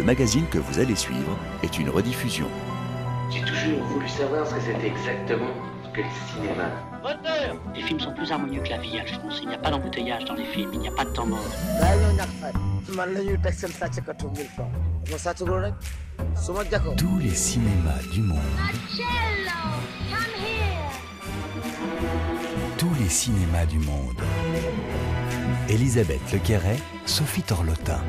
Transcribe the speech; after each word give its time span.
Le 0.00 0.06
magazine 0.06 0.46
que 0.46 0.56
vous 0.56 0.78
allez 0.78 0.96
suivre 0.96 1.36
est 1.62 1.78
une 1.78 1.90
rediffusion. 1.90 2.46
J'ai 3.30 3.42
toujours 3.42 3.84
voulu 3.84 4.08
savoir 4.08 4.46
ce 4.46 4.54
que 4.54 4.60
c'était 4.62 4.86
exactement 4.86 5.52
que 5.92 6.00
le 6.00 6.06
cinéma. 6.32 6.70
Les 7.74 7.82
films 7.82 8.00
sont 8.00 8.14
plus 8.14 8.32
harmonieux 8.32 8.62
que 8.62 8.70
la 8.70 8.78
vie, 8.78 8.98
Alphonse. 8.98 9.40
Il 9.42 9.48
n'y 9.48 9.54
a 9.56 9.58
pas 9.58 9.70
d'embouteillage 9.70 10.24
dans 10.24 10.32
les 10.32 10.46
films, 10.46 10.70
il 10.72 10.80
n'y 10.80 10.88
a 10.88 10.92
pas 10.92 11.04
de 11.04 11.10
temps 11.10 11.26
mort. 11.26 11.44
Tous 16.96 17.18
les 17.18 17.34
cinémas 17.34 18.02
du 18.10 18.22
monde, 18.22 18.38
tous 22.78 22.94
les 22.98 23.08
cinémas 23.10 23.66
du 23.66 23.78
monde. 23.80 24.22
Elisabeth 25.68 26.32
Lequerret, 26.32 26.78
Sophie 27.04 27.42
Torlotin. 27.42 28.00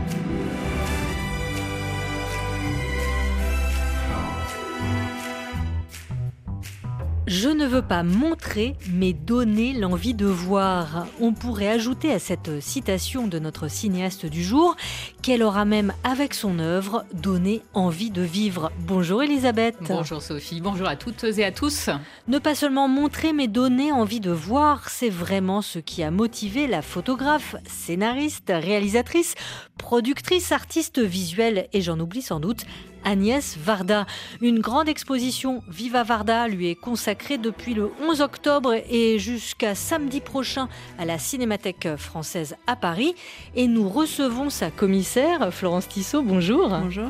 Je 7.41 7.49
ne 7.49 7.65
veux 7.65 7.81
pas 7.81 8.03
montrer, 8.03 8.75
mais 8.91 9.13
donner 9.13 9.73
l'envie 9.73 10.13
de 10.13 10.27
voir. 10.27 11.07
On 11.19 11.33
pourrait 11.33 11.69
ajouter 11.69 12.13
à 12.13 12.19
cette 12.19 12.61
citation 12.61 13.25
de 13.25 13.39
notre 13.39 13.67
cinéaste 13.67 14.27
du 14.27 14.43
jour 14.43 14.75
qu'elle 15.23 15.41
aura 15.41 15.65
même, 15.65 15.91
avec 16.03 16.35
son 16.35 16.59
œuvre, 16.59 17.03
donné 17.13 17.63
envie 17.73 18.11
de 18.11 18.21
vivre. 18.21 18.71
Bonjour 18.81 19.23
Elisabeth. 19.23 19.77
Bonjour 19.81 20.21
Sophie, 20.21 20.61
bonjour 20.61 20.87
à 20.87 20.95
toutes 20.95 21.23
et 21.23 21.43
à 21.43 21.51
tous. 21.51 21.89
Ne 22.27 22.37
pas 22.37 22.53
seulement 22.53 22.87
montrer, 22.87 23.33
mais 23.33 23.47
donner 23.47 23.91
envie 23.91 24.19
de 24.19 24.29
voir, 24.29 24.89
c'est 24.89 25.09
vraiment 25.09 25.63
ce 25.63 25.79
qui 25.79 26.03
a 26.03 26.11
motivé 26.11 26.67
la 26.67 26.83
photographe, 26.83 27.55
scénariste, 27.65 28.53
réalisatrice, 28.55 29.33
productrice, 29.79 30.51
artiste 30.51 30.99
visuelle 30.99 31.67
et 31.73 31.81
j'en 31.81 31.99
oublie 31.99 32.21
sans 32.21 32.39
doute, 32.39 32.67
Agnès 33.03 33.57
Varda. 33.57 34.05
Une 34.41 34.59
grande 34.59 34.89
exposition 34.89 35.63
Viva 35.67 36.03
Varda 36.03 36.47
lui 36.47 36.69
est 36.69 36.75
consacrée 36.75 37.37
depuis 37.37 37.73
le 37.73 37.91
11 38.01 38.21
octobre 38.21 38.73
et 38.89 39.19
jusqu'à 39.19 39.75
samedi 39.75 40.21
prochain 40.21 40.69
à 40.97 41.05
la 41.05 41.17
Cinémathèque 41.17 41.95
française 41.97 42.55
à 42.67 42.75
Paris. 42.75 43.15
Et 43.55 43.67
nous 43.67 43.89
recevons 43.89 44.49
sa 44.49 44.71
commissaire, 44.71 45.53
Florence 45.53 45.87
Tissot. 45.87 46.23
Bonjour. 46.23 46.69
Bonjour. 46.69 47.09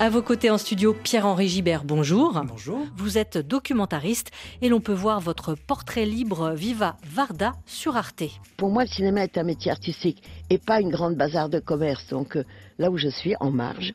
À 0.00 0.10
vos 0.10 0.22
côtés 0.22 0.50
en 0.50 0.58
studio, 0.58 0.92
Pierre-Henri 0.92 1.48
Gibert. 1.48 1.84
Bonjour. 1.84 2.42
Bonjour. 2.44 2.80
Vous 2.96 3.16
êtes 3.16 3.38
documentariste 3.38 4.32
et 4.60 4.68
l'on 4.68 4.80
peut 4.80 4.92
voir 4.92 5.20
votre 5.20 5.54
portrait 5.54 6.04
libre 6.04 6.50
Viva 6.50 6.96
Varda 7.04 7.52
sur 7.64 7.96
Arte. 7.96 8.24
Pour 8.56 8.70
moi, 8.70 8.82
le 8.82 8.88
cinéma 8.88 9.22
est 9.22 9.38
un 9.38 9.44
métier 9.44 9.70
artistique 9.70 10.22
et 10.50 10.58
pas 10.58 10.80
une 10.80 10.90
grande 10.90 11.14
bazar 11.14 11.48
de 11.48 11.60
commerce. 11.60 12.08
Donc 12.08 12.36
euh, 12.36 12.44
là 12.78 12.90
où 12.90 12.98
je 12.98 13.08
suis, 13.08 13.36
en 13.38 13.52
marge. 13.52 13.94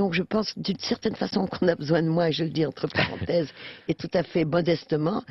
Donc 0.00 0.14
je 0.14 0.22
pense 0.22 0.56
d'une 0.56 0.78
certaine 0.78 1.14
façon 1.14 1.46
qu'on 1.46 1.68
a 1.68 1.74
besoin 1.74 2.00
de 2.00 2.08
moi, 2.08 2.30
et 2.30 2.32
je 2.32 2.42
le 2.42 2.48
dis 2.48 2.64
entre 2.64 2.88
parenthèses, 2.88 3.50
et 3.88 3.92
tout 3.92 4.08
à 4.14 4.22
fait 4.22 4.46
modestement, 4.46 5.22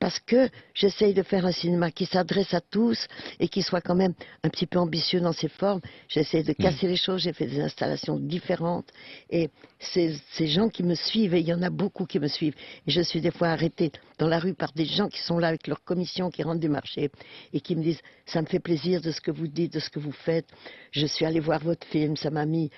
parce 0.00 0.18
que 0.20 0.50
j'essaye 0.74 1.14
de 1.14 1.22
faire 1.22 1.46
un 1.46 1.50
cinéma 1.50 1.90
qui 1.90 2.04
s'adresse 2.04 2.52
à 2.52 2.60
tous 2.60 3.06
et 3.40 3.48
qui 3.48 3.62
soit 3.62 3.80
quand 3.80 3.94
même 3.94 4.12
un 4.44 4.50
petit 4.50 4.66
peu 4.66 4.78
ambitieux 4.78 5.20
dans 5.20 5.32
ses 5.32 5.48
formes. 5.48 5.80
J'essaie 6.08 6.42
de 6.42 6.52
casser 6.52 6.88
les 6.88 6.96
choses, 6.96 7.22
j'ai 7.22 7.32
fait 7.32 7.46
des 7.46 7.60
installations 7.60 8.18
différentes 8.18 8.92
et 9.30 9.48
ces, 9.80 10.14
ces 10.32 10.46
gens 10.46 10.68
qui 10.68 10.82
me 10.82 10.94
suivent, 10.94 11.32
et 11.32 11.40
il 11.40 11.46
y 11.46 11.54
en 11.54 11.62
a 11.62 11.70
beaucoup 11.70 12.04
qui 12.04 12.18
me 12.18 12.28
suivent, 12.28 12.54
et 12.86 12.90
je 12.90 13.00
suis 13.00 13.22
des 13.22 13.30
fois 13.30 13.48
arrêtée 13.48 13.92
dans 14.18 14.28
la 14.28 14.40
rue 14.40 14.54
par 14.54 14.72
des 14.72 14.84
gens 14.84 15.08
qui 15.08 15.22
sont 15.22 15.38
là 15.38 15.48
avec 15.48 15.66
leur 15.66 15.82
commission, 15.84 16.28
qui 16.30 16.42
rentrent 16.42 16.60
du 16.60 16.68
marché 16.68 17.10
et 17.54 17.60
qui 17.60 17.74
me 17.76 17.82
disent 17.82 18.02
ça 18.26 18.42
me 18.42 18.46
fait 18.46 18.60
plaisir 18.60 19.00
de 19.00 19.10
ce 19.10 19.22
que 19.22 19.30
vous 19.30 19.48
dites, 19.48 19.72
de 19.72 19.80
ce 19.80 19.88
que 19.88 20.00
vous 20.00 20.12
faites. 20.12 20.48
Je 20.90 21.06
suis 21.06 21.24
allée 21.24 21.40
voir 21.40 21.60
votre 21.60 21.86
film, 21.86 22.14
ça 22.16 22.30
m'a 22.30 22.44
mis 22.44 22.70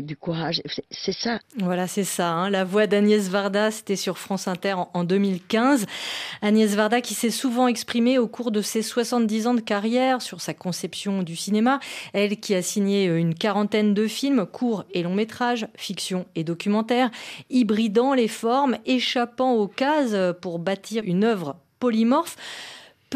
du 0.00 0.16
courage. 0.16 0.62
C'est- 0.90 1.12
ça. 1.12 1.38
Voilà, 1.58 1.86
c'est 1.86 2.04
ça. 2.04 2.30
hein. 2.30 2.50
La 2.50 2.64
voix 2.64 2.86
d'Agnès 2.86 3.28
Varda, 3.28 3.70
c'était 3.70 3.96
sur 3.96 4.18
France 4.18 4.48
Inter 4.48 4.74
en, 4.74 4.90
en 4.94 5.04
2015. 5.04 5.86
Agnès 6.42 6.74
Varda 6.74 7.00
qui 7.00 7.14
s'est 7.14 7.30
souvent 7.30 7.68
exprimée 7.68 8.18
au 8.18 8.28
cours 8.28 8.50
de 8.50 8.60
ses 8.60 8.82
70 8.82 9.46
ans 9.46 9.54
de 9.54 9.60
carrière 9.60 10.22
sur 10.22 10.40
sa 10.40 10.54
conception 10.54 11.22
du 11.22 11.36
cinéma. 11.36 11.80
Elle 12.12 12.38
qui 12.38 12.54
a 12.54 12.62
signé 12.62 13.08
euh, 13.08 13.18
une 13.18 13.34
quarantaine 13.34 13.94
de 13.94 14.06
films, 14.06 14.46
courts 14.46 14.84
et 14.92 15.02
longs 15.02 15.14
métrages, 15.14 15.66
fiction 15.76 16.26
et 16.34 16.44
documentaires, 16.44 17.10
hybridant 17.50 18.14
les 18.14 18.28
formes, 18.28 18.76
échappant 18.86 19.54
aux 19.54 19.68
cases 19.68 20.12
euh, 20.12 20.32
pour 20.32 20.58
bâtir 20.58 21.02
une 21.04 21.24
œuvre 21.24 21.56
polymorphe. 21.78 22.36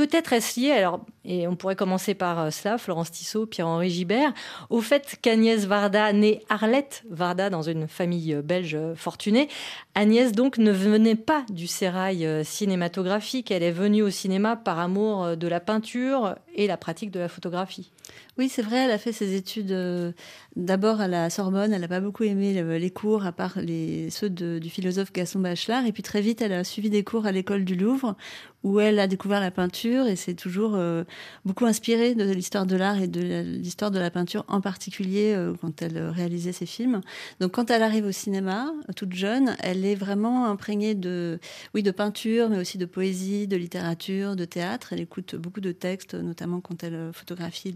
Peut-être 0.01 0.33
est-ce 0.33 0.59
lié, 0.59 0.71
alors, 0.71 1.05
et 1.27 1.47
on 1.47 1.57
pourrait 1.57 1.77
commencer 1.77 2.15
par 2.15 2.41
euh, 2.41 2.51
cela, 2.51 2.79
Florence 2.79 3.11
Tissot, 3.11 3.45
Pierre-Henri 3.45 3.91
Gibert, 3.91 4.33
au 4.71 4.81
fait 4.81 5.19
qu'Agnès 5.21 5.67
Varda, 5.67 6.11
née 6.15 6.41
Arlette 6.49 7.03
Varda 7.11 7.51
dans 7.51 7.61
une 7.61 7.87
famille 7.87 8.33
euh, 8.33 8.41
belge 8.41 8.75
euh, 8.75 8.95
fortunée, 8.95 9.51
Agnès 9.95 10.33
donc 10.33 10.57
ne 10.57 10.73
venait 10.73 11.17
pas 11.17 11.45
du 11.51 11.67
sérail 11.67 12.27
cinématographique, 12.47 13.51
elle 13.51 13.63
est 13.63 13.73
venue 13.73 14.01
au 14.03 14.09
cinéma 14.09 14.57
par 14.57 14.79
amour 14.79 15.37
de 15.37 15.49
la 15.49 15.61
peinture 15.61 16.37
et 16.61 16.67
la 16.67 16.77
pratique 16.77 17.11
de 17.11 17.19
la 17.19 17.29
photographie. 17.29 17.91
Oui, 18.37 18.51
c'est 18.51 18.61
vrai, 18.61 18.77
elle 18.85 18.91
a 18.91 18.99
fait 18.99 19.13
ses 19.13 19.35
études 19.35 19.73
euh, 19.73 20.13
d'abord 20.57 21.01
à 21.01 21.09
la 21.09 21.31
Sorbonne. 21.31 21.73
Elle 21.73 21.81
n'a 21.81 21.89
pas 21.89 22.01
beaucoup 22.01 22.25
aimé 22.25 22.53
le- 22.53 22.77
les 22.77 22.91
cours, 22.91 23.25
à 23.25 23.33
part 23.33 23.59
les, 23.61 24.11
ceux 24.11 24.29
du 24.29 24.69
philosophe 24.69 25.11
Gaston 25.13 25.41
Bachelard. 25.41 25.87
Et 25.87 25.93
puis 25.93 26.03
très 26.03 26.21
vite, 26.21 26.43
elle 26.43 26.53
a 26.53 26.63
suivi 26.65 26.91
des 26.91 27.03
cours 27.03 27.25
à 27.25 27.33
l'école 27.33 27.65
du 27.65 27.77
Louvre, 27.77 28.15
où 28.63 28.79
elle 28.79 28.99
a 28.99 29.07
découvert 29.07 29.41
la 29.41 29.51
peinture 29.51 30.07
et 30.07 30.17
s'est 30.17 30.35
toujours 30.35 30.75
euh, 30.75 31.05
beaucoup 31.47 31.65
inspirée 31.65 32.15
de 32.15 32.25
l'histoire 32.31 32.67
de 32.67 32.77
l'art 32.77 33.01
et 33.01 33.09
de 33.09 33.41
l'histoire 33.43 33.91
de 33.91 33.99
la 33.99 34.11
peinture 34.11 34.45
en 34.49 34.61
particulier 34.61 35.33
euh, 35.35 35.55
quand 35.59 35.81
elle 35.81 35.97
euh, 35.97 36.11
réalisait 36.11 36.53
ses 36.53 36.67
films. 36.67 37.01
Donc 37.41 37.53
quand 37.53 37.71
elle 37.71 37.83
arrive 37.83 38.05
au 38.05 38.13
cinéma, 38.13 38.71
toute 38.97 39.15
jeune, 39.15 39.57
elle 39.61 39.87
est 39.87 39.95
vraiment 39.95 40.45
imprégnée 40.45 40.95
de, 40.95 41.39
oui, 41.75 41.83
de 41.83 41.91
peinture, 41.91 42.51
mais 42.51 42.59
aussi 42.59 42.77
de 42.77 42.85
poésie, 42.85 43.47
de 43.47 43.57
littérature, 43.57 44.37
de 44.37 44.45
théâtre. 44.45 44.93
Elle 44.93 45.01
écoute 45.01 45.37
beaucoup 45.37 45.61
de 45.63 45.73
textes, 45.73 46.15
notamment 46.15 46.50
quand 46.59 46.83
elle 46.83 46.95
euh, 46.95 47.13
photographie 47.13 47.71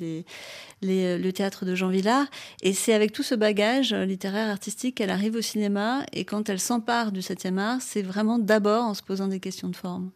les- 0.83 1.19
le 1.19 1.31
théâtre 1.33 1.65
de 1.65 1.77
Jean 1.77 1.89
Villard. 1.89 2.27
Et 2.63 2.73
c'est 2.73 2.95
avec 2.95 3.13
tout 3.13 3.23
ce 3.23 3.37
bagage 3.37 3.93
euh, 3.93 4.05
littéraire, 4.05 4.51
artistique 4.51 4.97
qu'elle 4.97 5.11
arrive 5.11 5.37
au 5.37 5.41
cinéma. 5.43 6.01
Et 6.13 6.25
quand 6.25 6.49
elle 6.49 6.59
s'empare 6.59 7.13
du 7.13 7.21
7e 7.21 7.59
art, 7.59 7.81
c'est 7.81 8.03
vraiment 8.03 8.39
d'abord 8.39 8.85
en 8.85 8.95
se 8.95 9.03
posant 9.03 9.29
des 9.29 9.39
questions 9.39 9.69
de 9.69 9.77
forme. 9.77 10.11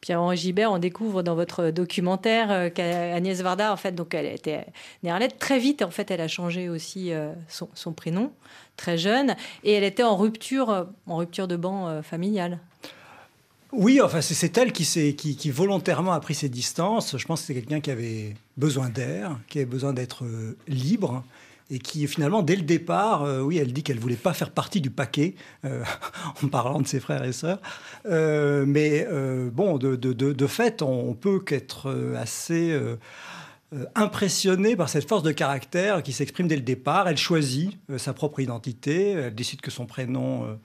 Pierre-Henri 0.00 0.36
Gibert, 0.36 0.70
on 0.70 0.78
découvre 0.78 1.22
dans 1.24 1.34
votre 1.34 1.70
documentaire 1.70 2.50
euh, 2.52 2.70
qu'Agnès 2.70 3.40
Varda, 3.40 3.72
en 3.72 3.76
fait, 3.76 3.92
donc 3.92 4.14
elle 4.14 4.26
était 4.26 4.64
née 5.02 5.10
Arlette. 5.10 5.38
Très 5.38 5.58
vite, 5.58 5.82
en 5.82 5.90
fait, 5.90 6.10
elle 6.12 6.20
a 6.20 6.28
changé 6.28 6.68
aussi 6.68 7.12
euh, 7.12 7.32
son, 7.48 7.68
son 7.74 7.92
prénom, 7.92 8.32
très 8.76 8.96
jeune, 8.96 9.34
et 9.64 9.72
elle 9.72 9.82
était 9.82 10.04
en 10.04 10.16
rupture, 10.16 10.70
euh, 10.70 10.84
en 11.08 11.16
rupture 11.16 11.48
de 11.48 11.56
banc 11.56 11.88
euh, 11.88 12.02
familiale. 12.02 12.60
Oui, 13.72 14.00
enfin, 14.00 14.20
c'est- 14.22 14.56
elle 14.56 14.72
qui, 14.72 15.50
volontairement 15.50 16.12
a 16.12 16.20
pris 16.20 16.34
ses 16.34 16.48
distances. 16.48 17.16
Je 17.18 17.26
pense 17.26 17.40
que 17.42 17.46
c'est 17.48 17.54
quelqu'un 17.54 17.80
qui 17.80 17.90
avait 17.90 18.34
besoin 18.56 18.88
d'air, 18.88 19.38
qui 19.48 19.58
avait 19.58 19.66
besoin 19.66 19.92
d'être 19.92 20.24
euh, 20.24 20.56
libre. 20.66 21.24
Et 21.70 21.78
qui 21.78 22.06
finalement, 22.06 22.40
dès 22.42 22.56
le 22.56 22.62
départ, 22.62 23.24
euh, 23.24 23.42
oui, 23.42 23.58
elle 23.58 23.74
dit 23.74 23.82
qu'elle 23.82 23.98
voulait 23.98 24.16
pas 24.16 24.32
faire 24.32 24.50
partie 24.52 24.80
du 24.80 24.88
paquet, 24.90 25.34
euh, 25.66 25.84
en 26.42 26.48
parlant 26.48 26.80
de 26.80 26.86
ses 26.86 26.98
frères 26.98 27.24
et 27.24 27.32
sœurs. 27.32 27.60
Mais 28.06 29.06
bon, 29.52 29.76
de, 29.76 30.46
fait, 30.46 30.80
on, 30.80 31.12
peut 31.12 31.40
qu'être 31.40 31.94
assez 32.16 32.70
euh, 32.70 32.96
euh, 33.74 33.84
impressionné 33.94 34.76
par 34.76 34.88
cette 34.88 35.06
force 35.06 35.22
de 35.22 35.32
caractère 35.32 36.02
qui 36.02 36.12
s'exprime 36.12 36.48
dès 36.48 36.56
le 36.56 36.62
départ. 36.62 37.06
Elle 37.06 37.18
choisit 37.18 37.76
sa 37.98 38.14
propre 38.14 38.40
identité. 38.40 39.10
Elle 39.10 39.34
décide 39.34 39.60
que 39.60 39.70
son 39.70 39.84
prénom 39.84 40.58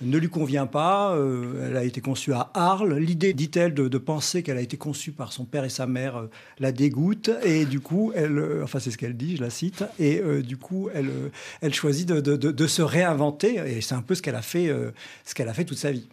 ne 0.00 0.18
lui 0.18 0.28
convient 0.28 0.66
pas. 0.66 1.14
Euh, 1.14 1.68
elle 1.68 1.76
a 1.76 1.84
été 1.84 2.00
conçue 2.00 2.32
à 2.32 2.50
Arles. 2.54 2.96
L'idée, 2.98 3.32
dit-elle, 3.32 3.74
de, 3.74 3.98
penser 3.98 4.42
qu'elle 4.42 4.56
a 4.56 4.62
été 4.62 4.76
conçue 4.76 5.12
par 5.12 5.32
son 5.32 5.44
père 5.44 5.64
et 5.64 5.68
sa 5.68 5.86
mère 5.86 6.16
euh, 6.16 6.30
la 6.58 6.72
dégoûte. 6.72 7.30
Et 7.44 7.64
du 7.66 7.80
coup, 7.80 8.12
elle, 8.14 8.38
euh, 8.38 8.64
enfin 8.64 8.78
c'est 8.78 8.90
ce 8.90 8.98
qu'elle 8.98 9.16
dit, 9.16 9.36
je 9.36 9.42
la 9.42 9.50
cite. 9.50 9.84
Et 9.98 10.22
du 10.42 10.56
coup, 10.56 10.88
elle, 10.94 11.10
elle 11.60 11.74
choisit 11.74 12.08
de, 12.08 12.20
de- 12.20 12.66
se 12.66 12.82
réinventer. 12.82 13.56
Et 13.66 13.80
c'est 13.80 13.94
un 13.94 14.02
peu 14.02 14.14
ce 14.14 14.22
qu'elle 14.22 14.34
a 14.36 14.42
fait, 14.42 14.72
ce 15.24 15.34
qu'elle 15.34 15.48
a 15.48 15.54
fait 15.54 15.64
toute 15.64 15.78
sa 15.78 15.90
vie. 15.92 16.08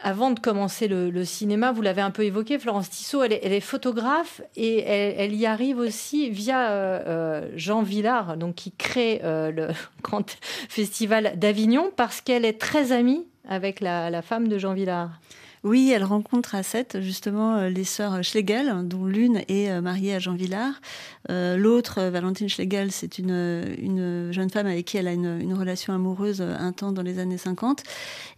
Avant 0.00 0.30
de 0.30 0.40
commencer 0.40 0.88
le, 0.88 1.24
cinéma, 1.24 1.72
vous 1.72 1.82
l'avez 1.82 2.02
un 2.02 2.10
peu 2.10 2.24
évoqué, 2.24 2.58
Florence 2.58 2.90
Tissot, 2.90 3.22
elle 3.22 3.32
est, 3.32 3.60
photographe 3.60 4.40
et 4.56 4.80
elle, 4.80 5.14
elle 5.18 5.34
y 5.34 5.46
arrive 5.46 5.78
aussi 5.78 6.30
via 6.30 6.70
euh, 6.70 7.02
euh, 7.06 7.48
Jean 7.56 7.82
Villard, 7.82 8.36
donc 8.36 8.54
qui 8.54 8.72
crée 8.72 9.20
euh, 9.24 9.50
le 9.50 9.68
grand 10.02 10.38
festival 10.68 11.32
d'Avignon 11.36 11.90
parce 11.96 12.20
qu'elle 12.20 12.44
est 12.44 12.58
très 12.58 12.92
amie 12.92 13.26
avec 13.48 13.80
la, 13.80 14.10
la 14.10 14.22
femme 14.22 14.48
de 14.48 14.58
Jean 14.58 14.74
Villard. 14.74 15.10
Oui, 15.62 15.92
elle 15.94 16.04
rencontre 16.04 16.54
à 16.54 16.62
Sète 16.62 17.02
justement 17.02 17.56
euh, 17.56 17.68
les 17.68 17.84
sœurs 17.84 18.24
Schlegel, 18.24 18.72
dont 18.84 19.04
l'une 19.04 19.42
est 19.48 19.70
euh, 19.70 19.82
mariée 19.82 20.14
à 20.14 20.18
Jean 20.18 20.32
Villard. 20.32 20.80
Euh, 21.28 21.58
l'autre, 21.58 22.00
Valentine 22.00 22.48
Schlegel, 22.48 22.90
c'est 22.92 23.18
une, 23.18 23.66
une, 23.78 24.32
jeune 24.32 24.48
femme 24.48 24.66
avec 24.66 24.86
qui 24.86 24.96
elle 24.96 25.06
a 25.06 25.12
une, 25.12 25.52
relation 25.52 25.92
amoureuse 25.92 26.40
intense 26.40 26.94
dans 26.94 27.02
les 27.02 27.18
années 27.18 27.36
50. 27.36 27.82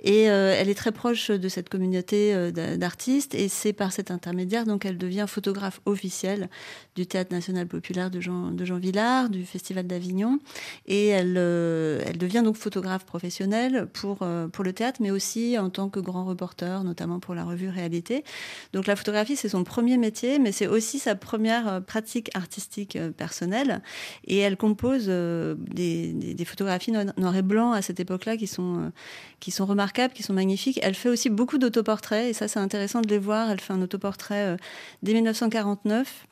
Et 0.02 0.22
elle 0.22 0.68
est 0.68 0.74
très 0.74 0.90
proche 0.90 1.30
de 1.30 1.48
cette 1.48 1.68
communauté 1.68 2.50
d'artistes. 2.50 3.34
Et 3.34 3.48
c'est 3.48 3.72
par 3.72 3.92
cet 3.92 4.10
intermédiaire 4.10 4.64
donc 4.64 4.84
elle 4.84 4.98
devient 4.98 5.26
photographe 5.28 5.80
officielle 5.84 6.48
du 6.96 7.06
Théâtre 7.06 7.32
national 7.32 7.68
populaire 7.68 8.10
de 8.10 8.20
Jean, 8.20 8.50
Villard, 8.78 9.28
du 9.28 9.44
Festival 9.44 9.86
d'Avignon. 9.86 10.40
Et 10.86 11.08
elle, 11.08 11.36
elle 11.36 12.18
devient 12.18 12.42
donc 12.42 12.56
photographe 12.56 13.04
professionnelle 13.04 13.86
pour, 13.92 14.26
pour 14.52 14.64
le 14.64 14.72
théâtre, 14.72 14.98
mais 15.00 15.12
aussi 15.12 15.58
en 15.58 15.70
tant 15.70 15.88
que 15.88 16.00
grand 16.00 16.24
reporter, 16.24 16.82
notamment 16.82 17.11
pour 17.20 17.34
la 17.34 17.44
revue 17.44 17.68
Réalité. 17.68 18.24
Donc 18.72 18.86
la 18.86 18.96
photographie, 18.96 19.36
c'est 19.36 19.48
son 19.48 19.64
premier 19.64 19.96
métier, 19.96 20.38
mais 20.38 20.52
c'est 20.52 20.66
aussi 20.66 20.98
sa 20.98 21.14
première 21.14 21.68
euh, 21.68 21.80
pratique 21.80 22.30
artistique 22.34 22.96
euh, 22.96 23.10
personnelle. 23.10 23.82
Et 24.26 24.38
elle 24.38 24.56
compose 24.56 25.06
euh, 25.08 25.54
des, 25.58 26.44
photographies 26.44 26.92
noir 26.92 27.36
et 27.36 27.42
blanc 27.42 27.72
à 27.72 27.82
cette 27.82 28.00
époque-là 28.00 28.36
qui 28.36 28.46
sont, 28.46 28.92
qui 29.40 29.50
sont 29.50 29.64
remarquables, 29.64 30.12
qui 30.12 30.22
sont 30.22 30.32
magnifiques. 30.32 30.80
Elle 30.82 30.94
fait 30.94 31.08
aussi 31.08 31.30
beaucoup 31.30 31.58
d'autoportraits, 31.58 32.30
et 32.30 32.32
ça 32.32 32.48
c'est 32.48 32.58
intéressant 32.58 33.00
de 33.00 33.08
les 33.08 33.18
voir. 33.18 33.50
Elle 33.50 33.60
fait 33.60 33.72
un 33.72 33.80
autoportrait 33.80 34.56
dès 35.02 35.14
1949 35.14 36.26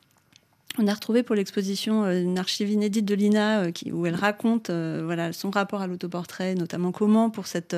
on 0.80 0.88
a 0.88 0.94
retrouvé 0.94 1.22
pour 1.22 1.34
l'exposition 1.34 2.04
euh, 2.04 2.22
une 2.22 2.38
archive 2.38 2.70
inédite 2.70 3.04
de 3.04 3.14
Lina 3.14 3.64
euh, 3.64 3.72
où 3.92 4.06
elle 4.06 4.14
raconte 4.14 4.70
euh, 4.70 5.02
voilà, 5.04 5.32
son 5.32 5.50
rapport 5.50 5.82
à 5.82 5.86
l'autoportrait, 5.86 6.54
notamment 6.54 6.90
comment 6.90 7.30
pour 7.30 7.46
cette, 7.46 7.76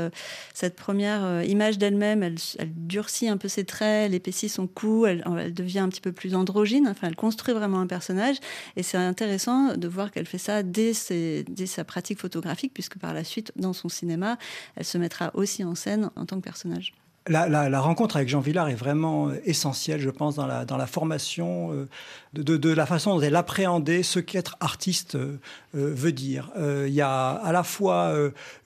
première 0.77 1.43
image 1.45 1.79
d'elle-même, 1.79 2.23
elle, 2.23 2.37
durcit 2.77 3.29
un 3.29 3.37
peu 3.37 3.49
ses 3.49 3.65
traits, 3.65 4.07
elle 4.07 4.15
épaissit 4.15 4.49
son 4.49 4.67
cou, 4.67 5.07
elle, 5.07 5.53
devient 5.53 5.81
un 5.81 5.89
petit 5.89 6.01
peu 6.01 6.13
plus 6.13 6.35
androgyne, 6.35 6.87
enfin 6.89 7.09
elle 7.09 7.17
construit 7.17 7.55
vraiment 7.55 7.81
un 7.81 7.87
personnage 7.87 8.37
et 8.77 8.83
c'est 8.83 8.97
intéressant 8.97 9.77
de 9.77 9.89
voir 9.89 10.11
qu'elle 10.11 10.27
fait 10.27 10.39
ça 10.39 10.63
dès 10.63 10.93
sa 10.95 11.85
pratique 11.85 12.21
photographique 12.21 12.73
puisque 12.73 12.99
par 12.99 13.13
la 13.13 13.25
suite 13.25 13.53
dans 13.57 13.73
son 13.73 13.89
cinéma, 13.89 14.39
elle 14.77 14.85
se 14.85 14.99
mettra 14.99 15.31
aussi 15.35 15.65
en 15.65 15.75
scène 15.75 16.11
en 16.17 16.27
tant 16.27 16.37
que 16.37 16.45
personnage. 16.45 16.95
La, 17.29 17.81
rencontre 17.81 18.17
avec 18.17 18.29
Jean 18.29 18.41
Villard 18.41 18.69
est 18.69 18.75
vraiment 18.75 19.29
euh, 19.29 19.41
essentielle, 19.45 20.01
je 20.01 20.11
pense, 20.11 20.35
dans 20.35 20.47
la, 20.47 20.87
formation 20.87 21.73
euh, 21.73 21.89
de, 22.35 22.69
la 22.69 22.85
façon 22.85 23.15
dont 23.15 23.21
elle 23.21 23.37
appréhendait 23.37 24.03
ce 24.03 24.19
qu'être 24.19 24.57
artiste 24.59 25.15
euh, 25.15 25.39
veut 25.73 26.13
dire. 26.13 26.51
Il 26.57 26.93
y 26.93 27.01
a 27.01 27.31
à 27.31 27.53
la 27.53 27.63
fois 27.63 28.13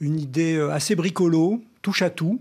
une 0.01 0.19
idée 0.19 0.59
assez 0.73 0.95
bricolo, 0.95 1.63
touche 1.83 2.03
à 2.03 2.11
tout, 2.11 2.41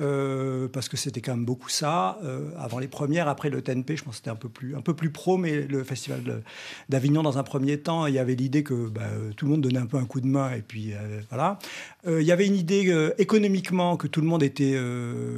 euh, 0.00 0.68
parce 0.68 0.88
que 0.88 0.96
c'était 0.96 1.20
quand 1.20 1.32
même 1.32 1.44
beaucoup 1.44 1.68
ça. 1.68 2.18
Euh, 2.24 2.50
avant 2.58 2.78
les 2.78 2.88
premières, 2.88 3.28
après 3.28 3.50
le 3.50 3.62
TNP, 3.62 3.96
je 3.96 4.04
pense 4.04 4.14
que 4.14 4.16
c'était 4.18 4.30
un 4.30 4.36
peu 4.36 4.48
plus 4.48 4.76
un 4.76 4.80
peu 4.80 4.94
plus 4.94 5.10
pro, 5.10 5.36
mais 5.36 5.62
le 5.62 5.84
festival 5.84 6.42
d'Avignon 6.88 7.22
dans 7.22 7.38
un 7.38 7.42
premier 7.42 7.78
temps, 7.78 8.06
il 8.06 8.14
y 8.14 8.18
avait 8.18 8.34
l'idée 8.34 8.62
que 8.62 8.88
bah, 8.88 9.02
tout 9.36 9.46
le 9.46 9.52
monde 9.52 9.60
donnait 9.62 9.78
un 9.78 9.86
peu 9.86 9.96
un 9.96 10.04
coup 10.04 10.20
de 10.20 10.26
main 10.26 10.52
et 10.52 10.62
puis 10.62 10.92
euh, 10.92 11.20
voilà. 11.30 11.58
il 12.06 12.22
y 12.22 12.32
avait 12.32 12.46
une 12.46 12.56
idée 12.56 13.12
économiquement 13.18 13.96
que 13.96 14.06
tout 14.06 14.20
le 14.20 14.26
monde 14.26 14.42
était 14.42 14.78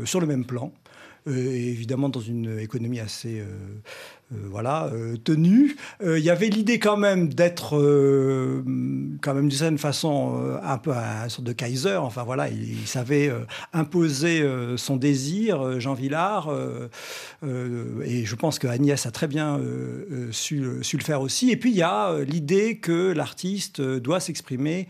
sur 0.04 0.20
le 0.20 0.26
même 0.26 0.44
plan. 0.44 0.72
Évidemment 1.26 2.08
dans 2.08 2.20
une 2.20 2.58
économie 2.58 3.00
assez 3.00 3.42
euh, 4.30 4.36
voilà, 4.50 4.90
euh, 4.92 5.16
tenu. 5.16 5.76
Euh, 6.02 6.18
il 6.18 6.24
y 6.24 6.28
avait 6.28 6.48
l'idée 6.48 6.78
quand 6.78 6.98
même 6.98 7.32
d'être, 7.32 7.70
quand 9.22 9.34
même 9.34 9.48
d'une 9.48 9.58
certaine 9.58 9.78
façon, 9.78 10.58
un 10.62 10.76
peu 10.76 10.92
un 10.92 11.28
sorte 11.30 11.46
de 11.46 11.52
Kaiser. 11.52 11.96
Enfin 11.96 12.24
voilà, 12.24 12.48
il, 12.48 12.86
savait 12.86 13.32
imposer 13.72 14.44
son 14.76 14.96
désir, 14.96 15.80
Jean 15.80 15.94
Villard. 15.94 16.50
et 17.42 18.24
je 18.24 18.34
pense 18.34 18.58
que 18.58 18.66
Agnès 18.66 19.06
a 19.06 19.10
très 19.10 19.28
bien 19.28 19.60
su, 20.30 20.64
su, 20.82 20.96
le 20.96 21.02
faire 21.02 21.20
aussi. 21.20 21.50
Et 21.50 21.56
puis 21.56 21.70
il 21.70 21.76
y 21.76 21.82
a 21.82 22.18
l'idée 22.20 22.78
que 22.78 23.12
l'artiste 23.12 23.80
doit 23.80 24.20
s'exprimer 24.20 24.88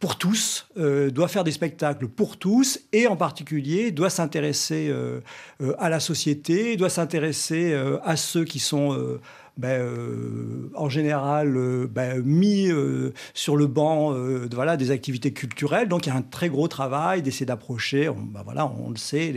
pour 0.00 0.18
tous, 0.18 0.66
euh, 0.76 1.10
doit 1.10 1.28
faire 1.28 1.44
des 1.44 1.52
spectacles 1.52 2.08
pour 2.08 2.36
tous 2.36 2.80
et 2.92 3.06
en 3.06 3.16
particulier 3.16 3.90
doit 3.90 4.10
s'intéresser 4.10 4.88
euh, 4.90 5.20
euh, 5.62 5.74
à 5.78 5.88
la 5.88 6.00
société, 6.00 6.76
doit 6.76 6.90
s'intéresser 6.90 7.74
à 8.02 8.16
ceux 8.16 8.44
qui 8.44 8.58
sont 8.58 9.18
ben, 9.56 9.80
en 10.74 10.88
général 10.88 11.56
ben, 11.88 12.20
mis 12.22 12.70
sur 13.32 13.56
le 13.56 13.66
banc 13.66 14.12
de, 14.12 14.54
voilà, 14.54 14.76
des 14.76 14.90
activités 14.90 15.32
culturelles. 15.32 15.88
Donc 15.88 16.06
il 16.06 16.10
y 16.10 16.12
a 16.12 16.16
un 16.16 16.22
très 16.22 16.48
gros 16.48 16.68
travail 16.68 17.22
d'essayer 17.22 17.46
d'approcher, 17.46 18.08
on, 18.08 18.14
ben, 18.14 18.42
voilà, 18.44 18.66
on 18.66 18.90
le 18.90 18.96
sait, 18.96 19.32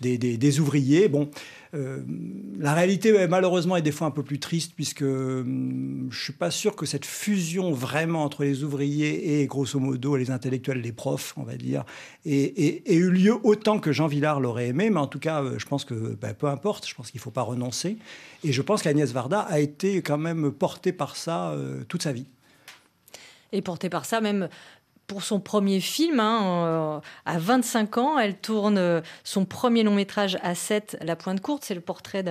les, 0.00 0.18
des, 0.18 0.36
des, 0.36 0.60
ouvriers. 0.60 1.08
Bon, 1.08 1.30
la 1.72 2.74
réalité, 2.74 3.26
malheureusement, 3.28 3.76
est 3.76 3.82
des 3.82 3.92
fois 3.92 4.06
un 4.06 4.10
peu 4.10 4.22
plus 4.22 4.38
triste 4.38 4.72
puisque 4.76 5.02
hum, 5.02 6.08
je 6.10 6.22
suis 6.22 6.32
pas 6.32 6.50
sûr 6.50 6.76
que 6.76 6.84
cette 6.84 7.06
fusion 7.06 7.72
vraiment 7.72 8.24
entre 8.24 8.44
les 8.44 8.62
ouvriers 8.62 9.40
et, 9.40 9.46
grosso 9.46 9.78
modo, 9.78 10.16
les 10.16 10.30
intellectuels, 10.30 10.80
les 10.82 10.92
profs, 10.92 11.32
on 11.38 11.44
va 11.44 11.56
dire, 11.56 11.84
ait, 12.26 12.82
eu 12.86 13.10
lieu 13.10 13.36
autant 13.42 13.78
que 13.78 13.90
Jean 13.90 14.06
Villard 14.06 14.40
l'aurait 14.40 14.68
aimé. 14.68 14.90
Mais 14.90 15.00
en 15.00 15.06
tout 15.06 15.18
cas, 15.18 15.42
euh, 15.42 15.58
je 15.58 15.66
pense 15.66 15.84
que 15.86 15.94
ben, 15.94 16.34
peu 16.34 16.46
importe, 16.46 16.86
je 16.86 16.94
pense 16.94 17.10
qu'il 17.10 17.18
ne 17.18 17.22
faut 17.22 17.30
pas 17.30 17.42
renoncer. 17.42 17.96
Et 18.44 18.52
je 18.52 18.60
pense 18.60 18.82
qu'Agnès 18.82 19.10
Varda 19.10 19.40
a 19.40 19.58
été 19.58 20.02
quand 20.02 20.18
même 20.18 20.52
portée 20.52 20.92
par 20.92 21.16
ça 21.16 21.52
euh, 21.52 21.84
toute 21.88 22.02
sa 22.02 22.12
vie. 22.12 22.26
Et 23.52 23.62
portée 23.62 23.88
par 23.88 24.04
ça 24.04 24.20
même 24.20 24.48
pour 25.12 25.22
son 25.22 25.40
premier 25.40 25.80
film. 25.80 26.20
Hein, 26.20 27.02
à 27.26 27.38
25 27.38 27.98
ans, 27.98 28.18
elle 28.18 28.34
tourne 28.34 28.78
euh, 28.78 29.02
son 29.24 29.44
premier 29.44 29.82
long 29.82 29.94
métrage 29.94 30.38
à 30.42 30.54
7, 30.54 30.96
La 31.02 31.16
Pointe 31.16 31.42
Courte. 31.42 31.64
C'est 31.64 31.74
le 31.74 31.82
portrait 31.82 32.22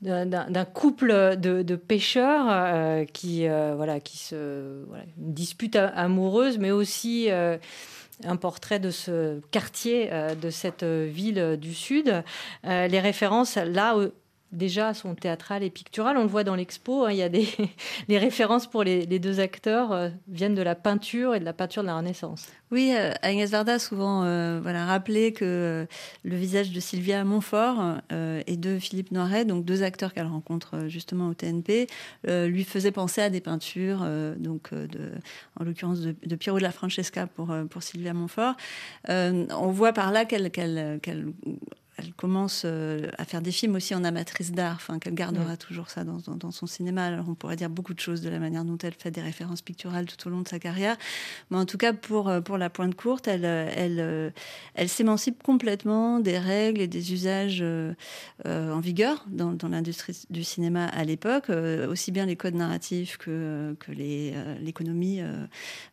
d'un 0.00 0.64
couple 0.64 1.36
de, 1.36 1.76
pêcheurs 1.76 2.46
euh, 2.48 3.04
qui, 3.04 3.46
euh, 3.46 3.74
voilà, 3.76 4.00
qui 4.00 4.16
se 4.16 4.82
voilà, 4.88 5.04
une 5.18 5.34
dispute 5.34 5.76
amoureuse, 5.76 6.56
mais 6.56 6.70
aussi 6.70 7.28
un 7.30 8.36
portrait 8.36 8.78
de 8.78 8.90
ce 8.90 9.40
quartier, 9.50 10.08
de 10.40 10.48
cette 10.48 10.84
ville 10.84 11.58
du 11.60 11.74
Sud. 11.74 12.24
les 12.64 13.00
références, 13.00 13.56
là, 13.56 13.94
déjà 14.52 14.94
sont 14.94 15.14
théâtrales 15.14 15.62
et 15.62 15.70
picturales. 15.70 16.16
On 16.16 16.22
le 16.22 16.28
voit 16.28 16.44
dans 16.44 16.54
l'expo, 16.54 17.04
hein, 17.04 17.10
il 17.10 17.16
y 17.16 17.22
a 17.22 17.28
des 17.28 17.48
les 18.08 18.18
références 18.18 18.66
pour 18.66 18.84
les, 18.84 19.06
deux 19.06 19.40
acteurs 19.40 19.92
euh, 19.92 20.08
viennent 20.28 20.54
de 20.54 20.62
la 20.62 20.74
peinture 20.74 21.34
et 21.34 21.40
de 21.40 21.44
la 21.44 21.52
peinture 21.52 21.82
de 21.82 21.88
la 21.88 21.96
Renaissance. 21.96 22.48
Oui, 22.70 22.92
euh, 22.96 23.12
Agnès 23.22 23.50
Varda 23.50 23.74
a 23.74 23.78
souvent 23.78 24.24
euh, 24.24 24.60
voilà, 24.62 24.86
rappelé 24.86 25.32
que 25.32 25.86
le 26.24 26.36
visage 26.36 26.72
de 26.72 26.80
Sylvia 26.80 27.24
Montfort 27.24 28.00
et 28.10 28.56
de 28.56 28.78
Philippe 28.78 29.12
Noiret, 29.12 29.44
donc 29.44 29.64
deux 29.64 29.82
acteurs 29.82 30.12
qu'elle 30.12 30.26
rencontre 30.26 30.88
justement 30.88 31.28
au 31.28 31.34
TNP, 31.34 31.86
lui 32.26 32.64
faisait 32.64 32.90
penser 32.90 33.20
à 33.20 33.30
des 33.30 33.40
peintures, 33.40 34.04
donc 34.38 34.70
en 35.58 35.64
l'occurrence 35.64 36.00
de, 36.00 36.14
de, 36.24 36.36
Piero 36.36 36.58
de 36.58 36.62
la 36.62 36.72
Francesca 36.72 37.26
pour, 37.26 37.54
pour 37.70 37.82
Sylvia 37.82 38.14
Montfort. 38.14 38.54
on 39.08 39.70
voit 39.70 39.92
par 39.92 40.10
là 40.12 40.24
qu'elle 40.24 40.50
elle 41.98 42.12
commence 42.12 42.62
euh, 42.66 43.08
à 43.16 43.24
faire 43.24 43.40
des 43.40 43.52
films 43.52 43.74
aussi 43.76 43.94
en 43.94 44.04
amatrice 44.04 44.52
d'art, 44.52 44.76
enfin 44.76 44.98
qu'elle 44.98 45.14
gardera 45.14 45.56
toujours 45.56 45.88
ça 45.88 46.04
dans, 46.04 46.18
dans, 46.36 46.50
son 46.50 46.66
cinéma. 46.66 47.06
Alors 47.06 47.26
on 47.28 47.34
pourrait 47.34 47.56
dire 47.56 47.70
beaucoup 47.70 47.94
de 47.94 48.00
choses 48.00 48.20
de 48.20 48.28
la 48.28 48.38
manière 48.38 48.64
dont 48.64 48.76
elle 48.82 48.92
fait 48.92 49.10
des 49.10 49.22
références 49.22 49.62
picturales 49.62 50.04
tout 50.06 50.28
au 50.28 50.30
long 50.30 50.42
de 50.42 50.48
sa 50.48 50.58
carrière, 50.58 50.96
mais 51.50 51.56
en 51.56 51.64
tout 51.64 51.78
cas 51.78 51.94
pour 51.94 52.28
euh, 52.28 52.40
pour 52.40 52.58
la 52.58 52.68
pointe 52.68 52.94
courte, 52.94 53.28
elle 53.28 53.46
euh, 53.46 53.70
elle 53.74 54.32
elle 54.74 54.88
s'émancipe 54.88 55.42
complètement 55.42 56.20
des 56.20 56.38
règles 56.38 56.80
et 56.80 56.86
des 56.86 57.12
usages 57.12 57.64
en 58.44 58.80
vigueur 58.80 59.24
dans, 59.28 59.52
dans 59.52 59.68
l'industrie 59.68 60.24
du 60.30 60.44
cinéma 60.44 60.86
à 60.86 61.04
l'époque, 61.04 61.50
aussi 61.88 62.12
bien 62.12 62.26
les 62.26 62.36
codes 62.36 62.54
narratifs 62.54 63.16
que 63.16 63.74
que 63.80 63.92
l'économie 63.92 65.20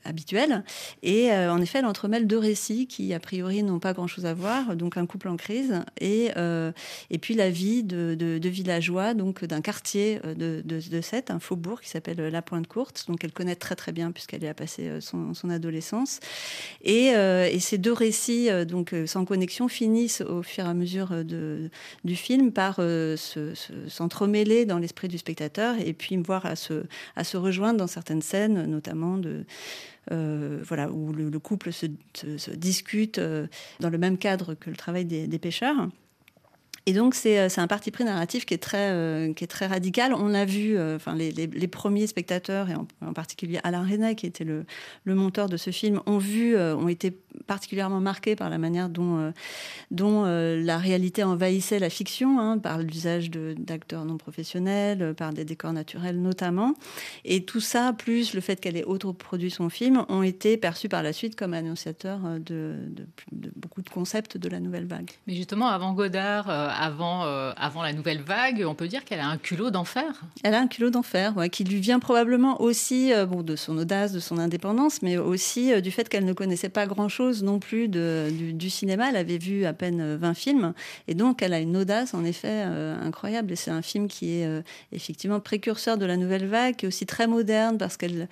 habituelle. 0.03 0.63
Et 1.01 1.31
en 1.31 1.61
effet, 1.61 1.79
elle 1.79 1.85
entremêle 1.85 2.27
deux 2.27 2.37
récits 2.37 2.87
qui 2.87 3.13
a 3.13 3.19
priori 3.19 3.63
n'ont 3.63 3.79
pas 3.79 3.93
grand 3.93 4.07
chose 4.07 4.25
à 4.25 4.33
voir, 4.33 4.75
donc 4.75 4.97
un 4.97 5.05
couple 5.05 5.29
en 5.29 5.37
crise 5.37 5.83
et, 5.99 6.31
euh, 6.37 6.71
et 7.09 7.17
puis 7.17 7.33
la 7.33 7.49
vie 7.49 7.83
de, 7.83 8.39
villageois, 8.43 9.13
donc 9.13 9.43
d'un 9.45 9.61
quartier 9.61 10.19
euh, 10.25 10.33
de, 10.33 10.61
de, 10.65 11.01
un 11.29 11.39
faubourg 11.39 11.81
qui 11.81 11.89
s'appelle 11.89 12.17
La 12.17 12.41
Pointe 12.41 12.67
Courte, 12.67 13.05
donc 13.07 13.23
elle 13.23 13.31
connaît 13.31 13.55
très 13.55 13.75
très 13.75 13.91
bien 13.91 14.11
puisqu'elle 14.11 14.43
y 14.43 14.47
a 14.47 14.53
passé 14.53 14.87
euh, 14.87 15.01
son, 15.01 15.33
adolescence. 15.49 16.19
Et, 16.83 17.13
ces 17.59 17.77
deux 17.77 17.93
récits, 17.93 18.49
donc 18.67 18.93
sans 19.05 19.23
connexion, 19.23 19.67
finissent 19.67 20.21
au 20.21 20.43
fur 20.43 20.65
et 20.65 20.67
à 20.67 20.73
mesure 20.73 21.11
du 21.23 22.15
film 22.15 22.51
par 22.51 22.81
s'entremêler 23.87 24.61
se, 24.61 24.67
dans 24.67 24.79
l'esprit 24.79 25.07
du 25.07 25.17
spectateur 25.17 25.75
et 25.79 25.93
puis 25.93 26.17
voir 26.17 26.45
à 26.45 26.55
se, 26.55 27.37
rejoindre 27.37 27.79
dans 27.79 27.87
certaines 27.87 28.21
scènes, 28.21 28.65
notamment 28.65 29.17
de 29.17 29.33
euh, 29.33 29.43
voilà, 30.09 30.89
où 30.91 31.11
le, 31.13 31.39
couple 31.39 31.71
se, 31.71 31.87
discute 32.51 33.19
euh, 33.19 33.47
dans 33.79 33.89
le 33.89 33.97
même 33.97 34.17
cadre 34.17 34.53
que 34.53 34.69
le 34.69 34.75
travail 34.75 35.05
des, 35.05 35.39
pêcheurs. 35.39 35.89
Et 36.85 36.93
donc, 36.93 37.15
c'est 37.15 37.59
un 37.59 37.67
parti 37.67 37.91
pris 37.91 38.03
narratif 38.03 38.45
qui 38.45 38.53
est 38.53 38.57
très, 38.57 39.33
qui 39.35 39.43
est 39.43 39.47
très 39.47 39.67
radical. 39.67 40.13
On 40.13 40.33
a 40.33 40.45
vu, 40.45 40.79
enfin, 40.79 41.15
les, 41.15 41.31
les, 41.31 41.67
premiers 41.67 42.07
spectateurs, 42.07 42.69
et 42.69 42.75
en, 42.75 43.13
particulier 43.13 43.59
Alain 43.63 43.83
René, 43.83 44.15
qui 44.15 44.25
était 44.25 44.43
le, 44.43 44.65
le, 45.05 45.15
monteur 45.15 45.47
de 45.47 45.57
ce 45.57 45.71
film, 45.71 46.01
ont 46.05 46.17
vu, 46.17 46.57
ont 46.57 46.87
été 46.89 47.11
particulièrement 47.47 47.99
marqués 47.99 48.35
par 48.35 48.49
la 48.49 48.57
manière 48.57 48.89
dont, 48.89 49.33
dont 49.91 50.25
la 50.25 50.77
réalité 50.77 51.23
envahissait 51.23 51.79
la 51.79 51.89
fiction, 51.89 52.39
hein, 52.39 52.57
par 52.57 52.79
l'usage 52.79 53.31
d'acteurs 53.31 54.05
non 54.05 54.17
professionnels, 54.17 55.13
par 55.15 55.33
des 55.33 55.45
décors 55.45 55.73
naturels 55.73 56.21
notamment. 56.21 56.73
Et 57.25 57.45
tout 57.45 57.59
ça, 57.59 57.93
plus 57.93 58.33
le 58.33 58.41
fait 58.41 58.59
qu'elle 58.59 58.77
ait 58.77 58.83
auto-produit 58.83 59.51
son 59.51 59.69
film, 59.69 60.05
ont 60.09 60.23
été 60.23 60.57
perçus 60.57 60.89
par 60.89 61.03
la 61.03 61.13
suite 61.13 61.35
comme 61.35 61.53
annonciateurs 61.53 62.19
de, 62.39 62.75
beaucoup 63.55 63.81
de 63.81 63.89
concepts 63.89 64.37
de 64.37 64.49
la 64.49 64.59
nouvelle 64.59 64.85
vague. 64.85 65.11
Mais 65.27 65.35
justement, 65.35 65.67
avant 65.67 65.93
Godard, 65.93 66.49
euh, 66.49 66.69
avant, 66.73 67.25
euh, 67.25 67.51
avant 67.57 67.81
la 67.81 67.93
nouvelle 67.93 68.21
vague, 68.21 68.63
on 68.67 68.75
peut 68.75 68.87
dire 68.87 69.05
qu'elle 69.05 69.19
a 69.19 69.27
un 69.27 69.37
culot 69.37 69.71
d'enfer. 69.71 70.21
Elle 70.43 70.53
a 70.53 70.59
un 70.59 70.67
culot 70.67 70.89
d'enfer, 70.89 71.33
qui 71.51 71.63
lui 71.63 71.79
vient 71.79 71.99
probablement 71.99 72.61
aussi 72.61 73.13
euh, 73.13 73.25
bon, 73.25 73.41
de 73.41 73.55
son 73.55 73.77
audace, 73.77 74.11
de 74.11 74.19
son 74.19 74.37
indépendance, 74.37 75.01
mais 75.01 75.17
aussi 75.17 75.81
du 75.81 75.91
fait 75.91 76.09
qu'elle 76.09 76.25
ne 76.25 76.33
connaissait 76.33 76.69
pas 76.69 76.85
grand-chose 76.85 77.43
non 77.43 77.59
plus 77.59 77.87
du, 77.87 78.53
du, 78.53 78.69
cinéma. 78.69 79.09
Elle 79.09 79.17
avait 79.17 79.37
vu 79.37 79.65
à 79.65 79.73
peine 79.73 80.15
20 80.15 80.33
films, 80.33 80.73
et 81.07 81.13
donc 81.13 81.41
elle 81.41 81.53
a 81.53 81.59
une 81.59 81.77
audace, 81.77 82.13
en 82.13 82.23
effet, 82.23 82.61
incroyable. 82.61 83.51
Et 83.51 83.55
c'est 83.55 83.71
un 83.71 83.81
film 83.81 84.07
qui 84.07 84.31
est 84.31 84.63
effectivement 84.91 85.39
précurseur 85.39 85.97
de 85.97 86.05
la 86.05 86.17
nouvelle 86.17 86.47
vague, 86.47 86.75
qui 86.75 86.85
est 86.85 86.87
aussi 86.87 87.05
très 87.05 87.27
moderne, 87.27 87.77
parce 87.77 87.97
qu'elle 87.97 88.27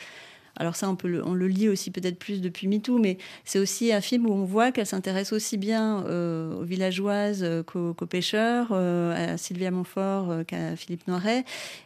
alors 0.62 0.76
ça, 0.76 0.88
on, 0.88 1.08
le, 1.08 1.26
on 1.26 1.34
lit 1.34 1.70
aussi 1.70 1.90
peut-être 1.90 2.20
plus 2.20 2.40
depuis 2.40 2.68
MeToo, 2.68 3.00
mais 3.00 3.18
c'est 3.46 3.58
aussi 3.58 3.92
un 3.92 4.00
film 4.00 4.28
où 4.28 4.32
on 4.32 4.46
voit 4.46 4.72
qu'elle 4.72 4.86
s'intéresse 4.86 5.34
aussi 5.34 5.58
bien 5.58 6.06
euh, 6.06 6.54
aux 6.54 6.64
villageoises 6.64 7.42
euh, 7.42 7.64
qu'aux, 7.64 7.96
pêcheurs, 8.06 8.68
euh, 8.70 9.34
à 9.34 9.38
Sylvia 9.38 9.72
Montfort 9.72 10.46
qu'à 10.46 10.76
Philippe 10.76 11.08
Noiret. 11.08 11.46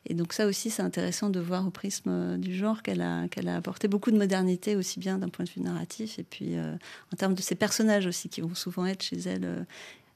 Et 0.10 0.14
donc 0.14 0.34
ça 0.34 0.46
aussi, 0.46 0.72
c'est 0.72 0.82
intéressant 0.82 1.30
de 1.30 1.40
voir 1.40 1.66
au 1.66 1.70
prisme 1.70 2.38
du 2.38 2.54
genre 2.54 2.84
qu'elle 2.84 3.02
a, 3.02 3.28
apporté 3.56 3.88
beaucoup 3.88 4.12
de 4.12 4.18
modernité, 4.18 4.76
aussi 4.76 5.00
bien 5.00 5.20
d'un 5.20 5.30
point 5.30 5.46
de 5.46 5.50
vue 5.50 5.62
narratif, 5.62 6.20
et 6.20 6.24
puis 6.24 6.56
en 6.60 7.16
termes 7.16 7.34
de 7.34 7.42
ses 7.42 7.56
personnages 7.56 8.08
aussi, 8.08 8.28
qui 8.28 8.42
vont 8.42 8.56
souvent 8.56 8.86
être 8.86 9.04
chez 9.04 9.20
elle, 9.26 9.66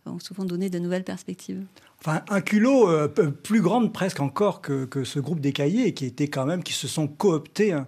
vont 0.05 0.19
souvent 0.19 0.43
donner 0.43 0.69
de 0.69 0.79
nouvelles 0.79 1.05
perspectives. 1.05 1.63
Enfin, 2.01 2.23
un 2.27 2.41
culot 2.41 2.89
plus 3.43 3.61
grande 3.61 3.93
presque 3.93 4.19
encore 4.19 4.59
que, 4.59 4.83
que, 4.83 5.05
ce 5.05 5.19
groupe 5.19 5.39
des 5.39 5.53
cahiers, 5.53 5.93
qui 5.93 6.05
était 6.05 6.27
quand 6.27 6.45
même, 6.45 6.61
qui 6.61 6.73
se 6.73 6.89
sont 6.89 7.07
cooptés. 7.07 7.71
Hein, 7.71 7.87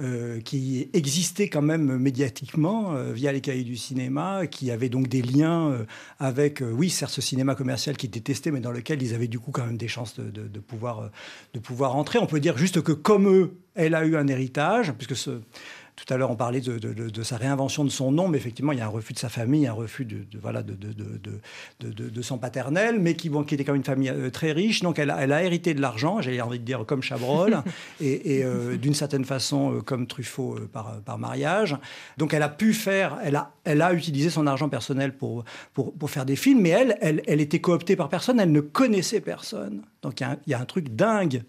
euh, 0.00 0.40
qui 0.40 0.88
existait 0.94 1.48
quand 1.48 1.62
même 1.62 1.98
médiatiquement 1.98 2.94
euh, 2.94 3.12
via 3.12 3.30
les 3.30 3.40
cahiers 3.40 3.64
du 3.64 3.76
cinéma, 3.76 4.46
qui 4.46 4.70
avait 4.70 4.88
donc 4.88 5.08
des 5.08 5.22
liens 5.22 5.70
euh, 5.70 5.84
avec, 6.18 6.62
oui, 6.62 6.90
certes, 6.90 7.12
ce 7.12 7.20
cinéma 7.20 7.54
commercial 7.54 7.96
qui 7.96 8.08
testé, 8.08 8.50
mais 8.50 8.60
dans 8.60 8.72
lequel 8.72 9.02
ils 9.02 9.14
avaient 9.14 9.28
du 9.28 9.38
coup 9.38 9.50
quand 9.50 9.66
même 9.66 9.76
des 9.76 9.88
chances 9.88 10.18
de, 10.18 10.30
de, 10.30 10.60
pouvoir, 10.60 11.10
de 11.54 11.58
pouvoir 11.58 11.96
entrer. 11.96 12.18
On 12.18 12.26
peut 12.26 12.40
dire 12.40 12.56
juste 12.56 12.80
que 12.80 12.92
comme 12.92 13.28
eux, 13.28 13.58
elle 13.74 13.94
a 13.94 14.04
eu 14.04 14.16
un 14.16 14.26
héritage, 14.28 14.92
puisque 14.92 15.16
ce 15.16 15.40
tout 15.94 16.12
à 16.12 16.16
l'heure, 16.16 16.30
on 16.30 16.36
parlait 16.36 16.60
de, 16.60 17.22
sa 17.22 17.36
réinvention 17.36 17.84
de 17.84 17.90
son 17.90 18.12
nom, 18.12 18.26
mais 18.26 18.38
effectivement, 18.38 18.72
il 18.72 18.78
y 18.78 18.80
a 18.80 18.86
un 18.86 18.88
refus 18.88 19.12
de 19.12 19.18
sa 19.18 19.28
famille, 19.28 19.66
un 19.66 19.72
refus 19.72 20.04
de, 20.04 20.24
voilà, 20.40 20.62
de, 20.62 22.22
son 22.22 22.38
paternel, 22.38 22.98
mais 22.98 23.14
qui, 23.14 23.28
bon, 23.28 23.44
qui 23.44 23.54
était 23.54 23.64
quand 23.64 23.72
même 23.72 23.80
une 23.80 23.84
famille 23.84 24.08
euh, 24.08 24.30
très 24.30 24.52
riche. 24.52 24.80
Donc, 24.80 24.98
elle 24.98 25.10
a, 25.10 25.22
elle 25.22 25.32
a 25.32 25.42
hérité 25.42 25.74
de 25.74 25.80
l'argent, 25.80 26.20
j'ai 26.22 26.40
envie 26.40 26.58
de 26.58 26.64
dire 26.64 26.84
comme 26.86 27.02
Chabrol, 27.02 27.62
et, 28.00 28.42
euh, 28.42 28.76
d'une 28.76 28.94
certaine 28.94 29.24
façon, 29.24 29.76
euh, 29.76 29.80
comme 29.80 30.06
Truffaut 30.06 30.58
par, 30.72 31.00
par 31.04 31.18
mariage. 31.18 31.76
Donc, 32.16 32.32
elle 32.32 32.42
a 32.42 32.48
pu 32.48 32.72
faire, 32.72 33.18
elle 33.22 33.36
a, 33.36 33.52
elle 33.64 33.82
a 33.82 33.92
utilisé 33.92 34.30
son 34.30 34.46
argent 34.46 34.68
personnel 34.68 35.14
pour, 35.14 35.44
pour, 35.74 35.92
pour 35.92 36.10
faire 36.10 36.24
des 36.24 36.36
films, 36.36 36.62
mais 36.62 36.70
elle, 36.70 36.96
elle, 37.00 37.22
elle 37.26 37.40
était 37.40 37.60
cooptée 37.60 37.96
par 37.96 38.08
personne, 38.08 38.40
elle 38.40 38.52
ne 38.52 38.60
connaissait 38.60 39.20
personne. 39.20 39.82
Donc, 40.00 40.20
il 40.20 40.26
y, 40.26 40.30
il 40.46 40.50
y 40.50 40.54
a 40.54 40.60
un 40.60 40.64
truc 40.64 40.94
dingue 40.96 41.42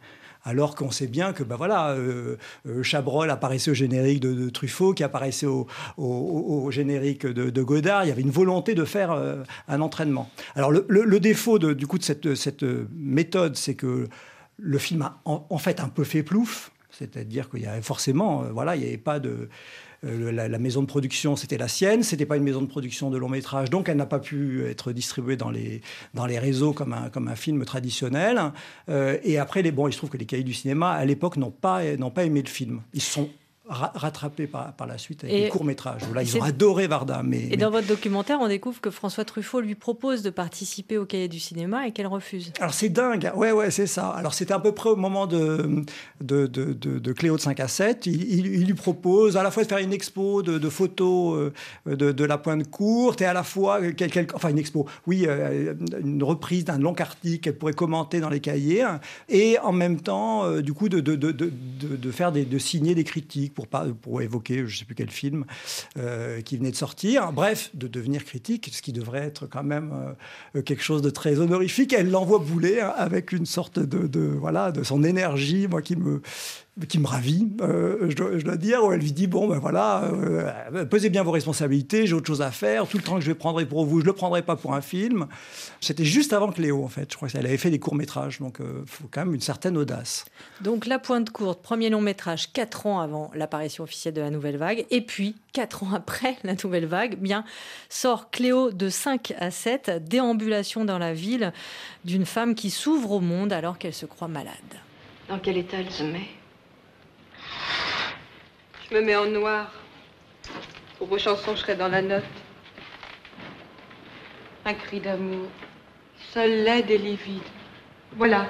alors 0.43 0.75
qu'on 0.75 0.91
sait 0.91 1.07
bien 1.07 1.33
que 1.33 1.43
ben 1.43 1.55
voilà, 1.55 1.91
euh, 1.91 2.37
euh, 2.67 2.83
Chabrol 2.83 3.29
apparaissait 3.29 3.71
au 3.71 3.73
générique 3.73 4.19
de, 4.19 4.49
Truffaut, 4.49 4.93
qui 4.93 5.03
apparaissait 5.03 5.45
au, 5.47 6.71
générique 6.71 7.25
de, 7.25 7.63
Godard. 7.63 8.05
Il 8.05 8.09
y 8.09 8.11
avait 8.11 8.21
une 8.21 8.31
volonté 8.31 8.75
de 8.75 8.85
faire 8.85 9.11
euh, 9.11 9.43
un 9.67 9.81
entraînement. 9.81 10.29
Alors 10.55 10.71
le, 10.71 11.19
défaut 11.19 11.59
du 11.59 11.87
coup 11.87 11.97
de 11.97 12.03
cette, 12.03 12.65
méthode, 12.93 13.55
c'est 13.55 13.75
que 13.75 14.07
le 14.57 14.77
film 14.77 15.01
a 15.03 15.21
en, 15.25 15.57
fait 15.57 15.79
un 15.79 15.89
peu 15.89 16.03
fait 16.03 16.23
plouf. 16.23 16.71
C'est-à-dire 16.91 17.49
qu'il 17.49 17.61
y 17.61 17.65
avait 17.65 17.81
forcément, 17.81 18.43
voilà, 18.51 18.75
il 18.75 18.81
n'y 18.81 18.87
avait 18.87 18.97
pas 18.97 19.19
de, 19.19 19.49
euh, 20.05 20.31
la, 20.31 20.59
maison 20.59 20.81
de 20.81 20.87
production, 20.87 21.35
c'était 21.35 21.57
la 21.57 21.67
sienne. 21.67 22.03
C'était 22.03 22.25
pas 22.25 22.37
une 22.37 22.43
maison 22.43 22.61
de 22.61 22.67
production 22.67 23.09
de 23.09 23.17
long 23.17 23.29
métrage, 23.29 23.69
donc 23.69 23.89
elle 23.89 23.97
n'a 23.97 24.05
pas 24.05 24.19
pu 24.19 24.65
être 24.65 24.91
distribuée 24.91 25.37
dans 25.37 25.49
les, 25.49 25.81
dans 26.13 26.25
les 26.25 26.39
réseaux 26.39 26.73
comme 26.73 26.93
un, 26.93 27.09
comme 27.09 27.27
un 27.27 27.35
film 27.35 27.63
traditionnel. 27.65 28.39
Euh, 28.89 29.17
et 29.23 29.37
après, 29.37 29.61
les, 29.61 29.71
bon, 29.71 29.87
il 29.87 29.93
se 29.93 29.97
trouve 29.97 30.09
que 30.09 30.17
les 30.17 30.25
cahiers 30.25 30.43
du 30.43 30.53
cinéma, 30.53 30.91
à 30.91 31.05
l'époque, 31.05 31.37
n'ont 31.37 31.51
pas, 31.51 31.83
n'ont 31.97 32.11
pas 32.11 32.25
aimé 32.25 32.41
le 32.41 32.49
film. 32.49 32.81
Ils 32.93 33.01
sont 33.01 33.29
rattrapé 33.65 34.45
par, 34.45 34.73
par, 34.73 34.87
la 34.87 34.97
suite 34.97 35.23
avec 35.23 35.43
des 35.43 35.49
courts-métrages. 35.49 36.01
Là, 36.13 36.21
ils 36.21 36.37
ont 36.37 36.43
adoré 36.43 36.87
Varda. 36.87 37.21
Mais, 37.23 37.47
et 37.49 37.55
dans 37.55 37.71
votre 37.71 37.87
documentaire, 37.87 38.39
on 38.41 38.49
découvre 38.49 38.81
que 38.81 38.89
François 38.89 39.23
Truffaut 39.23 39.61
lui 39.61 39.75
propose 39.75 40.21
de 40.21 40.29
participer 40.29 40.97
au 40.97 41.05
cahier 41.05 41.29
du 41.29 41.39
cinéma 41.39 41.87
et 41.87 41.91
qu'elle 41.91 42.07
refuse. 42.07 42.51
Alors, 42.59 42.73
c'est 42.73 42.89
dingue. 42.89 43.31
Ouais, 43.35 43.53
ouais, 43.53 43.71
c'est 43.71 43.87
ça. 43.87 44.09
Alors, 44.09 44.33
c'était 44.33 44.53
à 44.53 44.59
peu 44.59 44.73
près 44.73 44.89
au 44.89 44.97
moment 44.97 45.27
de, 45.27 45.83
de, 46.19 46.45
de, 46.47 46.73
de, 46.73 47.13
Cléo 47.13 47.37
de 47.37 47.41
5 47.41 47.59
à 47.61 47.69
7. 47.69 48.05
Il, 48.05 48.65
lui 48.65 48.73
propose 48.73 49.37
à 49.37 49.43
la 49.43 49.51
fois 49.51 49.63
de 49.63 49.69
faire 49.69 49.77
une 49.77 49.93
expo 49.93 50.41
de, 50.41 50.69
photos 50.69 51.51
euh, 51.87 51.95
de, 51.95 52.25
la 52.25 52.37
pointe 52.37 52.69
courte 52.69 53.21
et 53.21 53.25
à 53.25 53.33
la 53.33 53.43
fois, 53.43 53.79
enfin, 54.33 54.49
une 54.49 54.59
expo, 54.59 54.87
oui, 55.07 55.25
euh, 55.25 55.73
une 56.01 56.23
reprise 56.23 56.65
d'un 56.65 56.79
long 56.79 56.95
article 56.95 57.39
qu'elle 57.39 57.57
pourrait 57.57 57.73
commenter 57.73 58.19
dans 58.19 58.29
les 58.29 58.41
cahiers. 58.41 58.85
Et 59.29 59.57
en 59.59 59.71
même 59.71 60.01
temps, 60.01 60.43
euh, 60.43 60.61
du 60.61 60.73
coup, 60.73 60.89
de, 60.89 60.99
de, 60.99 61.15
de, 61.15 62.11
faire 62.11 62.33
des, 62.33 62.43
de 62.43 62.57
signer 62.57 62.93
des 62.93 63.05
critiques 63.05 63.52
pour, 63.53 63.67
pour 63.67 64.21
évoquer 64.21 64.59
je 64.59 64.63
ne 64.63 64.69
sais 64.79 64.85
plus 64.85 64.95
quel 64.95 65.09
film 65.09 65.45
euh, 65.97 66.41
qui 66.41 66.57
venait 66.57 66.71
de 66.71 66.75
sortir. 66.75 67.31
Bref, 67.31 67.69
de 67.73 67.87
devenir 67.87 68.25
critique, 68.25 68.69
ce 68.71 68.81
qui 68.81 68.93
devrait 68.93 69.23
être 69.23 69.47
quand 69.47 69.63
même 69.63 70.15
euh, 70.55 70.61
quelque 70.61 70.83
chose 70.83 71.01
de 71.01 71.09
très 71.09 71.39
honorifique. 71.39 71.93
Elle 71.93 72.09
l'envoie 72.09 72.39
bouler 72.39 72.79
hein, 72.79 72.93
avec 72.95 73.31
une 73.31 73.45
sorte 73.45 73.79
de, 73.79 74.07
de, 74.07 74.21
voilà, 74.21 74.71
de 74.71 74.83
son 74.83 75.03
énergie, 75.03 75.67
moi 75.67 75.81
qui 75.81 75.95
me, 75.95 76.21
qui 76.87 76.97
me 76.97 77.05
ravit, 77.05 77.47
euh, 77.61 78.09
je, 78.09 78.43
dois, 78.43 78.57
dire, 78.57 78.83
où 78.83 78.91
elle 78.91 78.99
lui 78.99 79.11
dit 79.11 79.27
bon 79.27 79.47
ben 79.47 79.59
voilà, 79.59 80.05
euh, 80.05 80.85
pesez 80.85 81.11
bien 81.11 81.21
vos 81.21 81.29
responsabilités, 81.29 82.07
j'ai 82.07 82.15
autre 82.15 82.25
chose 82.25 82.41
à 82.41 82.49
faire, 82.49 82.87
tout 82.87 82.97
le 82.97 83.03
temps 83.03 83.15
que 83.15 83.21
je 83.21 83.27
vais 83.27 83.35
prendre 83.35 83.63
pour 83.65 83.85
vous, 83.85 84.01
je 84.01 84.05
le 84.05 84.13
prendrai 84.13 84.41
pas 84.41 84.55
pour 84.55 84.73
un 84.73 84.81
film. 84.81 85.27
C'était 85.81 86.03
juste 86.03 86.33
avant 86.33 86.51
Cléo 86.51 86.83
en 86.83 86.87
fait, 86.87 87.11
je 87.11 87.15
crois 87.15 87.29
qu'elle 87.29 87.45
avait 87.45 87.57
fait 87.57 87.69
des 87.69 87.77
courts 87.77 87.93
métrages, 87.93 88.39
donc 88.39 88.57
il 88.59 88.65
euh, 88.65 88.85
faut 88.87 89.05
quand 89.11 89.23
même 89.23 89.35
une 89.35 89.41
certaine 89.41 89.77
audace. 89.77 90.25
Donc 90.61 90.87
La 90.87 90.97
Pointe 90.97 91.29
Courte, 91.29 91.61
premier 91.61 91.91
long 91.91 92.01
métrage, 92.01 92.51
quatre 92.51 92.87
ans 92.87 92.99
avant 92.99 93.29
l'apparition 93.35 93.83
officielle 93.83 94.15
de 94.15 94.21
la 94.21 94.31
Nouvelle 94.31 94.57
Vague, 94.57 94.87
et 94.89 95.01
puis 95.01 95.35
quatre 95.53 95.83
ans 95.83 95.93
après 95.93 96.37
la 96.43 96.55
Nouvelle 96.55 96.87
Vague, 96.87 97.19
bien 97.19 97.45
sort 97.89 98.31
Cléo 98.31 98.71
de 98.71 98.89
5 98.89 99.35
à 99.39 99.51
7, 99.51 100.03
déambulation 100.03 100.85
dans 100.85 100.97
la 100.97 101.13
ville 101.13 101.53
d'une 102.03 102.25
femme 102.25 102.55
qui 102.55 102.71
s'ouvre 102.71 103.11
au 103.11 103.19
monde 103.19 103.53
alors 103.53 103.77
qu'elle 103.77 103.93
se 103.93 104.07
croit 104.07 104.27
malade. 104.27 104.55
Dans 105.29 105.37
quel 105.37 105.57
état 105.57 105.77
elle 105.77 105.91
se 105.91 106.03
met? 106.03 106.27
Je 108.89 108.95
me 108.95 109.01
mets 109.01 109.15
en 109.15 109.25
noir. 109.25 109.71
Pour 110.97 111.07
vos 111.07 111.17
chansons, 111.17 111.55
je 111.55 111.61
serai 111.61 111.75
dans 111.75 111.87
la 111.87 112.01
note. 112.01 112.23
Un 114.65 114.73
cri 114.73 114.99
d'amour. 114.99 115.47
Seul 116.31 116.63
laide 116.63 116.89
et 116.89 116.97
livide. 116.97 117.43
Voilà. 118.13 118.47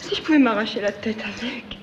Si 0.00 0.14
je 0.14 0.22
pouvais 0.22 0.38
m'arracher 0.38 0.80
la 0.80 0.92
tête 0.92 1.22
avec. 1.22 1.78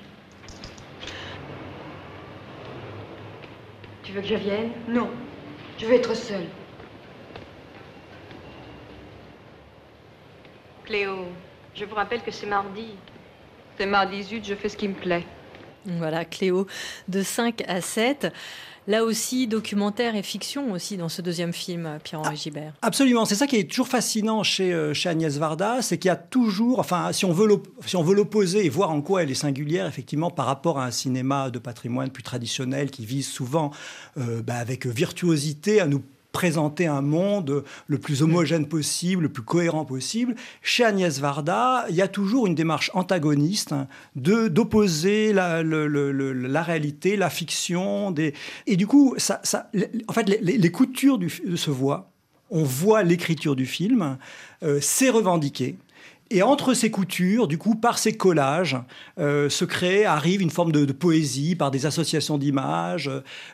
Tu 4.02 4.12
veux 4.12 4.20
que 4.20 4.28
je 4.28 4.34
vienne? 4.34 4.72
Non. 4.88 5.10
Je 5.78 5.86
veux 5.86 5.94
être 5.94 6.14
seule. 6.14 6.46
Cléo, 10.84 11.26
je 11.74 11.84
vous 11.84 11.94
rappelle 11.94 12.22
que 12.22 12.30
c'est 12.30 12.46
mardi. 12.46 12.94
C'est 13.78 13.86
mardi, 13.86 14.22
zut, 14.22 14.44
je 14.44 14.54
fais 14.54 14.68
ce 14.68 14.76
qui 14.76 14.88
me 14.88 14.94
plaît. 14.94 15.24
Voilà, 15.84 16.24
Cléo, 16.24 16.66
de 17.08 17.22
5 17.22 17.62
à 17.68 17.80
7. 17.80 18.32
Là 18.88 19.04
aussi, 19.04 19.48
documentaire 19.48 20.14
et 20.14 20.22
fiction 20.22 20.70
aussi 20.72 20.96
dans 20.96 21.08
ce 21.08 21.20
deuxième 21.20 21.52
film, 21.52 21.98
Pierre-Henri 22.04 22.30
ah, 22.32 22.36
Gibert. 22.36 22.72
Absolument, 22.82 23.24
c'est 23.24 23.34
ça 23.34 23.48
qui 23.48 23.56
est 23.56 23.68
toujours 23.68 23.88
fascinant 23.88 24.44
chez, 24.44 24.72
euh, 24.72 24.94
chez 24.94 25.08
Agnès 25.08 25.36
Varda, 25.38 25.82
c'est 25.82 25.98
qu'il 25.98 26.08
y 26.08 26.12
a 26.12 26.16
toujours, 26.16 26.78
enfin, 26.78 27.12
si 27.12 27.24
on 27.24 27.32
veut 27.32 27.46
l'opposer 28.14 28.64
et 28.64 28.68
voir 28.68 28.92
en 28.92 29.02
quoi 29.02 29.24
elle 29.24 29.30
est 29.30 29.34
singulière, 29.34 29.86
effectivement, 29.86 30.30
par 30.30 30.46
rapport 30.46 30.78
à 30.78 30.86
un 30.86 30.92
cinéma 30.92 31.50
de 31.50 31.58
patrimoine 31.58 32.10
plus 32.10 32.22
traditionnel 32.22 32.92
qui 32.92 33.04
vise 33.04 33.28
souvent 33.28 33.72
euh, 34.18 34.40
bah, 34.40 34.54
avec 34.54 34.86
virtuosité 34.86 35.80
à 35.80 35.86
nous 35.86 36.02
présenter 36.36 36.86
un 36.86 37.00
monde 37.00 37.64
le 37.86 37.96
plus 37.96 38.22
homogène 38.22 38.66
possible, 38.66 39.22
le 39.22 39.28
plus 39.30 39.42
cohérent 39.42 39.86
possible. 39.86 40.34
Chez 40.60 40.84
Agnès 40.84 41.18
Varda, 41.18 41.86
il 41.88 41.94
y 41.94 42.02
a 42.02 42.08
toujours 42.08 42.46
une 42.46 42.54
démarche 42.54 42.90
antagoniste 42.92 43.74
de 44.16 44.48
d'opposer 44.48 45.32
la, 45.32 45.62
la, 45.62 46.62
réalité, 46.62 47.16
la 47.16 47.30
fiction. 47.30 48.10
Des... 48.10 48.34
Et 48.66 48.76
du 48.76 48.86
coup, 48.86 49.14
ça, 49.16 49.40
en 50.08 50.12
fait, 50.12 50.28
les, 50.42 50.70
coutures 50.70 51.18
se 51.54 51.70
voient 51.70 52.10
on 52.50 52.62
voit 52.62 53.02
l'écriture 53.02 53.56
du 53.56 53.66
film, 53.66 54.18
euh, 54.62 54.78
c'est 54.80 55.10
revendiqué. 55.10 55.76
Et 56.30 56.42
entre 56.42 56.74
ces 56.74 56.90
coutures, 56.90 57.46
du 57.46 57.58
coup, 57.58 57.74
par 57.74 57.98
ces 57.98 58.16
collages, 58.16 58.76
euh, 59.18 59.48
se 59.48 59.64
crée, 59.64 60.04
arrive 60.04 60.42
une 60.42 60.50
forme 60.50 60.72
de, 60.72 60.92
poésie 60.92 61.54
par 61.54 61.70
des 61.70 61.86
associations 61.86 62.38
d'images, 62.38 63.10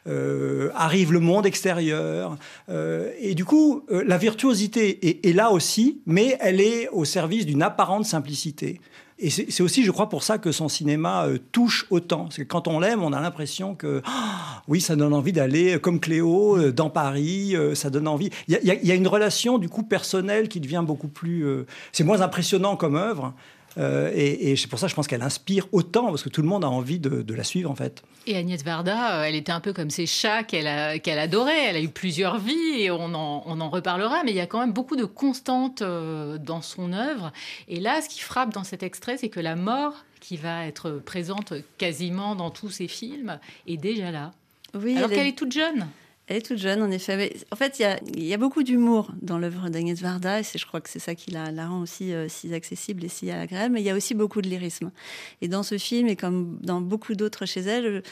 euh, 0.07 0.71
arrive 0.75 1.13
le 1.13 1.21
monde 1.21 1.47
extérieur. 1.47 2.37
et 2.69 3.35
du 3.35 3.45
coup, 3.45 3.85
la 3.91 4.17
virtuosité 4.17 5.29
est, 5.29 5.33
là 5.33 5.51
aussi, 5.51 6.01
mais 6.07 6.37
elle 6.41 6.61
est 6.61 6.89
au 6.91 7.05
service 7.05 7.47
d'une 7.47 7.63
apparente 7.63 8.05
simplicité. 8.05 8.81
Et 9.23 9.31
c'est 9.31 9.63
aussi, 9.63 9.85
je 9.85 9.93
crois, 9.93 10.09
pour 10.09 10.25
ça 10.25 10.39
que 10.39 10.51
son 10.51 10.69
cinéma 10.69 11.27
euh, 11.27 11.39
touche 11.53 11.87
autant. 11.91 12.25
Parce 12.25 12.39
que 12.39 12.43
quand 12.43 12.67
on 12.67 12.81
l'aime, 12.81 13.05
on 13.05 13.13
a 13.13 13.21
l'impression 13.21 13.77
que, 13.77 14.03
ah, 14.05 14.63
oui, 14.67 14.81
ça 14.81 14.97
donne 14.97 15.15
envie 15.15 15.33
d'aller, 15.33 15.77
euh, 15.77 15.79
comme 15.79 16.01
Cléo, 16.01 16.59
euh, 16.59 16.73
dans 16.73 16.91
Paris, 16.91 17.55
ça 17.75 17.89
donne 17.89 18.09
envie. 18.09 18.31
Il 18.49 18.59
y, 18.65 18.91
a 18.91 18.95
une 18.95 19.07
relation, 19.07 19.59
du 19.59 19.69
coup, 19.69 19.85
personnelle 19.85 20.49
qui 20.49 20.59
devient 20.59 20.83
beaucoup 20.85 21.07
plus... 21.07 21.47
c'est 21.93 22.03
moins 22.03 22.21
impressionnant 22.21 22.75
comme 22.75 22.97
œuvre, 22.97 23.33
euh, 23.79 24.11
et, 24.15 24.55
c'est 24.57 24.69
pour 24.69 24.79
ça, 24.79 24.87
je 24.87 24.95
pense 24.95 25.07
qu'elle 25.07 25.23
inspire 25.23 25.67
autant, 25.73 26.07
parce 26.07 26.23
que 26.23 26.29
tout 26.29 26.43
le 26.43 26.49
monde 26.49 26.65
a 26.65 26.69
envie 26.69 26.99
de, 26.99 27.35
la 27.35 27.45
suivre, 27.45 27.71
en 27.71 27.75
fait. 27.75 28.03
Et 28.27 28.37
Agnès 28.37 28.63
Varda, 28.63 29.21
euh, 29.21 29.25
elle 29.25 29.35
était 29.35 29.53
un 29.53 29.61
peu 29.61 29.73
comme 29.73 29.91
ces 29.91 30.07
chats 30.07 30.43
qu'elle 30.43 30.67
adorait. 30.67 31.65
Elle 31.65 31.77
a 31.77 31.81
eu 31.81 31.89
plusieurs 31.89 32.39
vies, 32.39 32.81
et 32.83 32.91
on 32.91 33.15
en, 33.15 33.43
on 33.47 33.61
en, 33.61 33.71
reparlera, 33.71 34.23
mais 34.25 34.33
il 34.33 34.37
y 34.37 34.41
a 34.41 34.47
quand 34.47 34.61
même 34.61 34.73
beaucoup 34.73 34.97
de 34.97 35.05
constantes 35.05 35.83
euh, 35.83 36.39
dans 36.39 36.61
son 36.61 36.93
œuvre. 36.93 37.33
Et 37.69 37.81
là, 37.81 38.01
ce 38.03 38.09
qui 38.09 38.21
frappe 38.21 38.53
dans 38.53 38.65
cet 38.65 38.83
extrait, 38.83 39.17
c'est 39.17 39.29
que 39.29 39.41
la 39.41 39.57
mort, 39.57 39.95
qui 40.21 40.37
va 40.37 40.67
être 40.67 41.01
présente 41.05 41.55
quasiment 41.79 42.35
dans 42.35 42.51
tous 42.51 42.71
ses 42.71 42.89
films, 42.89 43.39
est 43.67 43.77
déjà 43.77 44.11
là. 44.11 44.33
Oui, 44.75 44.97
alors 44.97 45.11
qu'elle 45.11 45.27
est 45.27 45.39
toute 45.39 45.53
jeune. 45.53 45.87
Elle 46.29 46.37
est 46.37 46.43
toute 46.43 46.59
jeune, 46.59 46.83
en 46.83 46.91
effet. 46.91 47.35
en 47.51 47.57
fait, 47.57 47.81
il 47.81 48.25
y 48.25 48.33
a, 48.33 48.37
beaucoup 48.39 48.63
d'humour 48.63 49.11
dans 49.21 49.39
l'œuvre 49.39 49.69
d'Agnès 49.71 50.01
Varda, 50.01 50.41
et 50.41 50.43
je 50.45 50.65
crois 50.65 50.81
que 50.81 50.89
c'est 50.89 51.01
ça 51.01 51.17
qui 51.17 51.33
la, 51.33 51.51
rend 51.67 51.81
aussi 51.81 52.15
euh, 52.15 52.29
si 52.29 52.55
accessible 52.55 53.05
et 53.05 53.09
si 53.09 53.31
agréable. 53.31 53.75
Mais 53.75 53.81
il 53.81 53.85
y 53.85 53.91
a 53.91 53.97
aussi 53.97 54.15
beaucoup 54.15 54.41
de 54.41 54.49
lyrisme. 54.49 54.93
Et 55.41 55.49
dans 55.49 55.65
ce 55.65 55.79
film, 55.79 56.07
et 56.07 56.15
comme 56.15 56.59
dans 56.63 56.81
beaucoup 56.81 57.15
d'autres 57.17 57.45
chez 57.45 57.61
elle, 57.61 58.05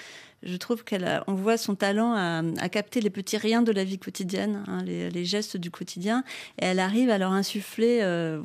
je, 0.43 0.57
trouve 0.57 0.85
qu'on 0.85 1.35
voit 1.35 1.57
son 1.57 1.77
talent 1.77 2.13
à, 2.15 2.69
capter 2.69 3.01
les 3.01 3.11
petits 3.11 3.37
riens 3.37 3.63
de 3.63 3.71
la 3.71 3.85
vie 3.85 3.99
quotidienne, 3.99 4.65
hein, 4.67 4.83
les, 4.85 5.25
gestes 5.25 5.57
du 5.57 5.71
quotidien, 5.71 6.25
et 6.61 6.65
elle 6.65 6.81
arrive 6.81 7.11
à 7.11 7.19
leur 7.19 7.31
insuffler 7.31 8.01
euh, 8.03 8.43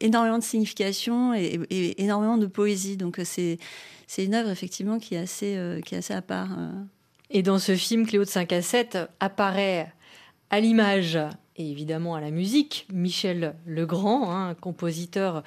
énormément 0.00 0.38
de 0.38 0.44
signification 0.44 1.32
et, 1.32 2.02
énormément 2.02 2.36
de 2.36 2.46
poésie. 2.46 2.98
Donc 2.98 3.18
c'est 3.24 3.58
une 4.18 4.34
œuvre 4.34 4.50
effectivement 4.50 4.98
qui 4.98 5.14
est 5.14 5.20
assez, 5.20 5.56
euh, 5.56 5.80
qui 5.80 5.94
est 5.94 5.98
assez 5.98 6.12
à 6.12 6.20
part. 6.20 6.50
Et 7.34 7.42
dans 7.42 7.58
ce 7.58 7.74
film, 7.74 8.06
Cléo 8.06 8.22
de 8.22 8.28
5 8.28 8.52
à 8.52 8.62
7 8.62 8.96
apparaît 9.18 9.92
à 10.50 10.60
l'image 10.60 11.18
et 11.56 11.68
évidemment 11.68 12.14
à 12.14 12.20
la 12.20 12.30
musique 12.30 12.86
Michel 12.92 13.56
Legrand, 13.66 14.32
hein, 14.32 14.54
compositeur 14.54 15.42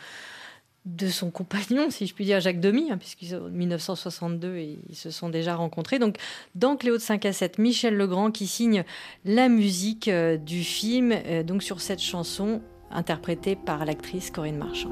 de 0.85 1.07
son 1.07 1.31
compagnon, 1.31 1.89
si 1.89 2.05
je 2.05 2.13
puis 2.13 2.25
dire, 2.25 2.41
Jacques 2.41 2.59
Demy, 2.59 2.91
hein, 2.91 2.97
puisqu'en 2.97 3.49
1962, 3.49 4.57
ils 4.57 4.95
se 4.95 5.11
sont 5.11 5.29
déjà 5.29 5.55
rencontrés. 5.55 5.97
Donc, 5.97 6.17
dans 6.55 6.75
Cléo 6.75 6.97
de 6.97 7.01
5 7.01 7.25
à 7.25 7.31
7, 7.31 7.57
Michel 7.57 7.95
Legrand 7.95 8.31
qui 8.31 8.47
signe 8.47 8.83
la 9.23 9.47
musique 9.47 10.09
euh, 10.09 10.35
du 10.35 10.63
film, 10.63 11.13
euh, 11.13 11.43
donc 11.43 11.63
sur 11.63 11.79
cette 11.79 12.01
chanson 12.01 12.61
interprétée 12.91 13.55
par 13.55 13.85
l'actrice 13.85 14.29
Corinne 14.29 14.57
Marchand. 14.57 14.91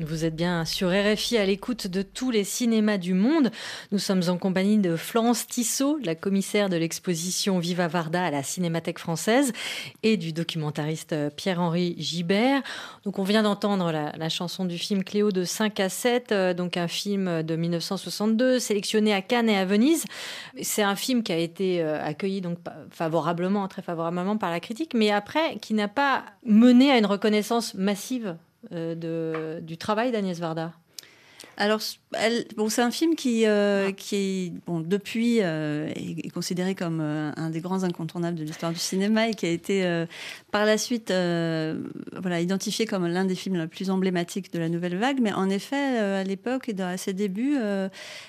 Vous 0.00 0.24
êtes 0.24 0.36
bien 0.36 0.64
sur 0.64 0.90
RFI 0.90 1.38
à 1.38 1.44
l'écoute 1.44 1.88
de 1.88 2.02
tous 2.02 2.30
les 2.30 2.44
cinémas 2.44 2.98
du 2.98 3.14
monde. 3.14 3.50
Nous 3.90 3.98
sommes 3.98 4.22
en 4.28 4.38
compagnie 4.38 4.78
de 4.78 4.94
Florence 4.94 5.46
Tissot, 5.46 5.98
la 6.04 6.14
commissaire 6.14 6.68
de 6.68 6.76
l'exposition 6.76 7.58
Viva 7.58 7.88
Varda 7.88 8.24
à 8.24 8.30
la 8.30 8.44
Cinémathèque 8.44 9.00
française, 9.00 9.52
et 10.04 10.16
du 10.16 10.32
documentariste 10.32 11.16
Pierre-Henri 11.34 11.96
Gibert. 11.98 12.62
Donc, 13.04 13.18
on 13.18 13.24
vient 13.24 13.42
d'entendre 13.42 13.90
la, 13.90 14.28
chanson 14.28 14.64
du 14.64 14.78
film 14.78 15.02
Cléo 15.02 15.32
de 15.32 15.42
5 15.42 15.80
à 15.80 15.88
7, 15.88 16.32
euh, 16.32 16.54
donc 16.54 16.76
un 16.76 16.88
film 16.88 17.42
de 17.42 17.56
1962, 17.56 18.60
sélectionné 18.60 19.12
à 19.12 19.22
Cannes 19.22 19.48
et 19.48 19.56
à 19.56 19.64
Venise. 19.64 20.04
C'est 20.62 20.82
un 20.82 20.96
film 20.96 21.24
qui 21.24 21.32
a 21.32 21.38
été 21.38 21.82
euh, 21.82 22.00
accueilli 22.04 22.40
donc 22.40 22.58
favorablement, 22.90 23.66
très 23.66 23.82
favorablement 23.82 24.36
par 24.36 24.50
la 24.50 24.60
critique, 24.60 24.94
mais 24.94 25.10
après 25.10 25.56
qui 25.56 25.74
n'a 25.74 25.88
pas 25.88 26.24
mené 26.44 26.92
à 26.92 26.98
une 26.98 27.06
reconnaissance 27.06 27.74
massive 27.74 28.36
de, 28.70 29.60
du 29.62 29.76
travail 29.76 30.12
d'Agnès 30.12 30.38
Varda. 30.38 30.72
Alors, 31.56 31.80
elle- 32.12 32.46
bon, 32.56 32.68
c'est 32.68 32.82
un 32.82 32.92
film 32.92 33.16
qui, 33.16 33.44
euh, 33.44 33.90
qui 33.90 34.52
bon, 34.66 34.80
depuis, 34.80 35.38
euh, 35.42 35.88
est, 35.94 36.30
considéré 36.30 36.76
comme 36.76 37.00
euh, 37.00 37.32
un 37.36 37.50
des 37.50 37.60
grands 37.60 37.82
incontournables 37.82 38.38
de 38.38 38.44
l'histoire 38.44 38.72
du 38.72 38.78
cinéma 38.78 39.28
et 39.28 39.34
qui 39.34 39.46
a 39.46 39.50
été 39.50 39.84
euh, 39.84 40.06
par 40.50 40.64
la 40.64 40.78
suite 40.78 41.10
euh, 41.10 41.78
voilà, 42.16 42.40
identifié 42.40 42.86
comme 42.86 43.06
l'un 43.06 43.26
des 43.26 43.34
films 43.34 43.56
les 43.56 43.66
plus 43.66 43.90
emblématiques 43.90 44.50
de 44.52 44.58
la 44.58 44.70
nouvelle 44.70 44.96
vague. 44.96 45.20
Mais 45.20 45.32
en 45.32 45.50
effet, 45.50 46.00
euh, 46.00 46.20
à 46.20 46.24
l'époque 46.24 46.70
et 46.70 46.80
à 46.80 46.96
ses 46.96 47.12
débuts, 47.12 47.56
euh, 47.58 47.88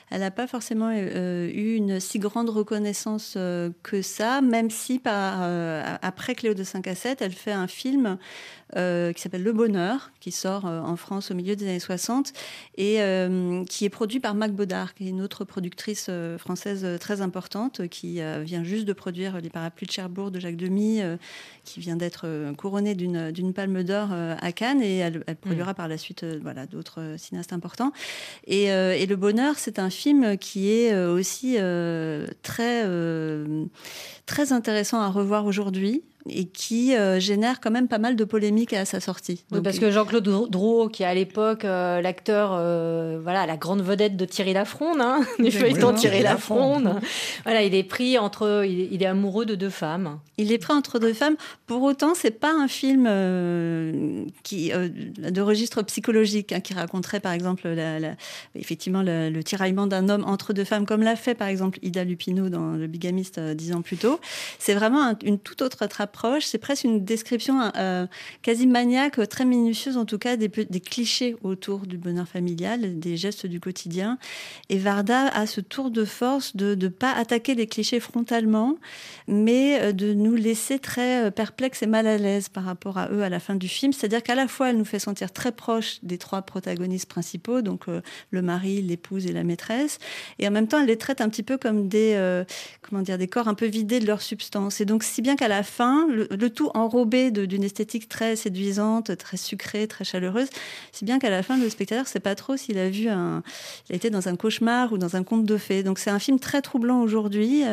elle 0.10 0.20
n'a 0.20 0.32
pas 0.32 0.48
forcément 0.48 0.92
eu 0.92 1.76
une 1.76 2.00
si 2.00 2.20
grande 2.20 2.50
reconnaissance 2.50 3.38
que 3.84 4.02
ça, 4.02 4.42
même 4.42 4.70
si 4.70 5.00
par, 5.00 5.44
après 6.02 6.36
Cléo 6.36 6.54
de 6.54 6.64
5 6.64 6.88
à 6.88 6.96
7, 6.96 7.22
elle 7.22 7.32
fait 7.32 7.52
un 7.52 7.68
film 7.68 8.18
qui 8.72 9.22
s'appelle 9.22 9.44
Le 9.44 9.54
Bonheur, 9.54 10.12
qui 10.20 10.32
sort 10.32 10.66
en 10.66 10.96
France 10.96 11.32
au 11.32 11.36
milieu 11.36 11.56
des 11.56 11.66
années 11.66 11.80
60 11.80 12.34
et 12.78 13.00
qui 13.70 13.86
est 13.86 13.90
produit 13.90 14.20
par 14.20 14.34
Mac 14.34 14.52
Baudard, 14.52 14.96
qui 14.96 15.06
est 15.06 15.10
une 15.10 15.22
autre 15.22 15.44
productrice 15.46 16.10
française 16.38 17.00
très 17.00 17.22
importante 17.22 17.88
qui 17.90 18.20
vient 18.44 18.64
juste 18.64 18.86
de 18.86 18.94
produire 18.94 19.40
Les 19.42 19.50
Parapluies 19.50 19.88
de 19.88 19.92
Cherbourg 19.92 20.32
de 20.32 20.40
Jacques 20.40 20.58
Demy, 20.58 21.02
qui 21.64 21.80
vient 21.80 21.96
d'être 21.96 22.09
euh, 22.24 22.54
couronnée 22.54 22.96
d'une 22.96 23.54
palme 23.54 23.84
d'or 23.84 24.10
euh, 24.12 24.36
à 24.40 24.52
Cannes 24.52 24.82
et 24.82 24.98
elle, 24.98 25.24
produira 25.42 25.72
mm. 25.72 25.76
par 25.76 25.88
la 25.88 25.98
suite 25.98 26.24
euh, 26.24 26.40
voilà, 26.42 26.66
d'autres 26.66 27.16
cinéastes 27.18 27.54
importants. 27.54 27.92
Et, 28.48 28.66
et 28.66 29.06
Le 29.06 29.16
Bonheur, 29.16 29.56
c'est 29.58 29.80
un 29.80 29.90
film 29.90 30.38
qui 30.38 30.72
est 30.72 30.96
aussi 30.96 31.58
très, 32.44 32.86
très 34.26 34.54
intéressant 34.54 35.00
à 35.00 35.10
revoir 35.10 35.46
aujourd'hui 35.46 36.04
et 36.28 36.46
qui 36.46 36.96
euh, 36.96 37.20
génère 37.20 37.60
quand 37.60 37.72
même 37.72 37.88
pas 37.88 37.98
mal 37.98 38.16
de 38.16 38.24
polémiques 38.24 38.74
à 38.74 38.86
sa 38.86 39.00
sortie. 39.00 39.46
parce 39.64 39.80
que 39.80 39.90
Jean-Claude 39.90 40.50
Drouot, 40.50 40.90
qui 40.90 41.04
est 41.04 41.06
à 41.06 41.14
l'époque 41.14 41.64
euh, 41.64 42.02
l'acteur, 42.02 42.52
euh, 42.54 43.20
voilà, 43.22 43.46
la 43.46 43.58
grande 43.58 43.82
vedette 43.82 44.18
de 44.18 44.26
Thierry 44.26 44.54
Lafronde, 44.54 45.00
hein, 45.00 45.22
du 45.40 45.52
feuilleton 45.52 45.94
Thierry 45.94 46.22
Lafronde, 46.22 47.00
voilà, 47.46 47.64
il 47.64 47.74
est 47.74 47.84
pris 47.84 48.18
entre, 48.18 48.66
il 48.66 49.02
est, 49.02 49.06
amoureux 49.06 49.46
de 49.46 49.56
deux 49.56 49.70
femmes. 49.70 50.20
Il 50.38 50.52
est 50.52 50.58
pris 50.58 50.74
entre 50.74 51.00
deux 51.00 51.14
femmes. 51.14 51.36
Pour 51.66 51.82
autant, 51.84 52.14
c'est 52.16 52.32
pas 52.32 52.52
un 52.54 52.68
film 52.68 53.06
qui 54.44 54.72
de 54.72 55.42
registre 55.42 55.82
psychologique 55.84 56.52
hein, 56.52 56.60
qui 56.60 56.74
raconterait, 56.74 57.20
par 57.20 57.32
exemple, 57.32 57.68
effectivement 58.56 59.02
le, 59.04 59.42
tiraillement 59.42 59.88
d'un 59.88 60.10
homme 60.10 60.24
entre 60.26 60.54
deux 60.54 60.64
femmes, 60.64 60.86
comme 60.86 61.02
l'a 61.02 61.16
fait, 61.16 61.34
par 61.34 61.48
exemple, 61.48 61.80
Ida 61.82 62.04
Lupino 62.04 62.50
dans 62.50 62.74
Le 62.74 62.88
Bigamiste 62.88 63.40
dix 63.40 63.74
ans 63.74 63.82
plus 63.82 63.98
tôt. 63.98 64.20
C'est 64.60 64.74
vraiment 64.74 65.16
une 65.24 65.40
toute 65.40 65.62
autre 65.62 65.82
approche 66.10 66.46
c'est 66.46 66.58
presque 66.58 66.86
une 66.86 67.06
description 67.06 67.72
euh, 67.76 68.08
quasi 68.42 68.66
maniaque, 68.66 69.28
très 69.30 69.46
minutieuse 69.46 69.96
en 69.96 70.06
tout 70.06 70.18
cas, 70.18 70.38
des, 70.38 70.50
clichés 70.50 71.36
autour 71.44 71.82
du 71.82 71.98
bonheur 71.98 72.28
familial, 72.28 73.00
des 73.00 73.16
gestes 73.16 73.46
du 73.46 73.60
quotidien. 73.60 74.18
Et 74.70 74.78
Varda 74.78 75.28
a 75.28 75.46
ce 75.46 75.62
tour 75.62 75.92
de 75.92 76.06
force 76.06 76.56
de 76.56 76.74
ne 76.74 76.88
pas 76.88 77.12
attaquer 77.12 77.54
les 77.54 77.68
clichés 77.68 78.00
frontalement, 78.00 78.78
mais 79.28 79.80
euh, 79.80 79.92
de 79.92 80.14
nous 80.14 80.36
laisser 80.36 80.80
très 80.80 81.26
euh, 81.26 81.32
perplexes 81.32 81.84
et 81.84 81.88
mal 81.88 82.08
à 82.08 82.18
l'aise 82.18 82.50
par 82.50 82.64
rapport 82.64 82.98
à 82.98 83.10
eux 83.12 83.22
à 83.22 83.30
la 83.30 83.40
fin 83.40 83.56
du 83.56 83.68
film. 83.68 83.94
C'est-à-dire 83.94 84.24
qu'à 84.24 84.36
la 84.36 84.48
fois, 84.48 84.72
elle 84.72 84.78
nous 84.78 84.86
fait 84.86 85.00
sentir 85.00 85.32
très 85.32 85.52
proche 85.52 86.00
des 86.02 86.18
trois 86.18 86.42
protagonistes 86.42 87.10
principaux, 87.10 87.62
donc 87.62 87.86
le 88.32 88.42
mari, 88.42 88.82
l'épouse 88.82 89.26
et 89.28 89.32
la 89.32 89.44
maîtresse, 89.44 90.00
et 90.40 90.48
en 90.48 90.52
même 90.52 90.68
temps, 90.68 90.80
elle 90.80 90.88
les 90.88 90.98
traite 90.98 91.22
un 91.22 91.30
petit 91.30 91.44
peu 91.44 91.58
comme 91.58 91.88
des, 91.88 92.44
comment 92.82 93.02
dire, 93.02 93.18
des 93.18 93.28
corps 93.28 93.48
un 93.48 93.54
peu 93.54 93.66
vidés 93.66 94.00
de 94.00 94.08
leur 94.08 94.22
substance. 94.22 94.82
Et 94.82 94.86
donc, 94.86 95.04
si 95.04 95.22
bien 95.22 95.36
qu'à 95.36 95.48
la 95.48 95.64
fin, 95.64 95.99
le, 96.08 96.50
tout 96.50 96.70
enrobé 96.74 97.32
d'une 97.32 97.64
esthétique 97.64 98.10
très 98.10 98.36
séduisante, 98.36 99.16
très 99.18 99.38
sucrée, 99.38 99.88
très 99.88 100.04
chaleureuse, 100.04 100.48
si 100.92 101.06
bien 101.06 101.20
qu'à 101.20 101.30
la 101.30 101.44
fin, 101.44 101.58
le 101.58 101.70
spectateur 101.70 102.04
ne 102.04 102.10
sait 102.10 102.20
pas 102.20 102.36
trop 102.36 102.58
s'il 102.58 102.78
a 102.78 102.90
vu 102.90 103.08
un, 103.10 103.44
il 103.90 103.96
été 103.96 104.10
dans 104.10 104.28
un 104.28 104.36
cauchemar 104.36 104.94
ou 104.94 104.98
dans 104.98 105.16
un 105.16 105.24
conte 105.24 105.46
de 105.46 105.58
fées. 105.58 105.84
Donc 105.84 106.00
c'est 106.00 106.10
un 106.10 106.20
film 106.20 106.40
très 106.40 106.62
troublant 106.62 107.02
aujourd'hui. 107.02 107.64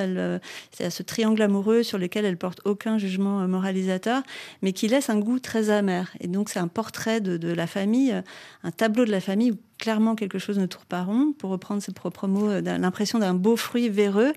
C'est 0.73 0.91
ce 0.91 1.03
triangle 1.03 1.43
amoureux 1.43 1.83
sur 1.83 1.99
lequel 1.99 2.25
elle 2.25 2.37
porte 2.37 2.61
aucun 2.65 2.99
jugement 2.99 3.41
euh, 3.41 3.47
moralisateur, 3.47 4.23
mais 4.63 4.73
qui 4.73 4.89
laisse 4.89 5.11
un 5.11 5.19
goût 5.19 5.39
très 5.39 5.71
amer. 5.71 6.11
Et 6.21 6.29
donc 6.29 6.49
c'est 6.49 6.59
un 6.59 6.69
portrait 6.69 7.21
de, 7.21 7.37
de 7.37 7.53
la 7.53 7.67
famille, 7.67 8.15
un 8.63 8.71
tableau 8.71 9.05
de 9.05 9.11
la 9.11 9.21
famille 9.21 9.57
clairement 9.79 10.15
quelque 10.15 10.39
chose 10.39 10.59
ne 10.59 10.67
tourne 10.67 10.85
pas 10.89 11.03
rond, 11.03 11.33
pour 11.37 11.51
reprendre 11.51 11.83
ses 11.83 11.93
propres 11.93 12.27
mots, 12.29 12.51
euh, 12.51 12.61
l'impression 12.61 13.19
d'un 13.19 13.35
beau 13.35 13.57
fruit 13.57 13.89
véreux, 13.89 14.33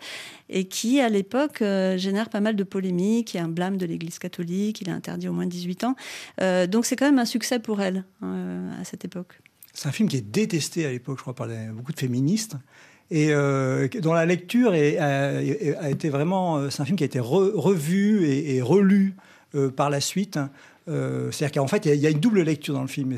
et 0.49 0.65
qui, 0.65 0.99
à 0.99 1.09
l'époque, 1.09 1.61
euh, 1.61 1.97
génère 1.97 2.29
pas 2.29 2.41
mal 2.41 2.55
de 2.55 2.63
polémiques. 2.63 3.33
Il 3.33 3.37
y 3.37 3.39
a 3.39 3.43
un 3.43 3.49
blâme 3.49 3.77
de 3.77 3.85
l'Église 3.85 4.19
catholique, 4.19 4.81
il 4.81 4.89
est 4.89 4.93
interdit 4.93 5.27
au 5.27 5.33
moins 5.33 5.45
de 5.45 5.51
18 5.51 5.83
ans. 5.83 5.95
Euh, 6.41 6.67
donc 6.67 6.85
c'est 6.85 6.95
quand 6.95 7.05
même 7.05 7.19
un 7.19 7.25
succès 7.25 7.59
pour 7.59 7.81
elle 7.81 8.03
à 8.21 8.83
cette 8.83 9.05
époque. 9.05 9.39
C'est 9.73 9.87
un 9.87 9.91
film 9.91 10.09
qui 10.09 10.17
est 10.17 10.21
détesté 10.29 10.85
à 10.85 10.91
l'époque, 10.91 11.17
je 11.17 11.21
crois, 11.21 11.35
par 11.35 11.47
beaucoup 11.73 11.93
de 11.93 11.99
féministes. 11.99 12.55
Et 13.11 13.31
dont 14.01 14.13
la 14.13 14.25
lecture 14.25 14.71
a, 14.71 15.89
été 15.89 16.09
vraiment. 16.09 16.69
C'est 16.69 16.81
un 16.81 16.85
film 16.85 16.97
qui 16.97 17.03
a 17.03 17.05
été 17.05 17.19
revu 17.19 18.27
et 18.27 18.61
relu 18.61 19.15
par 19.75 19.89
la 19.89 20.01
suite. 20.01 20.37
Euh, 20.89 21.31
c'est-à-dire 21.31 21.61
qu'en 21.61 21.67
fait, 21.67 21.85
il 21.85 21.95
y, 21.95 22.07
a 22.07 22.09
une 22.09 22.19
double 22.19 22.41
lecture 22.41 22.73
dans 22.73 22.81
le 22.81 22.87
film. 22.87 23.15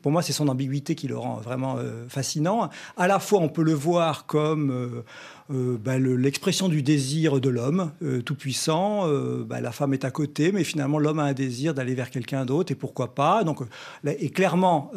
pour 0.00 0.12
moi, 0.12 0.22
c'est 0.22 0.32
son 0.32 0.48
ambiguïté 0.48 0.94
qui 0.94 1.08
le 1.08 1.18
rend 1.18 1.36
vraiment 1.36 1.76
euh, 1.78 2.06
fascinant. 2.08 2.70
À 2.96 3.08
la 3.08 3.18
fois, 3.18 3.40
on 3.40 3.48
peut 3.48 3.64
le 3.64 3.72
voir 3.72 4.26
comme 4.26 5.02
euh, 5.50 5.76
bah, 5.78 5.98
l'expression 5.98 6.68
du 6.68 6.82
désir 6.82 7.40
de 7.40 7.48
l'homme 7.48 7.90
tout 8.24 8.34
puissant. 8.36 9.08
Bah, 9.44 9.60
la 9.60 9.72
femme 9.72 9.92
est 9.92 10.04
à 10.04 10.10
côté, 10.10 10.52
mais 10.52 10.62
finalement, 10.62 10.98
l'homme 10.98 11.18
a 11.18 11.24
un 11.24 11.32
désir 11.32 11.74
d'aller 11.74 11.94
vers 11.94 12.10
quelqu'un 12.10 12.44
d'autre, 12.44 12.70
et 12.70 12.76
pourquoi 12.76 13.14
pas. 13.14 13.42
Donc, 13.42 13.58
et 14.04 14.30
clairement, 14.30 14.92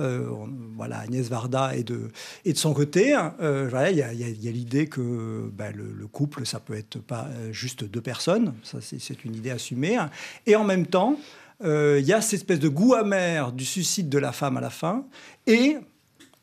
voilà, 0.78 1.00
Agnès 1.00 1.28
Varda 1.28 1.76
est 1.76 1.84
de, 1.84 2.10
son 2.54 2.74
côté. 2.74 3.14
Hein. 3.14 3.34
il 3.42 3.98
y 3.98 4.04
a, 4.04 4.52
l'idée 4.52 4.88
que 4.88 5.50
bah, 5.52 5.72
le, 5.72 6.06
couple, 6.08 6.46
ça 6.46 6.60
peut 6.60 6.76
être 6.76 7.00
pas 7.00 7.28
juste 7.52 7.84
deux 7.84 8.02
personnes. 8.02 8.54
C'est 8.62 9.26
une 9.26 9.36
idée 9.36 9.52
assumée. 9.52 9.98
Hein. 9.98 10.12
Et 10.46 10.56
en 10.56 10.64
même 10.64 10.86
temps, 10.86 11.18
il 11.64 12.06
y 12.06 12.14
a 12.14 12.22
cette 12.22 12.34
espèce 12.34 12.60
de 12.60 12.70
goût 12.70 12.94
amer 12.94 13.52
du 13.52 13.66
suicide 13.66 14.10
de 14.10 14.18
la 14.18 14.32
femme 14.32 14.58
à 14.58 14.62
la 14.62 14.70
fin. 14.70 15.06
Et 15.48 15.78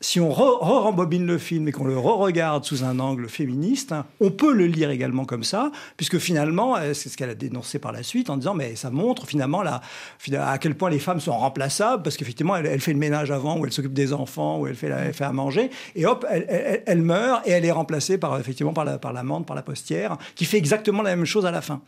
si 0.01 0.19
on 0.19 0.31
re-rembobine 0.31 1.27
le 1.27 1.37
film 1.37 1.67
et 1.67 1.71
qu'on 1.71 1.85
le 1.85 1.97
re-regarde 1.97 2.65
sous 2.65 2.83
un 2.83 2.99
angle 2.99 3.29
féministe, 3.29 3.91
hein, 3.91 4.05
on 4.19 4.31
peut 4.31 4.51
le 4.51 4.65
lire 4.65 4.89
également 4.89 5.25
comme 5.25 5.43
ça, 5.43 5.71
puisque 5.95 6.17
finalement, 6.17 6.75
euh, 6.75 6.93
c'est 6.95 7.07
ce 7.07 7.15
qu'elle 7.15 7.29
a 7.29 7.35
dénoncé 7.35 7.77
par 7.77 7.91
la 7.91 8.01
suite 8.01 8.31
en 8.31 8.37
disant, 8.37 8.55
mais 8.55 8.75
ça 8.75 8.89
montre 8.89 9.27
finalement 9.27 9.61
à 9.61 10.57
quel 10.57 10.75
point 10.75 10.89
les 10.89 10.99
femmes 10.99 11.19
sont 11.19 11.37
remplaçables, 11.37 12.01
parce 12.01 12.17
qu'effectivement, 12.17 12.55
elle, 12.55 12.81
fait 12.81 12.93
le 12.93 12.99
ménage 12.99 13.29
avant, 13.29 13.59
ou 13.59 13.65
elle 13.65 13.71
s'occupe 13.71 13.93
des 13.93 14.11
enfants, 14.11 14.59
ou 14.59 14.67
elle 14.67 14.75
fait, 14.75 15.13
fait 15.13 15.23
à 15.23 15.31
manger, 15.31 15.69
et 15.95 16.07
hop, 16.07 16.25
elle, 16.29 17.01
meurt 17.01 17.47
et 17.47 17.51
elle 17.51 17.65
est 17.65 17.71
remplacée 17.71 18.17
par, 18.17 18.39
effectivement 18.39 18.73
par 18.73 18.85
la, 18.85 18.99
l'amante, 19.13 19.45
par 19.45 19.55
la 19.55 19.61
postière, 19.61 20.17
qui 20.33 20.45
fait 20.45 20.57
exactement 20.57 21.03
la 21.03 21.15
même 21.15 21.25
chose 21.25 21.45
à 21.45 21.51
la 21.51 21.61
fin. 21.61 21.81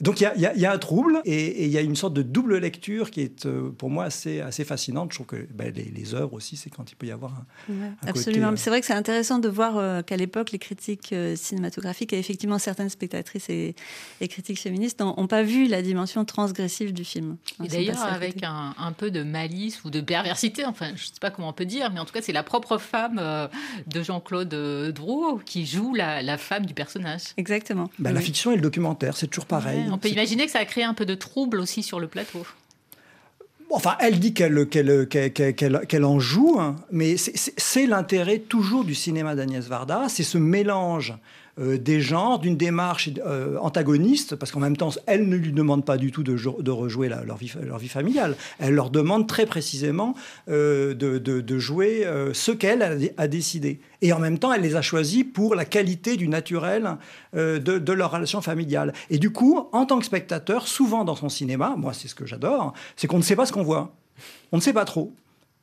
Donc 0.00 0.20
il 0.20 0.30
y, 0.36 0.66
a, 0.66 0.72
un 0.72 0.78
trouble 0.78 1.20
et 1.24 1.64
il 1.64 1.72
y 1.72 1.76
a 1.76 1.80
une 1.80 1.96
sorte 1.96 2.14
de 2.14 2.22
double 2.22 2.58
lecture 2.58 3.10
qui 3.10 3.20
est 3.20 3.46
euh, 3.46 3.70
pour 3.70 3.90
moi 3.90 4.04
assez, 4.04 4.40
assez 4.40 4.64
fascinante. 4.64 5.10
Je 5.10 5.16
trouve 5.16 5.26
que 5.26 5.48
ben, 5.52 5.74
les, 5.74 6.14
œuvres 6.14 6.34
aussi, 6.34 6.56
c'est 6.56 6.70
quand 6.70 6.92
il 6.92 6.94
peut 6.94 7.08
y 7.08 7.10
avoir 7.10 7.32
un, 7.68 7.74
Absolument. 8.06 8.52
Euh, 8.52 8.56
c'est 8.56 8.70
vrai 8.70 8.80
que 8.80 8.86
c'est 8.86 8.92
intéressant 8.92 9.40
de 9.40 9.48
voir 9.48 9.76
euh, 9.76 10.02
qu'à 10.02 10.16
l'époque, 10.16 10.52
les 10.52 10.60
critiques 10.60 11.12
cinématographiques 11.34 12.12
et 12.12 12.18
effectivement 12.18 12.58
certaines 12.58 12.90
spectatrices 12.90 13.48
et, 13.50 13.74
critiques 14.28 14.60
féministes 14.60 15.00
n'ont 15.00 15.26
pas 15.26 15.42
vu 15.42 15.66
la 15.66 15.82
dimension 15.82 16.24
transgressive 16.24 16.92
du 16.92 17.04
film. 17.04 17.36
Et 17.64 17.68
d'ailleurs, 17.68 18.02
avec 18.04 18.42
un, 18.44 18.92
peu 18.96 19.10
de 19.10 19.22
malice 19.22 19.82
ou 19.84 19.90
de 19.90 20.00
perversité, 20.00 20.64
enfin, 20.64 20.88
je 20.88 20.92
ne 20.92 20.98
sais 20.98 21.12
pas 21.20 21.30
comment 21.30 21.48
on 21.48 21.52
peut 21.52 21.64
dire, 21.64 21.90
mais 21.92 21.98
en 21.98 22.04
tout 22.04 22.12
cas, 22.12 22.22
c'est 22.22 22.32
la 22.32 22.42
propre 22.42 22.78
femme 22.78 23.20
de 23.86 24.02
Jean-Claude 24.02 24.92
Drouot 24.94 25.40
qui 25.44 25.66
joue 25.66 25.94
la, 25.94 26.38
femme 26.38 26.66
du 26.66 26.74
personnage. 26.74 27.22
Exactement. 27.36 27.90
Ben, 27.98 28.12
la 28.12 28.20
fiction 28.20 28.52
et 28.52 28.56
le 28.56 28.62
documentaire, 28.62 29.16
c'est 29.16 29.26
toujours 29.26 29.46
pareil. 29.46 29.87
On 29.90 29.98
peut 29.98 30.08
imaginer 30.08 30.46
que 30.46 30.52
ça 30.52 30.60
a 30.60 30.64
créé 30.64 30.84
un 30.84 30.94
peu 30.94 31.06
de 31.06 31.14
trouble 31.14 31.60
aussi 31.60 31.82
sur 31.82 32.00
le 32.00 32.08
plateau. 32.08 32.46
Enfin, 33.70 33.96
elle 34.00 34.18
dit 34.18 34.32
qu'elle 34.32 36.04
en 36.04 36.20
joue, 36.20 36.56
hein, 36.58 36.76
mais 36.90 37.16
c'est 37.18 37.86
l'intérêt 37.86 38.38
toujours 38.38 38.84
du 38.84 38.94
cinéma 38.94 39.34
d'Agnès 39.34 39.66
Varda, 39.66 40.06
c'est 40.08 40.22
ce 40.22 40.38
mélange 40.38 41.14
des 41.58 42.00
genres, 42.00 42.38
d'une 42.38 42.56
démarche 42.56 43.10
euh, 43.26 43.56
antagoniste, 43.58 44.36
parce 44.36 44.52
qu'en 44.52 44.60
même 44.60 44.76
temps, 44.76 44.90
elle 45.06 45.28
ne 45.28 45.36
lui 45.36 45.52
demande 45.52 45.84
pas 45.84 45.96
du 45.96 46.12
tout 46.12 46.22
de, 46.22 46.70
rejouer 46.70 47.08
leur, 47.08 47.36
vie, 47.36 47.88
familiale. 47.88 48.36
Elle 48.58 48.74
leur 48.74 48.90
demande 48.90 49.26
très 49.26 49.46
précisément 49.46 50.14
euh, 50.48 50.94
de, 50.94 51.58
jouer 51.58 52.06
ce 52.32 52.52
qu'elle 52.52 53.12
a, 53.16 53.28
décidé. 53.28 53.80
Et 54.02 54.12
en 54.12 54.20
même 54.20 54.38
temps, 54.38 54.52
elle 54.52 54.62
les 54.62 54.76
a 54.76 54.82
choisis 54.82 55.24
pour 55.24 55.54
la 55.54 55.64
qualité 55.64 56.16
du 56.16 56.28
naturel 56.28 56.96
de, 57.34 57.92
leur 57.92 58.12
relation 58.12 58.40
familiale. 58.40 58.92
Et 59.10 59.18
du 59.18 59.30
coup, 59.30 59.68
en 59.72 59.86
tant 59.86 59.98
que 59.98 60.04
spectateur, 60.04 60.68
souvent 60.68 61.04
dans 61.04 61.16
son 61.16 61.28
cinéma, 61.28 61.74
moi 61.76 61.92
c'est 61.92 62.08
ce 62.08 62.14
que 62.14 62.26
j'adore, 62.26 62.72
c'est 62.96 63.08
qu'on 63.08 63.18
ne 63.18 63.22
sait 63.22 63.36
pas 63.36 63.46
ce 63.46 63.52
qu'on 63.52 63.64
voit. 63.64 63.92
On 64.52 64.58
ne 64.58 64.62
sait 64.62 64.72
pas 64.72 64.84
trop. 64.84 65.12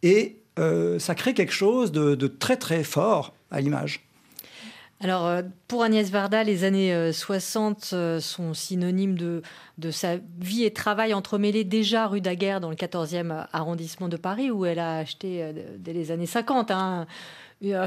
Et 0.04 0.42
ça 0.58 1.16
crée 1.16 1.34
quelque 1.34 1.54
chose 1.54 1.92
de 1.92 2.28
très 2.28 2.58
très 2.58 2.84
fort 2.84 3.34
à 3.52 3.62
l'image. 3.62 4.06
Alors, 5.06 5.28
euh, 5.28 5.44
pour 5.68 5.84
Agnès 5.84 6.10
Varda, 6.10 6.44
les 6.44 6.64
années 6.64 7.12
60 7.14 7.92
euh, 7.94 7.96
euh, 7.96 8.20
sont 8.20 8.56
synonymes 8.56 9.16
de, 9.16 9.44
de 9.78 9.92
sa 9.92 10.16
vie 10.40 10.64
et 10.64 10.74
travail 10.74 11.14
entremêlés 11.14 11.64
déjà 11.64 12.08
rue 12.08 12.22
Daguerre, 12.22 12.60
dans 12.60 12.72
le 12.72 12.76
14e 12.76 13.46
arrondissement 13.54 14.10
de 14.10 14.18
Paris, 14.18 14.50
où 14.50 14.66
elle 14.66 14.80
a 14.80 14.98
acheté 14.98 15.48
dès 15.78 15.94
les 15.94 16.10
années 16.10 16.26
50. 16.26 16.72
Hein. 16.72 17.06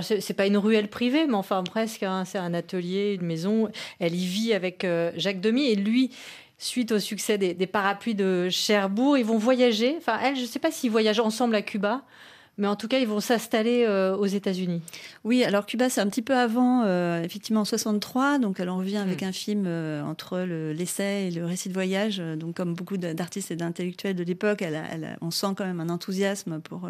C'est 0.00 0.36
pas 0.36 0.46
une 0.46 0.58
ruelle 0.58 0.86
privée, 0.86 1.26
mais 1.26 1.34
enfin 1.34 1.64
presque. 1.64 2.04
Hein. 2.04 2.24
c'est 2.24 2.38
un 2.38 2.54
atelier, 2.54 3.16
une 3.20 3.26
maison. 3.26 3.68
Elle 3.98 4.14
y 4.14 4.24
vit 4.24 4.54
avec 4.54 4.86
Jacques 5.16 5.40
Demy 5.40 5.72
et 5.72 5.74
lui 5.74 6.12
suite 6.56 6.92
au 6.92 7.00
succès 7.00 7.36
des, 7.36 7.52
des 7.52 7.66
parapluies 7.66 8.14
de 8.14 8.48
Cherbourg. 8.48 9.18
Ils 9.18 9.24
vont 9.24 9.38
voyager. 9.38 9.96
Enfin, 9.98 10.20
elle, 10.22 10.36
je 10.36 10.42
ne 10.42 10.46
sais 10.46 10.60
pas 10.60 10.70
s'ils 10.70 10.92
voyagent 10.92 11.18
ensemble 11.18 11.56
à 11.56 11.62
Cuba. 11.62 12.04
Mais 12.58 12.66
en 12.66 12.76
tout 12.76 12.88
cas, 12.88 12.98
ils 12.98 13.06
vont 13.08 13.20
s'installer 13.20 13.84
euh, 13.86 14.16
aux 14.16 14.26
États-Unis. 14.26 14.82
Oui, 15.24 15.44
alors 15.44 15.64
Cuba, 15.64 15.88
c'est 15.88 16.00
un 16.00 16.08
petit 16.08 16.22
peu 16.22 16.34
avant, 16.36 16.82
euh, 16.84 17.22
effectivement, 17.22 17.60
en 17.60 17.64
63. 17.64 18.38
Donc, 18.38 18.58
elle 18.60 18.68
en 18.68 18.78
revient 18.78 18.96
avec 18.98 19.22
un 19.22 19.32
film 19.32 19.64
euh, 19.66 20.02
entre 20.02 20.40
le- 20.40 20.72
l'essai 20.72 21.28
et 21.28 21.30
le 21.30 21.44
récit 21.46 21.68
de 21.68 21.74
voyage. 21.74 22.18
Donc, 22.36 22.56
comme 22.56 22.74
beaucoup 22.74 22.96
d'artistes 22.96 23.50
et 23.52 23.56
d'intellectuels 23.56 24.16
de 24.16 24.24
l'époque, 24.24 24.60
elle 24.62 24.82
elle 24.92 25.16
on 25.20 25.30
sent 25.30 25.48
quand 25.56 25.64
même 25.64 25.80
un 25.80 25.88
enthousiasme 25.88 26.60
pour 26.60 26.88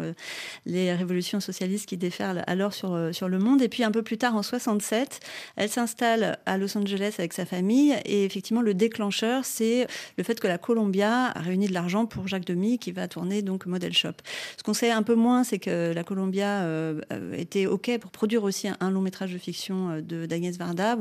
les 0.65 0.93
révolutions 0.93 1.39
socialistes 1.39 1.87
qui 1.87 1.97
déferlent 1.97 2.43
alors 2.47 2.73
sur, 2.73 3.09
sur 3.13 3.29
le 3.29 3.37
monde. 3.39 3.61
Et 3.61 3.69
puis, 3.69 3.83
un 3.83 3.91
peu 3.91 4.01
plus 4.01 4.17
tard, 4.17 4.35
en 4.35 4.43
67, 4.43 5.19
elle 5.55 5.69
s'installe 5.69 6.39
à 6.45 6.57
Los 6.57 6.77
Angeles 6.77 7.15
avec 7.19 7.33
sa 7.33 7.45
famille. 7.45 7.95
Et 8.05 8.25
effectivement, 8.25 8.61
le 8.61 8.73
déclencheur, 8.73 9.45
c'est 9.45 9.87
le 10.17 10.23
fait 10.23 10.39
que 10.39 10.47
la 10.47 10.57
Columbia 10.57 11.27
a 11.27 11.39
réuni 11.39 11.67
de 11.67 11.73
l'argent 11.73 12.05
pour 12.05 12.27
Jacques 12.27 12.45
Demy, 12.45 12.79
qui 12.79 12.91
va 12.91 13.07
tourner 13.07 13.41
donc 13.41 13.65
Model 13.65 13.93
Shop. 13.93 14.13
Ce 14.57 14.63
qu'on 14.63 14.73
sait 14.73 14.91
un 14.91 15.03
peu 15.03 15.15
moins, 15.15 15.43
c'est 15.43 15.58
que 15.59 15.93
la 15.93 16.03
Columbia 16.03 16.61
euh, 16.61 17.01
euh, 17.11 17.33
était 17.33 17.65
OK 17.65 17.91
pour 17.99 18.11
produire 18.11 18.43
aussi 18.43 18.67
un, 18.79 18.91
long 18.91 19.01
métrage 19.01 19.33
de 19.33 19.37
fiction 19.37 19.89
euh, 19.89 20.01
de 20.01 20.25
d'Agnès 20.25 20.57
Varda, 20.57 20.97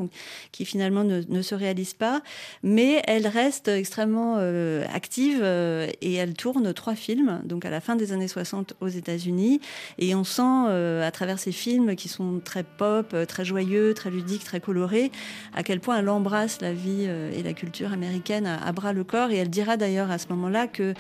qui 0.53 0.65
finalement 0.65 1.05
ne, 1.05 1.43
se 1.43 1.55
réalise 1.55 1.95
pas. 1.95 2.23
Mais 2.63 3.03
elle 3.07 3.27
reste 3.27 3.69
extrêmement 3.69 4.37
euh, 4.39 4.85
active 4.93 5.43
et 5.43 6.15
elle 6.15 6.35
tourne 6.35 6.73
trois 6.73 6.95
films, 6.95 7.41
donc 7.45 7.65
à 7.65 7.71
la 7.71 7.81
fin 7.81 7.97
des 7.97 8.13
années 8.13 8.29
60 8.29 8.75
aux 8.81 8.89
États-Unis. 8.89 9.61
Et 9.99 10.15
on 10.15 10.25
sent 10.25 10.43
à 10.43 11.11
travers 11.11 11.39
ces 11.39 11.53
films 11.53 11.97
qui 11.97 12.09
sont 12.09 12.41
très 12.45 12.63
pop, 12.63 13.15
très 13.27 13.45
joyeux, 13.45 13.95
très 13.95 14.11
ludiques, 14.11 14.45
très 14.45 14.61
colorés, 14.61 15.11
à 15.55 15.63
quel 15.63 15.81
point 15.81 15.99
elle 15.99 16.09
embrasse 16.09 16.61
la 16.61 16.73
vie 16.73 17.05
et 17.05 17.43
la 17.43 17.53
culture 17.53 17.93
américaine 17.93 18.47
à 18.47 18.73
bras 18.73 18.93
le 18.93 19.05
corps. 19.05 19.31
Et 19.31 19.37
elle 19.37 19.51
dira 19.51 19.77
d'ailleurs 19.77 20.11
à 20.11 20.19
ce 20.19 20.29
moment-là 20.29 20.67
que 20.67 20.95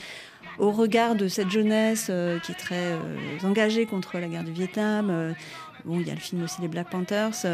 au 0.59 0.71
regard 0.71 1.14
de 1.14 1.29
cette 1.29 1.51
jeunesse 1.51 2.09
euh, 2.11 2.38
qui 2.40 2.53
est 2.53 2.57
très 2.57 2.92
euh, 2.92 2.99
engagée 3.44 3.87
contre 3.87 4.18
la 4.18 4.29
guerre 4.29 4.44
du 4.44 4.53
Vietnam, 4.53 5.09
euh, 5.11 5.33
Bon, 5.85 6.01
il 6.01 6.09
y 6.09 6.11
a 6.11 6.14
le 6.14 6.21
film 6.21 6.42
aussi 6.42 6.61
Les 6.61 6.68
Black 6.68 6.90
Panthers. 6.90 7.47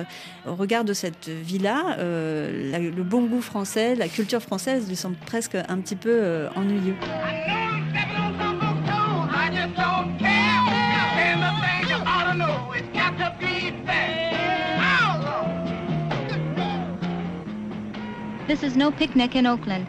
au 0.47 0.55
regard 0.55 0.85
de 0.85 0.95
cette 0.95 1.29
vie-là, 1.29 1.97
le 1.99 3.03
bon 3.03 3.27
goût 3.27 3.43
français, 3.43 3.95
la 3.95 4.09
culture 4.09 4.41
française 4.41 4.89
lui 4.89 4.97
semble 4.97 5.17
presque 5.27 5.55
un 5.55 5.79
petit 5.79 5.95
peu 5.95 6.11
euh, 6.11 6.49
ennuyeux. 6.57 6.97
This 18.47 18.63
is 18.63 18.77
no 18.77 18.91
picnic 18.91 19.37
in 19.37 19.47
Oakland. 19.47 19.87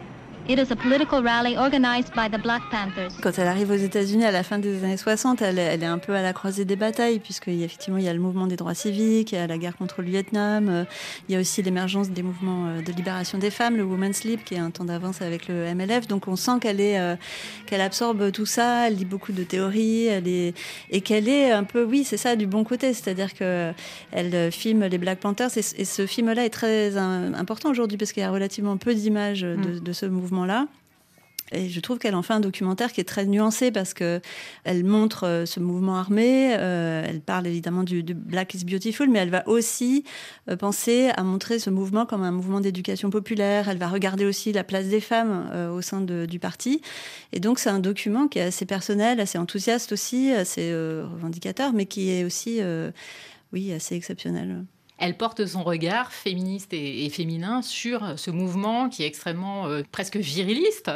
It 0.48 0.60
is 0.60 0.70
a 0.70 0.76
political 0.76 1.20
rally 1.24 1.56
organized 1.58 2.14
by 2.14 2.28
the 2.30 2.40
Black 2.40 2.62
Panthers. 2.70 3.12
Quand 3.20 3.32
elle 3.36 3.48
arrive 3.48 3.68
aux 3.72 3.74
États-Unis 3.76 4.24
à 4.24 4.30
la 4.30 4.44
fin 4.44 4.60
des 4.60 4.84
années 4.84 4.96
60, 4.96 5.42
elle, 5.42 5.58
est- 5.58 5.62
elle 5.62 5.82
est 5.82 5.86
un 5.86 5.98
peu 5.98 6.14
à 6.14 6.22
la 6.22 6.32
croisée 6.32 6.64
des 6.64 6.76
batailles, 6.76 7.18
puisqu'effectivement, 7.18 7.98
il 7.98 8.04
y 8.04 8.08
a 8.08 8.12
le 8.12 8.20
mouvement 8.20 8.46
des 8.46 8.54
droits 8.54 8.74
civiques, 8.74 9.32
il 9.32 9.34
y 9.34 9.38
a 9.38 9.48
la 9.48 9.58
guerre 9.58 9.76
contre 9.76 10.02
le 10.02 10.08
Vietnam, 10.08 10.68
euh, 10.68 10.84
il 11.28 11.34
y 11.34 11.36
a 11.36 11.40
aussi 11.40 11.62
l'émergence 11.62 12.10
des 12.10 12.22
mouvements 12.22 12.68
euh, 12.68 12.80
de 12.80 12.92
libération 12.92 13.38
des 13.38 13.50
femmes, 13.50 13.76
le 13.76 13.82
Women's 13.82 14.22
Lib, 14.22 14.44
qui 14.44 14.54
est 14.54 14.58
un 14.60 14.70
temps 14.70 14.84
d'avance 14.84 15.20
avec 15.20 15.48
le 15.48 15.64
MLF. 15.74 16.06
Donc 16.06 16.28
on 16.28 16.36
sent 16.36 16.60
qu'elle 16.60 16.80
est, 16.80 17.00
euh, 17.00 17.16
qu'elle 17.66 17.80
absorbe 17.80 18.30
tout 18.30 18.46
ça, 18.46 18.86
elle 18.86 18.94
lit 18.94 19.04
beaucoup 19.04 19.32
de 19.32 19.42
théories, 19.42 20.06
elle 20.06 20.28
est, 20.28 20.54
et 20.90 21.00
qu'elle 21.00 21.28
est 21.28 21.50
un 21.50 21.64
peu, 21.64 21.82
oui, 21.82 22.04
c'est 22.04 22.18
ça, 22.18 22.36
du 22.36 22.46
bon 22.46 22.62
côté. 22.62 22.94
C'est-à-dire 22.94 23.34
que 23.34 23.72
elle 24.12 24.32
euh, 24.32 24.50
filme 24.52 24.84
les 24.84 24.98
Black 24.98 25.18
Panthers, 25.18 25.50
et, 25.58 25.80
et 25.80 25.84
ce 25.84 26.06
film-là 26.06 26.44
est 26.44 26.50
très 26.50 26.96
euh, 26.96 27.32
important 27.34 27.68
aujourd'hui, 27.68 27.98
parce 27.98 28.12
qu'il 28.12 28.22
y 28.22 28.26
a 28.26 28.30
relativement 28.30 28.76
peu 28.76 28.94
d'images 28.94 29.40
de, 29.40 29.80
de 29.80 29.92
ce 29.92 30.06
mouvement-là. 30.36 30.66
Et 31.52 31.68
je 31.68 31.78
trouve 31.78 31.98
qu'elle 31.98 32.16
en 32.16 32.22
fait 32.22 32.32
un 32.32 32.40
documentaire 32.40 32.92
qui 32.92 33.00
est 33.00 33.04
très 33.04 33.24
nuancé 33.24 33.70
parce 33.70 33.94
que 33.94 34.20
elle 34.64 34.82
montre 34.82 35.24
euh, 35.24 35.46
ce 35.46 35.60
mouvement 35.60 35.96
armé, 35.96 36.56
euh, 36.58 37.04
elle 37.06 37.20
parle 37.20 37.46
évidemment 37.46 37.84
du, 37.84 38.02
Black 38.02 38.54
is 38.54 38.64
Beautiful, 38.64 39.08
mais 39.08 39.20
elle 39.20 39.30
va 39.30 39.46
aussi 39.46 40.02
euh, 40.50 40.56
penser 40.56 41.10
à 41.16 41.22
montrer 41.22 41.60
ce 41.60 41.70
mouvement 41.70 42.04
comme 42.04 42.24
un 42.24 42.32
mouvement 42.32 42.60
d'éducation 42.60 43.10
populaire. 43.10 43.68
Elle 43.68 43.78
va 43.78 43.86
regarder 43.86 44.24
aussi 44.24 44.52
la 44.52 44.64
place 44.64 44.86
des 44.86 45.00
femmes 45.00 45.48
au 45.72 45.82
sein 45.82 46.00
du 46.00 46.38
parti. 46.40 46.82
Et 47.32 47.38
donc 47.38 47.60
c'est 47.60 47.70
un 47.70 47.78
document 47.78 48.26
qui 48.26 48.40
est 48.40 48.42
assez 48.42 48.66
personnel, 48.66 49.20
assez 49.20 49.38
enthousiaste 49.38 49.92
aussi, 49.92 50.32
assez 50.32 50.72
revendicateur, 50.72 51.72
mais 51.72 51.86
qui 51.86 52.10
est 52.10 52.24
aussi, 52.24 52.60
oui, 53.52 53.72
assez 53.72 53.94
exceptionnel. 53.94 54.64
Elle 54.98 55.16
porte 55.16 55.44
son 55.46 55.62
regard 55.62 56.12
féministe 56.12 56.72
et, 56.72 57.08
féminin 57.10 57.62
sur 57.62 58.18
ce 58.18 58.30
mouvement 58.30 58.88
qui 58.88 59.02
est 59.02 59.06
extrêmement 59.06 59.66
euh, 59.66 59.82
presque 59.92 60.16
viriliste. 60.16 60.90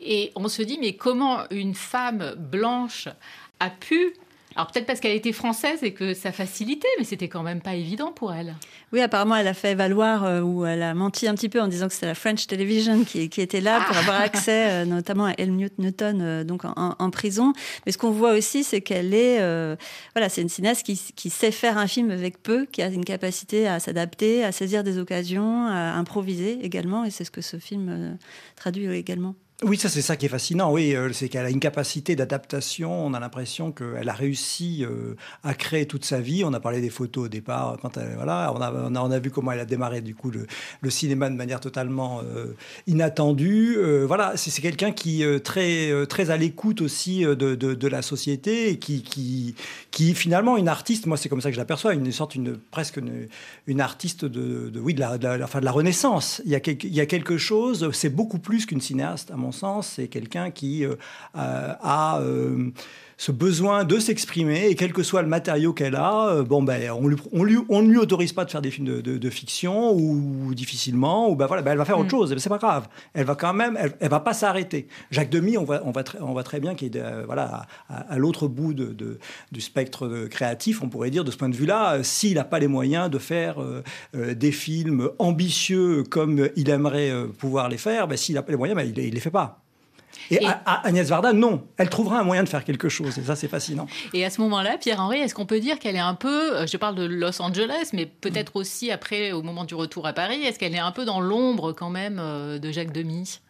Et 0.00 0.32
on 0.34 0.48
se 0.48 0.62
dit, 0.62 0.78
mais 0.80 0.94
comment 0.94 1.48
une 1.50 1.74
femme 1.74 2.34
blanche 2.36 3.08
a 3.60 3.70
pu... 3.70 4.14
Alors 4.56 4.70
peut-être 4.70 4.86
parce 4.86 5.00
qu'elle 5.00 5.16
était 5.16 5.32
française 5.32 5.82
et 5.82 5.92
que 5.92 6.14
ça 6.14 6.30
facilitait, 6.30 6.88
mais 6.98 7.04
c'était 7.04 7.28
quand 7.28 7.42
même 7.42 7.60
pas 7.60 7.74
évident 7.74 8.12
pour 8.12 8.32
elle. 8.32 8.54
Oui, 8.92 9.00
apparemment, 9.00 9.34
elle 9.34 9.48
a 9.48 9.54
fait 9.54 9.74
valoir, 9.74 10.24
euh, 10.24 10.40
ou 10.40 10.64
elle 10.64 10.82
a 10.82 10.94
menti 10.94 11.26
un 11.26 11.34
petit 11.34 11.48
peu 11.48 11.60
en 11.60 11.66
disant 11.66 11.88
que 11.88 11.94
c'était 11.94 12.06
la 12.06 12.14
French 12.14 12.46
Television 12.46 13.04
qui, 13.04 13.28
qui 13.28 13.40
était 13.40 13.60
là 13.60 13.80
pour 13.86 13.96
avoir 13.96 14.20
accès, 14.20 14.70
euh, 14.70 14.84
notamment 14.84 15.26
à 15.26 15.32
Helmut 15.32 15.76
Newton, 15.78 16.20
euh, 16.22 16.44
donc 16.44 16.64
en, 16.64 16.94
en 16.98 17.10
prison. 17.10 17.52
Mais 17.84 17.92
ce 17.92 17.98
qu'on 17.98 18.12
voit 18.12 18.32
aussi, 18.32 18.62
c'est 18.62 18.80
qu'elle 18.80 19.14
est, 19.14 19.38
voilà, 20.14 20.28
c'est 20.28 20.42
une 20.42 20.48
cinéaste 20.48 20.84
qui, 20.84 21.00
qui 21.16 21.30
sait 21.30 21.50
faire 21.50 21.78
un 21.78 21.86
film 21.86 22.10
avec 22.10 22.42
peu, 22.42 22.66
qui 22.66 22.82
a 22.82 22.88
une 22.88 23.04
capacité 23.04 23.66
à 23.66 23.80
s'adapter, 23.80 24.44
à 24.44 24.52
saisir 24.52 24.84
des 24.84 24.98
occasions, 24.98 25.66
à 25.66 25.94
improviser 25.94 26.58
également, 26.64 27.04
et 27.04 27.10
c'est 27.10 27.24
ce 27.24 27.30
que 27.30 27.40
ce 27.40 27.58
film 27.58 28.16
traduit 28.56 28.86
également. 28.94 29.34
Oui, 29.62 29.78
ça 29.78 29.88
c'est 29.88 30.02
ça 30.02 30.16
qui 30.16 30.26
est 30.26 30.28
fascinant. 30.28 30.72
Oui, 30.72 30.96
euh, 30.96 31.12
c'est 31.12 31.28
qu'elle 31.28 31.46
a 31.46 31.50
une 31.50 31.60
capacité 31.60 32.16
d'adaptation. 32.16 33.06
On 33.06 33.14
a 33.14 33.20
l'impression 33.20 33.70
qu'elle 33.70 34.08
a 34.08 34.12
réussi 34.12 34.84
euh, 34.84 35.14
à 35.44 35.54
créer 35.54 35.86
toute 35.86 36.04
sa 36.04 36.20
vie. 36.20 36.42
On 36.44 36.52
a 36.52 36.60
parlé 36.60 36.80
des 36.80 36.90
photos 36.90 37.26
au 37.26 37.28
départ. 37.28 37.76
Quand 37.80 37.96
elle, 37.96 38.16
voilà, 38.16 38.52
on 38.52 38.60
a, 38.60 38.72
on 39.00 39.10
a, 39.12 39.18
vu 39.20 39.30
comment 39.30 39.52
elle 39.52 39.60
a 39.60 39.64
démarré 39.64 40.00
du 40.00 40.16
coup 40.16 40.32
le, 40.32 40.90
cinéma 40.90 41.30
de 41.30 41.36
manière 41.36 41.60
totalement 41.60 42.20
euh, 42.24 42.54
inattendue. 42.88 43.76
Euh, 43.78 44.04
voilà, 44.06 44.36
c'est 44.36 44.60
quelqu'un 44.60 44.92
qui 44.92 45.22
est 45.22 45.40
très 45.40 45.90
euh, 45.90 46.04
très 46.04 46.30
à 46.30 46.36
l'écoute 46.36 46.80
aussi 46.80 47.24
euh, 47.24 47.34
de, 47.34 47.88
la 47.88 48.02
société 48.02 48.70
et 48.70 48.78
qui 48.78 49.02
qui 49.02 49.54
qui 49.90 50.14
finalement 50.14 50.56
une 50.56 50.68
artiste. 50.68 51.06
Moi, 51.06 51.16
c'est 51.16 51.28
comme 51.28 51.40
ça 51.40 51.50
que 51.50 51.54
je 51.54 51.60
l'aperçois. 51.60 51.94
Une 51.94 52.10
sorte 52.12 52.36
presque 52.70 52.98
une, 53.66 53.80
artiste 53.80 54.24
de, 54.24 54.72
oui 54.80 54.94
de 54.94 55.00
la, 55.00 55.16
la, 55.16 55.38
de 55.46 55.64
la 55.64 55.70
Renaissance. 55.70 56.42
Il 56.44 56.50
y 56.50 56.54
a 56.54 56.60
quelque, 56.60 56.86
il 56.86 56.94
y 56.94 57.00
a 57.00 57.06
quelque 57.06 57.38
chose. 57.38 57.90
C'est 57.92 58.10
beaucoup 58.10 58.38
plus 58.38 58.66
qu'une 58.66 58.80
cinéaste 58.80 59.30
à 59.30 59.36
mon 59.36 59.43
sens. 59.52 59.94
C'est 59.96 60.08
quelqu'un 60.08 60.50
qui 60.50 60.84
euh, 60.84 60.96
a 61.34 62.18
euh, 62.20 62.70
ce 63.16 63.32
besoin 63.32 63.84
de 63.84 63.98
s'exprimer 63.98 64.66
et 64.68 64.74
quel 64.74 64.92
que 64.92 65.02
soit 65.02 65.22
le 65.22 65.28
matériau 65.28 65.72
qu'elle 65.72 65.96
a, 65.96 66.28
euh, 66.28 66.42
bon 66.42 66.62
ben 66.62 66.90
on 66.90 67.08
lui, 67.08 67.16
on 67.32 67.44
lui, 67.44 67.58
on 67.68 67.82
ne 67.82 67.88
lui 67.88 67.98
autorise 67.98 68.32
pas 68.32 68.44
de 68.44 68.50
faire 68.50 68.62
des 68.62 68.70
films 68.70 68.86
de, 68.86 69.00
de, 69.00 69.18
de 69.18 69.30
fiction 69.30 69.92
ou, 69.92 70.54
difficilement 70.54 71.28
ou 71.30 71.36
ben 71.36 71.46
voilà, 71.46 71.62
ben 71.62 71.72
elle 71.72 71.78
va 71.78 71.84
faire 71.84 71.98
autre 71.98 72.10
chose. 72.10 72.32
Mais 72.32 72.38
C'est 72.38 72.48
pas 72.48 72.58
grave. 72.58 72.88
Elle 73.12 73.26
va 73.26 73.34
quand 73.34 73.54
même, 73.54 73.76
elle, 73.80 73.94
elle 74.00 74.10
va 74.10 74.20
pas 74.20 74.34
s'arrêter. 74.34 74.88
Jacques 75.10 75.30
Demy, 75.30 75.58
on 75.58 75.64
voit, 75.64 75.80
on 75.84 75.92
très, 75.92 76.20
on 76.20 76.32
voit 76.32 76.42
très 76.42 76.60
bien 76.60 76.74
qu'il 76.74 76.96
est 76.96 77.00
euh, 77.00 77.22
voilà 77.26 77.66
à, 77.88 78.12
à 78.12 78.18
l'autre 78.18 78.48
bout 78.48 78.74
de, 78.74 78.86
de, 78.86 79.18
du 79.52 79.60
spectre 79.60 80.08
de 80.08 80.26
créatif, 80.26 80.82
on 80.82 80.88
pourrait 80.88 81.10
dire 81.10 81.24
de 81.24 81.30
ce 81.30 81.36
point 81.36 81.48
de 81.48 81.56
vue-là, 81.56 81.94
euh, 81.94 82.02
s'il 82.02 82.34
n'a 82.34 82.44
pas 82.44 82.58
les 82.58 82.68
moyens 82.68 83.10
de 83.10 83.18
faire 83.18 83.60
euh, 83.60 83.82
des 84.34 84.52
films 84.52 85.10
ambitieux 85.18 86.02
comme 86.04 86.48
il 86.56 86.70
aimerait 86.70 87.10
euh, 87.10 87.26
pouvoir 87.26 87.68
les 87.68 87.78
faire, 87.78 88.08
ben, 88.08 88.16
s'il 88.16 88.34
n'a 88.34 88.42
pas 88.42 88.52
les 88.52 88.58
moyens, 88.58 88.76
ben, 88.76 88.86
il, 88.88 88.98
il 88.98 89.14
les 89.14 89.20
fait 89.20 89.30
pas. 89.30 89.63
Et, 90.30 90.42
et... 90.42 90.48
Agnès 90.66 91.08
Varda, 91.08 91.32
non. 91.32 91.66
Elle 91.76 91.88
trouvera 91.88 92.18
un 92.20 92.24
moyen 92.24 92.42
de 92.42 92.48
faire 92.48 92.64
quelque 92.64 92.88
chose. 92.88 93.18
Et 93.18 93.22
ça, 93.22 93.36
c'est 93.36 93.48
fascinant. 93.48 93.86
Et 94.12 94.24
à 94.24 94.30
ce 94.30 94.40
moment-là, 94.40 94.78
Pierre-Henri, 94.78 95.18
est-ce 95.18 95.34
qu'on 95.34 95.46
peut 95.46 95.60
dire 95.60 95.78
qu'elle 95.78 95.96
est 95.96 96.00
un 96.00 96.14
peu, 96.14 96.66
je 96.66 96.76
parle 96.76 96.94
de 96.94 97.04
Los 97.04 97.40
Angeles, 97.40 97.90
mais 97.92 98.06
peut-être 98.06 98.56
aussi 98.56 98.90
après, 98.90 99.32
au 99.32 99.42
moment 99.42 99.64
du 99.64 99.74
retour 99.74 100.06
à 100.06 100.12
Paris, 100.12 100.42
est-ce 100.42 100.58
qu'elle 100.58 100.74
est 100.74 100.78
un 100.78 100.92
peu 100.92 101.04
dans 101.04 101.20
l'ombre 101.20 101.72
quand 101.72 101.90
même 101.90 102.18
euh, 102.20 102.58
de 102.58 102.72
Jacques 102.72 102.92
Demy? 102.92 103.40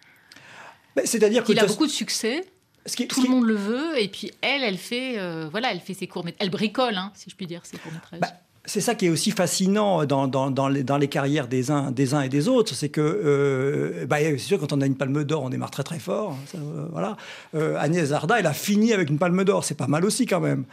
Ben, 0.97 1.07
C'est-à-dire 1.07 1.45
qu'il 1.45 1.59
a 1.59 1.67
beaucoup 1.67 1.87
de 1.87 1.93
succès. 1.93 2.45
Ce 2.87 2.97
qui, 2.97 3.09
tout 3.09 3.17
ce 3.17 3.21
qui... 3.23 3.29
le 3.29 3.35
monde 3.35 3.47
le 3.47 3.55
veut, 3.55 3.99
et 3.99 4.09
puis 4.09 4.31
elle, 4.43 4.63
elle 4.63 4.77
fait, 4.77 5.19
euh, 5.19 5.49
voilà, 5.51 5.73
elle 5.73 5.81
fait 5.81 5.95
ses 5.95 6.07
courts 6.07 6.27
Elle 6.39 6.51
bricole, 6.51 6.97
hein, 6.97 7.13
si 7.15 7.31
je 7.31 7.35
puis 7.35 7.47
dire, 7.47 7.63
ses 7.65 7.79
courts 7.79 7.93
métrages. 7.93 8.21
Bah, 8.21 8.29
c'est 8.66 8.81
ça 8.81 8.94
qui 8.94 9.07
est 9.07 9.11
aussi 9.11 9.31
fascinant 9.31 10.07
dans, 10.07 10.27
dans, 10.27 10.68
les, 10.68 11.09
carrières 11.09 11.48
des 11.48 11.70
uns, 11.70 11.90
des 11.90 12.14
uns 12.14 12.22
et 12.22 12.29
des 12.29 12.48
autres. 12.48 12.74
C'est 12.74 12.88
que, 12.88 13.00
euh, 13.00 14.07
bah, 14.07 14.16
c'est 14.20 14.38
sûr, 14.38 14.59
quand 14.59 14.72
on 14.72 14.81
a 14.81 14.87
une 14.87 14.96
palme 14.96 15.22
d'or, 15.24 15.42
on 15.42 15.50
démarre 15.50 15.70
très 15.70 15.83
très 15.83 15.98
fort. 15.98 16.37
Ça, 16.46 16.59
euh, 16.59 16.87
voilà. 16.90 17.16
Euh, 17.55 17.77
Agnès 17.79 18.09
Varda, 18.09 18.38
elle 18.38 18.46
a 18.46 18.55
fini 18.55 18.92
avec 18.92 19.11
une 19.11 19.18
palme 19.18 19.44
d'or. 19.44 19.64
C'est 19.64 19.77
pas 19.77 19.87
mal 19.87 20.05
aussi 20.05 20.24
quand 20.24 20.40
même. 20.40 20.64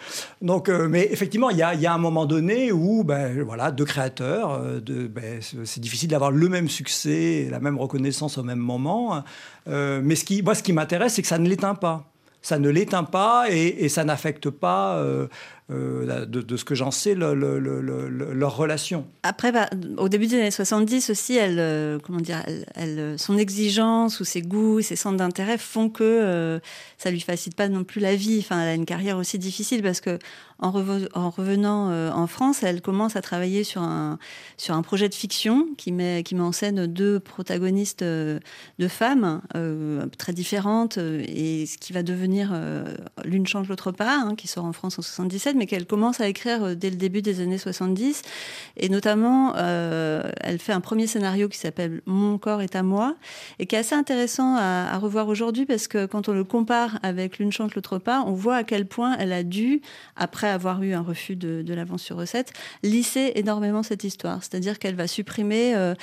Donc, 0.41 0.69
euh, 0.69 0.87
mais 0.87 1.09
effectivement, 1.11 1.49
il 1.49 1.57
y 1.57 1.63
a, 1.63 1.75
y 1.75 1.85
a, 1.85 1.93
un 1.93 1.97
moment 1.97 2.25
donné 2.25 2.71
où, 2.71 3.03
ben, 3.03 3.43
voilà, 3.43 3.71
deux 3.71 3.85
créateurs, 3.85 4.81
de, 4.81 5.07
ben, 5.07 5.39
c'est 5.41 5.81
difficile 5.81 6.09
d'avoir 6.09 6.31
le 6.31 6.47
même 6.47 6.69
succès, 6.69 7.47
la 7.51 7.59
même 7.59 7.77
reconnaissance 7.77 8.37
au 8.37 8.43
même 8.43 8.59
moment. 8.59 9.23
Euh, 9.67 10.01
mais 10.03 10.15
ce 10.15 10.23
qui, 10.23 10.41
moi, 10.41 10.55
ce 10.55 10.63
qui 10.63 10.73
m'intéresse, 10.73 11.15
c'est 11.15 11.21
que 11.21 11.27
ça 11.27 11.37
ne 11.39 11.47
l'éteint 11.47 11.75
pas 11.75 12.11
ça 12.41 12.57
ne 12.57 12.69
l'éteint 12.69 13.03
pas 13.03 13.45
et, 13.49 13.87
ça 13.87 14.03
n'affecte 14.03 14.49
pas, 14.49 14.95
euh, 14.95 15.27
euh, 15.69 16.25
de, 16.25 16.57
ce 16.57 16.65
que 16.65 16.75
j'en 16.75 16.91
sais, 16.91 17.15
leur 17.15 18.55
relation. 18.57 19.07
Après, 19.23 19.51
bah, 19.51 19.69
au 19.97 20.09
début 20.09 20.27
des 20.27 20.35
années 20.35 20.51
70 20.51 21.09
aussi, 21.09 21.37
euh, 21.39 21.97
son 23.17 23.37
exigence 23.37 24.19
ou 24.19 24.25
ses 24.25 24.41
goûts, 24.41 24.81
ses 24.81 24.97
centres 24.97 25.17
d'intérêt 25.17 25.57
font 25.57 25.89
que 25.89 26.59
ça 26.97 27.11
lui 27.11 27.21
facilite 27.21 27.55
pas 27.55 27.69
non 27.69 27.83
plus 27.83 28.01
la 28.01 28.15
vie. 28.15 28.39
Enfin, 28.39 28.61
elle 28.61 28.69
a 28.69 28.73
une 28.73 28.85
carrière 28.85 29.17
aussi 29.17 29.39
difficile 29.39 29.81
parce 29.81 30.01
que 30.01 30.19
en, 30.59 30.69
revenant 30.69 32.11
en 32.13 32.27
France, 32.27 32.61
elle 32.61 32.81
commence 32.81 33.15
à 33.15 33.21
travailler 33.21 33.63
sur 33.63 33.81
un, 33.81 34.19
sur 34.57 34.75
un 34.75 34.83
projet 34.83 35.09
de 35.09 35.15
fiction 35.15 35.67
qui 35.77 35.91
met, 35.91 36.21
qui 36.23 36.35
met 36.35 36.41
en 36.41 36.51
scène 36.51 36.85
deux 36.85 37.19
protagonistes 37.19 38.03
de 38.03 38.39
femmes 38.87 39.41
très 40.17 40.33
différentes 40.33 40.97
et 40.97 41.65
ce 41.65 41.77
qui 41.77 41.93
va 41.93 42.03
devenir 42.03 42.53
l'une 43.23 43.47
change 43.47 43.69
l'autre 43.69 43.91
pas, 43.91 44.17
hein, 44.17 44.35
qui 44.35 44.47
sort 44.47 44.65
en 44.65 44.73
France 44.73 44.99
en 44.99 45.01
77 45.01 45.50
mais 45.55 45.65
qu'elle 45.65 45.85
commence 45.85 46.19
à 46.19 46.27
écrire 46.27 46.63
euh, 46.63 46.75
dès 46.75 46.89
le 46.89 46.95
début 46.95 47.21
des 47.21 47.41
années 47.41 47.57
70. 47.57 48.21
Et 48.77 48.89
notamment, 48.89 49.53
euh, 49.57 50.23
elle 50.41 50.59
fait 50.59 50.73
un 50.73 50.81
premier 50.81 51.07
scénario 51.07 51.49
qui 51.49 51.57
s'appelle 51.57 52.01
Mon 52.05 52.37
corps 52.37 52.61
est 52.61 52.75
à 52.75 52.83
moi, 52.83 53.15
et 53.59 53.65
qui 53.65 53.75
est 53.75 53.79
assez 53.79 53.95
intéressant 53.95 54.55
à, 54.57 54.97
revoir 54.97 55.27
aujourd'hui 55.27 55.65
parce 55.65 55.87
que 55.87 56.05
quand 56.05 56.29
on 56.29 56.33
le 56.33 56.43
compare 56.43 56.99
avec 57.01 57.39
L'une 57.39 57.51
chante, 57.51 57.75
l'autre 57.75 57.97
pas, 57.97 58.23
on 58.27 58.33
voit 58.33 58.57
à 58.57 58.63
quel 58.63 58.85
point 58.85 59.15
elle 59.17 59.33
a 59.33 59.43
dû, 59.43 59.81
après 60.15 60.47
avoir 60.47 60.83
eu 60.83 60.93
un 60.93 61.01
refus 61.01 61.35
de, 61.35 61.73
l'avance 61.73 62.03
sur 62.03 62.17
recette, 62.17 62.53
lisser 62.83 63.31
énormément 63.35 63.83
cette 63.83 64.03
histoire. 64.03 64.43
C'est-à-dire 64.43 64.77
qu'elle 64.77 64.95
va 64.95 65.07
supprimer 65.07 65.73
euh, 65.75 65.95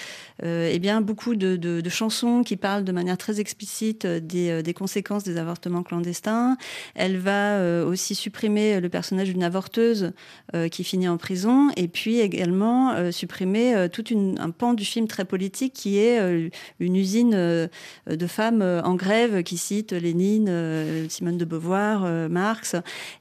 eh 0.72 0.78
bien, 0.78 1.00
beaucoup 1.00 1.36
de, 1.36 1.88
chansons 1.88 2.42
qui 2.42 2.56
parlent 2.56 2.84
de 2.84 2.92
manière 2.92 3.18
très 3.18 3.40
explicite 3.40 4.06
des, 4.06 4.62
des 4.62 4.74
conséquences 4.74 5.24
des 5.24 5.36
avortements 5.36 5.82
clandestins. 5.82 6.56
Elle 6.94 7.18
va 7.18 7.84
aussi 7.84 8.14
supprimer 8.14 8.80
le 8.80 8.88
personnage 8.88 9.28
d'une 9.28 9.37
avorteuse 9.42 10.12
euh, 10.54 10.68
qui 10.68 10.84
finit 10.84 11.08
en 11.08 11.16
prison, 11.18 11.68
et 11.76 11.88
puis 11.88 12.20
également 12.20 12.92
euh, 12.92 13.10
supprimer 13.10 13.74
euh, 13.74 13.88
tout 13.88 14.04
un 14.38 14.50
pan 14.50 14.74
du 14.74 14.84
film 14.84 15.06
très 15.06 15.24
politique 15.24 15.72
qui 15.74 15.98
est 15.98 16.50
une 16.80 16.96
usine 16.96 17.30
de 17.30 18.26
femmes 18.26 18.62
en 18.62 18.94
grève 18.94 19.42
qui 19.42 19.58
cite 19.58 19.92
Lénine, 19.92 21.08
Simone 21.08 21.36
de 21.36 21.44
Beauvoir, 21.44 22.28
Marx. 22.28 22.76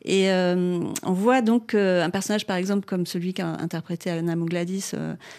Et 0.06 0.30
on 0.32 1.14
voit 1.14 1.42
donc 1.42 1.74
un 1.74 2.10
personnage, 2.10 2.46
par 2.46 2.58
exemple, 2.58 2.86
comme 2.86 3.06
celui 3.06 3.34
qu'a 3.34 3.48
interprété 3.48 4.10
Anna 4.10 4.36
Mougladis 4.36 4.92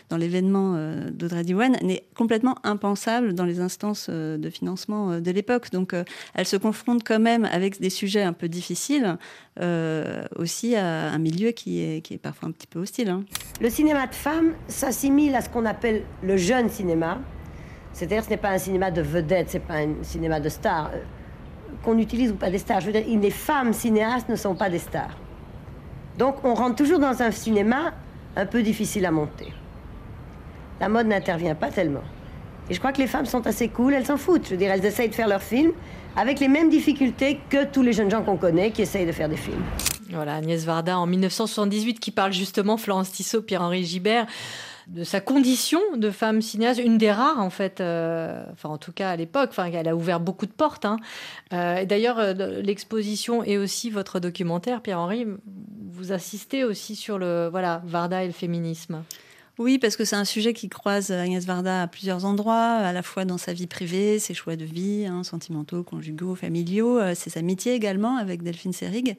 dans 0.08 0.16
l'événement 0.16 0.76
d'Audrey 1.10 1.44
Diwan, 1.44 1.76
n'est 1.82 2.04
complètement 2.14 2.56
impensable 2.64 3.34
dans 3.34 3.44
les 3.44 3.60
instances 3.60 4.10
de 4.10 4.50
financement 4.50 5.20
de 5.20 5.30
l'époque. 5.30 5.70
Donc 5.72 5.94
elle 6.34 6.46
se 6.46 6.56
confronte 6.56 7.02
quand 7.04 7.20
même 7.20 7.44
avec 7.44 7.80
des 7.80 7.90
sujets 7.90 8.22
un 8.22 8.32
peu 8.32 8.48
difficiles, 8.48 9.16
aussi 10.36 10.67
à 10.76 11.10
un 11.10 11.18
milieu 11.18 11.50
qui 11.50 11.80
est, 11.80 12.18
parfois 12.22 12.48
un 12.48 12.52
petit 12.52 12.66
peu 12.66 12.78
hostile. 12.78 13.10
Hein. 13.10 13.24
Le 13.60 13.70
cinéma 13.70 14.06
de 14.06 14.14
femmes 14.14 14.52
s'assimile 14.68 15.34
à 15.34 15.40
ce 15.40 15.48
qu'on 15.48 15.64
appelle 15.64 16.02
le 16.22 16.36
jeune 16.36 16.68
cinéma. 16.68 17.18
C'est-à-dire 17.92 18.24
ce 18.24 18.30
n'est 18.30 18.36
pas 18.36 18.50
un 18.50 18.58
cinéma 18.58 18.90
de 18.90 19.02
vedettes, 19.02 19.50
c'est 19.50 19.60
pas 19.60 19.78
un 19.78 20.02
cinéma 20.02 20.40
de 20.40 20.48
stars. 20.48 20.90
Euh, 20.94 20.98
qu'on 21.82 21.98
utilise 21.98 22.32
ou 22.32 22.34
pas 22.34 22.50
des 22.50 22.58
stars. 22.58 22.80
Je 22.80 22.86
veux 22.86 22.92
dire, 22.92 23.04
les 23.06 23.30
femmes 23.30 23.72
cinéastes 23.72 24.28
ne 24.28 24.36
sont 24.36 24.54
pas 24.54 24.70
des 24.70 24.78
stars. 24.78 25.16
Donc 26.16 26.44
on 26.44 26.54
rentre 26.54 26.76
toujours 26.76 26.98
dans 26.98 27.22
un 27.22 27.30
cinéma 27.30 27.92
un 28.36 28.46
peu 28.46 28.62
difficile 28.62 29.06
à 29.06 29.10
monter. 29.10 29.52
La 30.80 30.88
mode 30.88 31.06
n'intervient 31.06 31.54
pas 31.54 31.70
tellement. 31.70 32.04
Et 32.70 32.74
je 32.74 32.78
crois 32.78 32.92
que 32.92 32.98
les 32.98 33.06
femmes 33.06 33.26
sont 33.26 33.46
assez 33.46 33.68
cool, 33.68 33.94
elles 33.94 34.06
s'en 34.06 34.16
foutent. 34.16 34.44
Je 34.46 34.50
veux 34.50 34.56
dire, 34.56 34.70
elles 34.70 34.84
essayent 34.84 35.08
de 35.08 35.14
faire 35.14 35.28
leur 35.28 35.42
film 35.42 35.72
avec 36.16 36.40
les 36.40 36.48
mêmes 36.48 36.68
difficultés 36.68 37.40
que 37.48 37.64
tous 37.64 37.82
les 37.82 37.92
jeunes 37.92 38.10
gens 38.10 38.22
qu'on 38.22 38.36
connaît 38.36 38.70
qui 38.70 38.82
essayent 38.82 39.06
de 39.06 39.12
faire 39.12 39.28
des 39.28 39.36
films. 39.36 39.62
Voilà, 40.10 40.36
Agnès 40.36 40.64
Varda 40.64 40.98
en 40.98 41.06
1978 41.06 42.00
qui 42.00 42.10
parle 42.10 42.32
justement, 42.32 42.76
Florence 42.76 43.12
Tissot, 43.12 43.42
Pierre-Henri 43.42 43.84
Gibert, 43.84 44.26
de 44.86 45.04
sa 45.04 45.20
condition 45.20 45.80
de 45.96 46.10
femme 46.10 46.40
cinéaste, 46.40 46.80
une 46.82 46.96
des 46.96 47.12
rares 47.12 47.40
en 47.40 47.50
fait, 47.50 47.80
euh, 47.80 48.42
enfin 48.52 48.70
en 48.70 48.78
tout 48.78 48.92
cas 48.92 49.10
à 49.10 49.16
l'époque, 49.16 49.50
enfin 49.50 49.66
elle 49.66 49.86
a 49.86 49.94
ouvert 49.94 50.18
beaucoup 50.18 50.46
de 50.46 50.52
portes. 50.52 50.86
Hein. 50.86 50.96
Euh, 51.52 51.84
D'ailleurs, 51.84 52.18
euh, 52.18 52.32
l'exposition 52.62 53.44
et 53.44 53.58
aussi 53.58 53.90
votre 53.90 54.18
documentaire, 54.18 54.80
Pierre-Henri, 54.80 55.26
vous 55.92 56.12
assistez 56.12 56.64
aussi 56.64 56.96
sur 56.96 57.18
le 57.18 57.48
voilà 57.50 57.82
Varda 57.84 58.24
et 58.24 58.26
le 58.26 58.32
féminisme. 58.32 59.02
Oui, 59.58 59.80
parce 59.80 59.96
que 59.96 60.04
c'est 60.04 60.14
un 60.14 60.24
sujet 60.24 60.52
qui 60.52 60.68
croise 60.68 61.10
Agnès 61.10 61.44
Varda 61.44 61.82
à 61.82 61.86
plusieurs 61.88 62.24
endroits, 62.24 62.74
à 62.74 62.92
la 62.92 63.02
fois 63.02 63.24
dans 63.24 63.38
sa 63.38 63.52
vie 63.52 63.66
privée, 63.66 64.20
ses 64.20 64.32
choix 64.32 64.54
de 64.54 64.64
vie, 64.64 65.04
hein, 65.04 65.24
sentimentaux, 65.24 65.82
conjugaux, 65.82 66.36
familiaux, 66.36 67.00
euh, 67.00 67.16
ses 67.16 67.38
amitiés 67.38 67.74
également 67.74 68.18
avec 68.18 68.44
Delphine 68.44 68.72
Seyrig. 68.72 69.16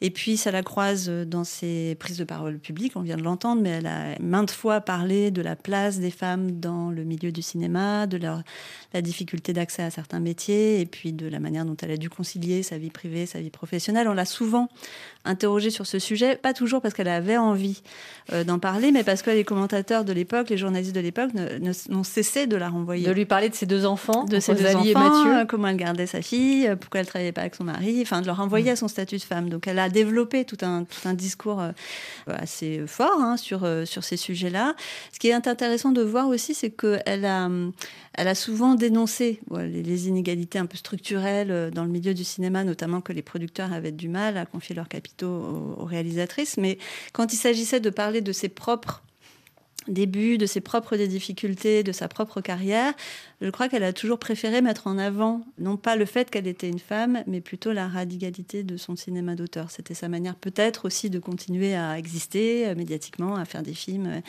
Et 0.00 0.10
puis 0.10 0.36
ça 0.36 0.50
la 0.50 0.64
croise 0.64 1.08
dans 1.08 1.44
ses 1.44 1.94
prises 2.00 2.18
de 2.18 2.24
parole 2.24 2.58
publiques, 2.58 2.94
on 2.96 3.00
vient 3.00 3.16
de 3.16 3.22
l'entendre, 3.22 3.62
mais 3.62 3.70
elle 3.70 3.86
a 3.86 4.18
maintes 4.18 4.50
fois 4.50 4.80
parlé 4.80 5.30
de 5.30 5.40
la 5.40 5.54
place 5.54 6.00
des 6.00 6.10
femmes 6.10 6.50
dans 6.50 6.90
le 6.90 7.04
milieu 7.04 7.30
du 7.30 7.42
cinéma, 7.42 8.08
de 8.08 8.18
la 8.18 9.02
difficulté 9.02 9.52
d'accès 9.52 9.84
à 9.84 9.90
certains 9.90 10.18
métiers, 10.18 10.80
et 10.80 10.86
puis 10.86 11.12
de 11.12 11.28
la 11.28 11.38
manière 11.38 11.64
dont 11.64 11.76
elle 11.80 11.92
a 11.92 11.96
dû 11.96 12.10
concilier 12.10 12.64
sa 12.64 12.76
vie 12.76 12.90
privée, 12.90 13.24
sa 13.24 13.40
vie 13.40 13.50
professionnelle. 13.50 14.08
On 14.08 14.14
l'a 14.14 14.24
souvent 14.24 14.68
interrogée 15.26 15.70
sur 15.70 15.86
ce 15.86 15.98
sujet, 15.98 16.36
pas 16.36 16.52
toujours 16.52 16.80
parce 16.80 16.94
qu'elle 16.94 17.08
avait 17.08 17.36
envie 17.36 17.82
euh, 18.32 18.44
d'en 18.44 18.58
parler, 18.58 18.90
mais 18.90 19.04
parce 19.04 19.22
que 19.22 19.30
les 19.30 19.44
commentateurs 19.44 20.04
de 20.04 20.12
l'époque, 20.12 20.50
les 20.50 20.56
journalistes 20.56 20.94
de 20.94 21.00
l'époque 21.00 21.30
n'ont 21.88 22.02
cessé 22.02 22.46
de 22.46 22.56
la 22.56 22.68
renvoyer. 22.68 23.06
De 23.06 23.12
lui 23.12 23.24
parler 23.24 23.48
de 23.48 23.54
ses 23.54 23.66
deux 23.66 23.86
enfants, 23.86 24.24
de 24.24 24.40
ses 24.40 24.54
deux 24.54 24.66
enfants, 24.66 24.82
et 24.82 24.94
Mathieu. 24.94 25.36
Euh, 25.36 25.44
comment 25.44 25.68
elle 25.68 25.76
gardait 25.76 26.06
sa 26.06 26.22
fille, 26.22 26.66
euh, 26.66 26.74
pourquoi 26.74 27.00
elle 27.00 27.06
travaillait 27.06 27.32
pas 27.32 27.42
avec 27.42 27.54
son 27.54 27.64
mari, 27.64 28.00
enfin 28.02 28.20
de 28.22 28.26
leur 28.26 28.38
renvoyer 28.38 28.70
à 28.70 28.76
son 28.76 28.88
statut 28.88 29.16
de 29.18 29.22
femme. 29.22 29.48
Donc 29.48 29.68
elle 29.68 29.78
a 29.78 29.88
développé 29.88 30.44
tout 30.44 30.58
un, 30.62 30.84
tout 30.84 31.08
un 31.08 31.14
discours 31.14 31.60
euh, 31.60 31.70
assez 32.26 32.82
fort 32.86 33.20
hein, 33.20 33.36
sur, 33.36 33.64
sur 33.84 34.02
ces 34.02 34.16
sujets-là. 34.16 34.74
Ce 35.12 35.18
qui 35.18 35.28
est 35.28 35.32
intéressant 35.32 35.92
de 35.92 36.02
voir 36.02 36.28
aussi, 36.28 36.54
c'est 36.54 36.70
qu'elle 36.70 37.24
a, 37.24 37.48
elle 38.14 38.28
a 38.28 38.34
souvent 38.34 38.74
dénoncé 38.74 39.40
les, 39.52 40.08
inégalités 40.08 40.58
un 40.58 40.66
peu 40.66 40.76
structurelles 40.76 41.70
dans 41.72 41.84
le 41.84 41.90
milieu 41.90 42.12
du 42.12 42.24
cinéma, 42.24 42.64
notamment 42.64 43.00
que 43.00 43.12
les 43.12 43.22
producteurs 43.22 43.72
avaient 43.72 43.92
du 43.92 44.08
mal 44.08 44.36
à 44.36 44.46
confier 44.46 44.74
leurs 44.74 44.88
capitaux 45.16 45.76
aux 45.78 45.84
réalisatrices. 45.84 46.56
Mais 46.56 46.78
quand 47.12 47.32
il 47.32 47.36
s'agissait 47.36 47.80
de 47.80 47.90
parler 47.90 48.20
de 48.20 48.32
ses 48.32 48.48
propres 48.48 49.02
début, 49.88 50.36
de 50.36 50.46
ses 50.46 50.60
propres 50.60 50.96
difficultés, 50.96 51.84
de 51.84 51.92
sa 51.92 52.08
propre 52.08 52.40
carrière, 52.40 52.92
je 53.40 53.50
crois 53.50 53.68
qu'elle 53.68 53.84
a 53.84 53.92
toujours 53.92 54.18
préféré 54.18 54.60
mettre 54.60 54.88
en 54.88 54.98
avant, 54.98 55.46
non 55.60 55.76
pas 55.76 55.94
le 55.94 56.06
fait 56.06 56.28
qu'elle 56.28 56.48
était 56.48 56.68
une 56.68 56.80
femme, 56.80 57.22
mais 57.28 57.40
plutôt 57.40 57.72
la 57.72 57.86
radicalité 57.86 58.64
de 58.64 58.76
son 58.76 58.96
cinéma 58.96 59.36
d'auteur. 59.36 59.70
C'était 59.70 59.94
sa 59.94 60.08
manière 60.08 60.34
peut-être 60.34 60.86
aussi 60.86 61.08
de 61.08 61.20
continuer 61.20 61.76
à 61.76 61.98
exister 61.98 62.66
euh, 62.66 62.74
médiatiquement, 62.74 63.36
à 63.36 63.44
faire 63.44 63.62
des 63.62 63.74
films, 63.74 64.06
euh, 64.06 64.20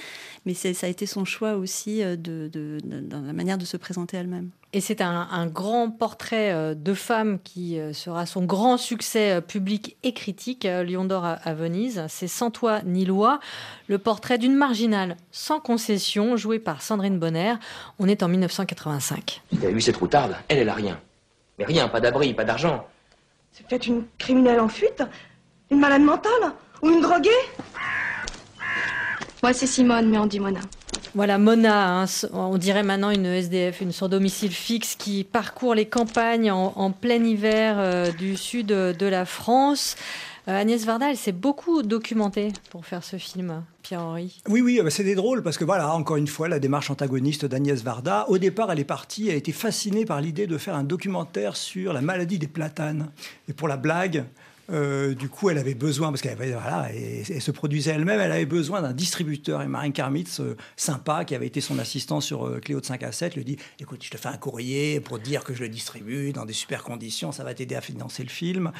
mais 0.46 0.54
ça 0.54 0.70
a 0.86 0.90
été 0.90 1.08
son 1.08 1.26
choix 1.26 1.56
aussi 1.56 2.04
euh, 2.04 2.16
de, 2.16 2.80
dans 2.84 3.22
la 3.22 3.34
manière 3.34 3.58
de 3.58 3.66
se 3.66 3.78
présenter 3.78 4.18
elle-même. 4.18 4.52
Et 4.74 4.82
c'est 4.82 5.02
un, 5.02 5.48
grand 5.48 5.90
portrait 5.90 6.76
de 6.76 6.94
femme 6.94 7.40
qui 7.44 7.80
sera 7.94 8.26
son 8.26 8.44
grand 8.44 8.78
succès 8.78 9.42
public 9.42 9.96
et 10.04 10.14
critique, 10.14 10.66
Lion 10.66 11.06
d'Or 11.06 11.26
à, 11.26 11.54
Venise. 11.54 12.04
C'est 12.10 12.28
Sans 12.28 12.52
toi 12.52 12.82
ni 12.84 13.06
loi, 13.06 13.40
le 13.88 13.98
portrait 13.98 14.38
d'une 14.38 14.56
marginale 14.56 15.16
sans 15.32 15.60
concession, 15.60 16.36
jouée 16.36 16.60
par 16.60 16.82
Sandrine 16.82 17.18
Bonner. 17.18 17.56
On 17.98 18.08
est 18.08 18.24
en 18.24 18.28
1980. 18.28 19.00
T'as 19.62 19.70
vu, 19.70 19.82
c'est 19.82 19.94
trop 19.94 20.08
tard, 20.08 20.30
Elle, 20.50 20.60
elle 20.60 20.70
a 20.70 20.74
rien. 20.74 21.00
Mais 21.58 21.66
rien, 21.66 21.88
pas 21.88 22.02
d'abri, 22.02 22.34
pas 22.34 22.44
d'argent. 22.44 22.86
C'est 23.52 23.66
peut-être 23.66 23.88
une 23.88 24.04
criminelle 24.18 24.60
en 24.60 24.70
fuite 24.70 25.04
Une 25.72 25.80
malade 25.80 26.04
mentale 26.04 26.54
Ou 26.84 26.90
une 26.90 27.02
droguée? 27.02 27.30
Moi, 29.42 29.54
c'est 29.54 29.68
Simone, 29.68 30.10
mais 30.10 30.18
on 30.18 30.26
dit 30.26 30.40
Mona. 30.40 30.60
Voilà, 31.16 31.38
Mona, 31.38 32.02
hein, 32.02 32.06
on 32.34 32.58
dirait 32.58 32.84
maintenant 32.84 33.10
une 33.10 33.26
SDF, 33.26 33.82
une 33.82 33.92
sans 33.92 34.10
domicile 34.10 34.52
fixe 34.52 34.96
qui 34.96 35.24
parcourt 35.24 35.76
les 35.76 35.86
campagnes 35.86 36.52
en, 36.52 36.92
plein 36.92 37.24
hiver 37.24 37.76
euh, 37.78 38.12
du 38.12 38.38
sud 38.38 38.68
de 38.68 39.06
la 39.06 39.26
France. 39.26 39.96
Euh, 40.48 40.62
Agnès 40.62 40.86
Varda, 40.86 41.10
elle 41.10 41.18
s'est 41.18 41.34
beaucoup 41.34 41.84
documentée 41.84 42.54
pour 42.70 42.86
faire 42.86 43.04
ce 43.04 43.18
film, 43.18 43.64
Pierre-Henri. 43.84 44.42
Oui, 44.48 44.62
oui, 44.62 44.80
c'est 44.90 45.14
drôle 45.14 45.44
parce 45.44 45.58
que 45.58 45.66
voilà, 45.66 45.94
encore 45.94 46.16
une 46.16 46.28
fois, 46.28 46.48
la 46.48 46.60
démarche 46.60 46.90
antagoniste 46.90 47.46
d'Agnès 47.46 47.84
Varda. 47.84 48.26
Au 48.30 48.38
départ, 48.38 48.72
elle 48.72 48.80
est 48.80 48.86
partie, 48.86 49.28
elle 49.28 49.34
a 49.34 49.38
été 49.38 49.52
fascinée 49.52 50.06
par 50.06 50.22
l'idée 50.22 50.48
de 50.48 50.58
faire 50.58 50.76
un 50.76 50.86
documentaire 50.86 51.58
sur 51.58 51.92
la 51.92 52.00
maladie 52.00 52.40
des 52.40 52.48
platanes. 52.48 53.10
Et 53.50 53.54
pour 53.54 53.68
la 53.68 53.76
blague, 53.76 54.24
Euh, 54.70 55.14
du 55.14 55.30
coup, 55.30 55.50
elle 55.50 55.58
avait 55.58 55.76
besoin, 55.76 56.10
parce 56.10 56.22
qu'elle 56.22 56.36
voilà, 56.36 56.90
et, 56.94 57.24
se 57.40 57.52
produisait 57.52 57.92
elle-même, 57.92 58.20
elle 58.20 58.32
avait 58.32 58.46
besoin 58.46 58.82
d'un 58.82 58.94
distributeur. 58.94 59.62
Et 59.62 59.68
Marine 59.68 59.94
Karmitz, 59.94 60.40
euh, 60.42 60.58
sympa, 60.76 61.24
qui 61.24 61.36
avait 61.36 61.48
été 61.48 61.62
son 61.62 61.80
assistant 61.80 62.20
sur 62.20 62.46
euh, 62.46 62.60
Cléo 62.60 62.82
de 62.82 62.86
5 62.86 63.02
à 63.04 63.12
7, 63.12 63.36
lui 63.36 63.46
dit 63.46 63.58
Écoute, 63.80 64.04
je 64.04 64.10
te 64.10 64.18
fais 64.18 64.28
un 64.28 64.38
courrier 64.38 65.00
pour 65.00 65.20
dire 65.20 65.44
que 65.44 65.54
je 65.54 65.62
le 65.62 65.70
distribue 65.70 66.34
dans 66.34 66.46
des 66.46 66.54
super 66.54 66.84
conditions, 66.84 67.32
ça 67.32 67.44
va 67.44 67.54
t'aider 67.54 67.76
à 67.76 67.82
financer 67.82 68.24
le 68.24 68.30
film. 68.30 68.72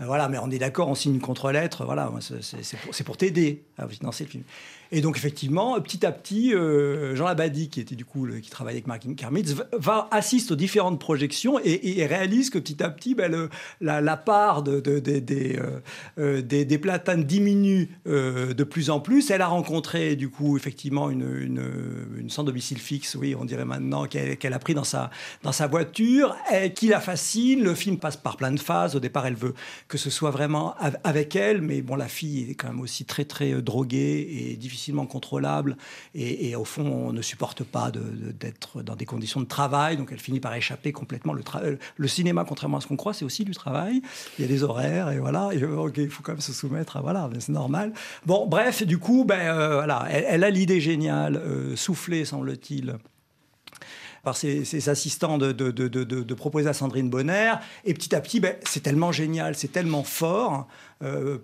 Voilà, 0.00 0.28
mais 0.28 0.38
on 0.38 0.50
est 0.50 0.58
d'accord, 0.58 0.88
on 0.88 0.94
signe 0.94 1.14
une 1.14 1.20
contre-lettre, 1.20 1.84
voilà, 1.84 2.10
c'est- 2.20 3.04
pour, 3.04 3.16
t'aider 3.16 3.62
à 3.78 3.86
financer 3.88 4.24
le 4.24 4.30
film. 4.30 4.44
Et 4.92 5.00
donc, 5.00 5.16
effectivement, 5.16 5.80
petit 5.80 6.04
à 6.06 6.12
petit, 6.12 6.52
Jean 6.52 7.24
Labadie, 7.24 7.68
qui 7.68 7.80
était 7.80 7.94
du 7.94 8.04
coup, 8.04 8.26
qui 8.42 8.50
travaillait 8.50 8.76
avec 8.78 8.86
Martin 8.86 9.14
Kermitz, 9.14 9.54
va, 9.72 10.08
assiste 10.10 10.52
aux 10.52 10.56
différentes 10.56 11.00
projections 11.00 11.58
et, 11.64 12.06
réalise 12.06 12.50
que 12.50 12.58
petit 12.58 12.82
à 12.82 12.90
petit, 12.90 13.14
ben, 13.14 13.48
la, 13.80 14.16
part 14.16 14.62
de- 14.62 14.80
de- 14.80 15.00
des, 15.36 15.58
euh, 15.58 15.80
euh, 16.18 16.42
des, 16.42 16.78
platanes 16.78 17.24
diminue 17.24 17.88
euh, 18.06 18.54
de 18.54 18.64
plus 18.64 18.90
en 18.90 19.00
plus. 19.00 19.30
Elle 19.30 19.42
a 19.42 19.46
rencontré, 19.46 20.16
du 20.16 20.28
coup, 20.28 20.56
effectivement, 20.56 21.10
une, 21.10 21.28
une, 21.40 21.62
une 22.18 22.30
sans 22.30 22.44
domicile 22.44 22.78
fixe, 22.78 23.14
oui, 23.14 23.34
on 23.38 23.44
dirait 23.44 23.64
maintenant, 23.64 24.06
qu'elle 24.06 24.52
a 24.52 24.58
pris 24.58 24.74
dans 24.74 24.84
sa, 24.84 25.10
dans 25.42 25.52
sa 25.52 25.66
voiture, 25.66 26.36
et 26.52 26.72
qui 26.72 26.88
la 26.88 27.00
fascine. 27.00 27.62
Le 27.62 27.74
film 27.74 27.98
passe 27.98 28.16
par 28.16 28.36
plein 28.36 28.52
de 28.52 28.60
phases. 28.60 28.96
Au 28.96 29.00
départ, 29.00 29.26
elle 29.26 29.34
veut 29.34 29.54
que 29.88 29.98
ce 29.98 30.10
soit 30.10 30.30
vraiment 30.30 30.74
av- 30.78 30.98
avec 31.04 31.36
elle, 31.36 31.60
mais 31.62 31.82
bon, 31.82 31.96
la 31.96 32.08
fille 32.08 32.50
est 32.50 32.54
quand 32.54 32.68
même 32.68 32.80
aussi 32.80 33.04
très, 33.04 33.24
très 33.24 33.52
euh, 33.52 33.62
droguée 33.62 34.50
et 34.50 34.56
difficilement 34.56 35.06
contrôlable. 35.06 35.76
Et, 36.14 36.54
au 36.56 36.64
fond, 36.64 36.86
on 37.08 37.12
ne 37.12 37.22
supporte 37.22 37.62
pas 37.62 37.90
d'être 37.90 38.82
dans 38.82 38.96
des 38.96 39.04
conditions 39.04 39.40
de 39.40 39.46
travail, 39.46 39.96
donc 39.96 40.08
elle 40.12 40.20
finit 40.20 40.40
par 40.40 40.54
échapper 40.54 40.92
complètement. 40.92 41.34
Euh, 41.56 41.76
le 41.96 42.08
cinéma, 42.08 42.44
contrairement 42.44 42.78
à 42.78 42.80
ce 42.80 42.86
qu'on 42.86 42.96
croit, 42.96 43.12
c'est 43.12 43.24
aussi 43.24 43.44
du 43.44 43.52
travail. 43.52 44.00
Il 44.38 44.42
y 44.42 44.44
a 44.44 44.48
des 44.48 44.62
horaires, 44.62 45.10
et 45.10 45.18
voilà. 45.30 45.50
Il 45.52 46.10
faut 46.10 46.22
quand 46.22 46.32
même 46.32 46.40
se 46.40 46.52
soumettre 46.52 47.00
voilà, 47.02 47.28
c'est 47.38 47.52
normal. 47.52 47.92
Bon, 48.24 48.46
bref, 48.46 48.82
du 48.84 48.98
coup, 48.98 49.24
ben 49.24 49.40
euh, 49.40 49.74
voilà, 49.74 50.06
elle, 50.10 50.44
a 50.44 50.50
l'idée 50.50 50.80
géniale, 50.80 51.36
euh, 51.36 51.76
soufflée, 51.76 52.24
semble-t-il 52.24 52.96
par 54.22 54.36
ses, 54.36 54.88
assistants 54.88 55.38
de, 55.38 56.34
proposer 56.34 56.68
à 56.68 56.72
Sandrine 56.72 57.08
Bonner. 57.08 57.54
Et 57.84 57.94
petit 57.94 58.14
à 58.14 58.20
petit, 58.20 58.40
ben, 58.40 58.56
c'est 58.64 58.82
tellement 58.82 59.12
génial, 59.12 59.54
c'est 59.54 59.70
tellement 59.70 60.02
fort 60.02 60.66
euh, 61.02 61.38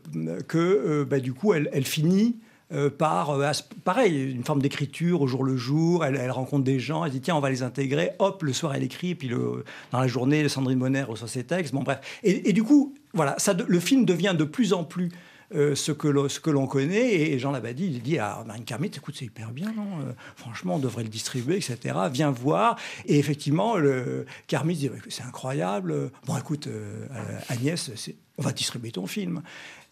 que 0.49 1.05
ben, 1.09 1.21
du 1.21 1.33
coup, 1.33 1.55
elle, 1.55 1.71
elle 1.73 1.85
finit. 1.85 2.37
Euh, 2.73 2.91
par, 2.91 3.31
euh, 3.31 3.51
pareil, 3.85 4.33
une 4.33 4.45
forme 4.45 4.63
d'écriture 4.63 5.21
au 5.21 5.27
jour 5.27 5.45
le 5.45 5.57
jour. 5.57 6.05
Elle, 6.05 6.31
rencontre 6.31 6.65
des 6.65 6.81
gens, 6.81 7.05
elle 7.05 7.13
dit 7.13 7.21
tiens, 7.21 7.37
on 7.37 7.41
va 7.41 7.51
les 7.51 7.63
intégrer. 7.63 8.13
Hop, 8.19 8.43
le 8.43 8.53
soir, 8.53 8.75
elle 8.75 8.83
écrit. 8.83 9.15
Puis 9.15 9.29
le, 9.29 9.65
dans 9.91 10.01
la 10.01 10.07
journée, 10.07 10.49
Sandrine 10.49 10.79
Bonner 10.79 11.03
reçoit 11.03 11.29
ses 11.29 11.45
textes. 11.45 11.75
Bon, 11.75 11.83
bref. 11.83 11.99
Et, 12.23 12.49
et 12.49 12.53
du 12.53 12.63
coup, 12.63 12.95
voilà, 13.15 13.35
ça, 13.39 13.55
le 13.55 13.81
film 13.81 14.05
devient 14.05 14.35
de 14.37 14.45
plus 14.45 14.73
en 14.73 14.85
plus 14.85 15.11
euh, 15.55 15.75
ce 15.75 15.93
que 15.93 16.09
l'on- 16.09 16.67
connaît. 16.67 17.15
Et 17.15 17.39
Jean 17.39 17.51
Labadie, 17.53 17.87
il 17.87 18.03
dit 18.03 18.19
à 18.19 18.43
Marine 18.47 18.65
Kermitz, 18.65 18.97
écoute, 18.97 19.15
c'est 19.19 19.25
hyper 19.27 19.51
bien, 19.51 19.73
non 19.73 19.87
Euh, 20.01 20.13
Franchement, 20.37 20.77
on 20.77 20.79
devrait 20.79 21.03
le 21.03 21.09
distribuer, 21.09 21.57
etc. 21.57 21.77
Viens 22.13 22.31
voir. 22.31 22.77
Et 23.07 23.19
effectivement, 23.19 23.77
le 23.77 24.27
Kermitz 24.47 24.79
dit, 24.79 24.91
c'est 25.09 25.23
incroyable. 25.25 26.11
Bon, 26.27 26.37
écoute, 26.37 26.67
euh, 26.67 27.07
Agnès, 27.49 27.91
on 28.39 28.43
va 28.43 28.53
distribuer 28.53 28.93
ton 28.93 29.07
film. 29.07 29.43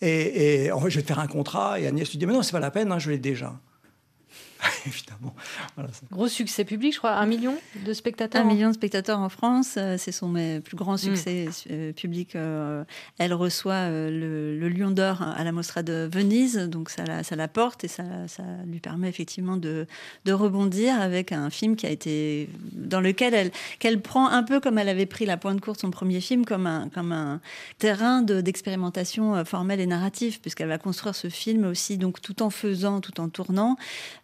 Et, 0.02 0.70
je 0.88 0.96
vais 0.96 1.02
te 1.02 1.06
faire 1.08 1.18
un 1.18 1.26
contrat. 1.26 1.78
Et 1.80 1.86
Agnès 1.86 2.10
lui 2.10 2.18
dit, 2.18 2.26
mais 2.26 2.32
non, 2.32 2.42
c'est 2.42 2.52
pas 2.52 2.60
la 2.60 2.70
peine, 2.70 2.90
hein, 2.92 2.98
je 2.98 3.10
l'ai 3.10 3.18
déjà. 3.18 3.58
Évidemment. 4.86 5.34
Voilà, 5.76 5.90
c'est- 5.92 6.10
Gros 6.10 6.28
succès 6.28 6.64
public, 6.64 6.92
je 6.94 6.98
crois, 6.98 7.12
un 7.12 7.26
million 7.26 7.54
de 7.84 7.92
spectateurs. 7.92 8.42
Un 8.44 8.48
million 8.48 8.68
de 8.68 8.74
spectateurs 8.74 9.18
en 9.18 9.28
France, 9.28 9.74
euh, 9.76 9.96
c'est 9.98 10.12
son 10.12 10.32
plus 10.64 10.76
grand 10.76 10.96
succès 10.96 11.48
euh, 11.70 11.92
public. 11.92 12.36
euh, 12.36 12.84
Elle 13.18 13.32
reçoit 13.34 13.88
le, 13.90 14.58
le 14.58 14.68
Lion 14.68 14.90
d'Or 14.90 15.22
à 15.22 15.42
la 15.44 15.52
Mostra 15.52 15.82
de 15.82 16.08
Venise, 16.12 16.56
donc 16.58 16.90
ça 16.90 17.04
la, 17.04 17.22
ça 17.22 17.36
la 17.36 17.48
porte 17.48 17.84
et 17.84 17.88
ça, 17.88 18.04
ça 18.28 18.42
lui 18.66 18.80
permet 18.80 19.08
effectivement 19.08 19.56
de, 19.56 19.86
de 20.24 20.32
rebondir 20.32 21.00
avec 21.00 21.32
un 21.32 21.50
film 21.50 21.76
qui 21.76 21.86
a 21.86 21.90
été 21.90 22.48
dans 22.72 23.00
lequel 23.00 23.34
elle 23.34 23.50
qu'elle 23.78 24.00
prend 24.00 24.28
un 24.28 24.42
peu 24.42 24.60
comme 24.60 24.78
elle 24.78 24.88
avait 24.88 25.06
pris 25.06 25.26
La 25.26 25.36
Pointe 25.36 25.60
Courte, 25.60 25.80
son 25.80 25.90
premier 25.90 26.20
film, 26.20 26.44
comme 26.44 26.66
un 26.66 26.88
comme 26.90 27.12
un 27.12 27.40
terrain 27.78 28.22
de- 28.22 28.40
d'expérimentation 28.40 29.44
formelle 29.44 29.80
et 29.80 29.86
narrative, 29.86 30.40
puisqu'elle 30.40 30.68
va 30.68 30.78
construire 30.78 31.14
ce 31.14 31.28
film 31.28 31.64
aussi, 31.64 31.98
donc 31.98 32.20
tout 32.20 32.42
en 32.42 32.50
faisant, 32.50 33.00
tout 33.00 33.20
en 33.20 33.28
tournant, 33.28 33.76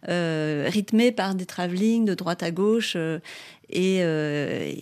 euh, 0.09 0.26
rythmé 0.67 1.11
par 1.11 1.35
des 1.35 1.45
travelling 1.45 2.05
de 2.05 2.13
droite 2.13 2.43
à 2.43 2.51
gauche. 2.51 2.95
euh, 2.95 3.19
et, 3.69 3.99
euh, 4.01 4.73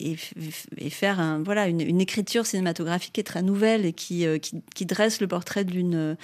et, 0.78 0.90
faire 0.90 1.40
voilà, 1.44 1.68
une, 1.68 2.00
écriture 2.00 2.46
cinématographique 2.46 3.14
qui 3.14 3.20
est 3.20 3.24
très 3.24 3.42
nouvelle 3.42 3.86
et 3.86 3.94
qui, 3.94 4.28
euh, 4.28 4.38
qui, 4.38 4.86
dresse 4.86 5.22
le 5.22 5.28
portrait 5.28 5.64
d'une 5.64 6.16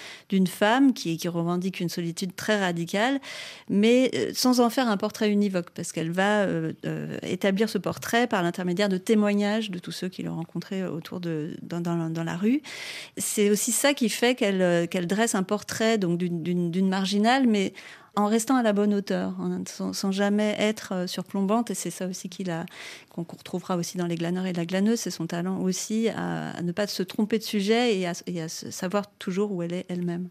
femme 0.47 0.93
qui, 0.93 1.17
revendique 1.28 1.80
une 1.80 1.89
solitude 1.89 2.36
très 2.36 2.59
radicale, 2.59 3.19
mais 3.69 4.11
euh, 4.13 4.32
sans 4.34 4.59
en 4.59 4.69
faire 4.69 4.88
un 4.89 4.97
portrait 4.97 5.32
univoque, 5.32 5.72
parce 5.72 5.91
qu'elle 5.91 6.11
va 6.11 6.41
euh, 6.41 6.74
euh, 6.86 7.17
établir 7.24 7.69
ce 7.69 7.78
portrait 7.78 8.28
par 8.28 8.43
l'intermédiaire 8.43 8.89
de 8.89 8.97
témoignages 8.97 9.72
de 9.72 9.80
tous 9.80 9.91
ceux 9.91 10.09
qui 10.09 10.22
l'ont 10.22 10.36
rencontré 10.36 10.86
autour 10.86 11.19
de, 11.19 11.57
dans, 11.63 11.82
dans, 11.82 12.24
la 12.24 12.38
rue. 12.38 12.61
C'est 13.17 13.49
aussi 13.49 13.72
ça 13.72 13.93
qui 13.93 14.09
fait 14.09 14.36
qu'elle 14.36 14.61
euh, 14.61 14.86
dresse 15.05 15.34
un 15.34 15.43
portrait 15.43 15.97
d'une 15.97 16.89
marginale, 16.89 17.47
mais 17.47 17.74
en 18.16 18.28
restant 18.28 18.55
à 18.55 18.64
la 18.64 18.74
bonne 18.74 18.93
hauteur, 18.93 19.36
en- 19.39 19.64
sans, 19.93 20.12
jamais 20.12 20.55
être 20.59 20.93
euh, 20.93 21.07
surplombante. 21.07 21.72
Et 21.72 21.76
c'est 21.76 21.91
ça 21.91 22.07
aussi 22.07 22.30
qu'on 22.30 23.24
retrouvera 23.24 23.78
aussi 23.78 23.97
dans 23.97 24.07
Les 24.07 24.16
glaneurs 24.16 24.45
et 24.45 24.53
la 24.53 24.66
glaneuse, 24.66 24.99
c'est 24.99 25.12
son 25.12 25.28
talent 25.28 25.59
aussi 25.62 26.09
à, 26.09 26.62
ne 26.62 26.72
pas 26.72 26.88
se 26.88 27.03
tromper 27.03 27.38
de 27.39 27.43
sujet 27.43 27.97
et 27.99 28.07
à, 28.07 28.49
savoir 28.49 29.09
toujours 29.18 29.51
où 29.51 29.64
elle 29.64 29.74
est 29.74 29.86
elle-même. 29.89 30.30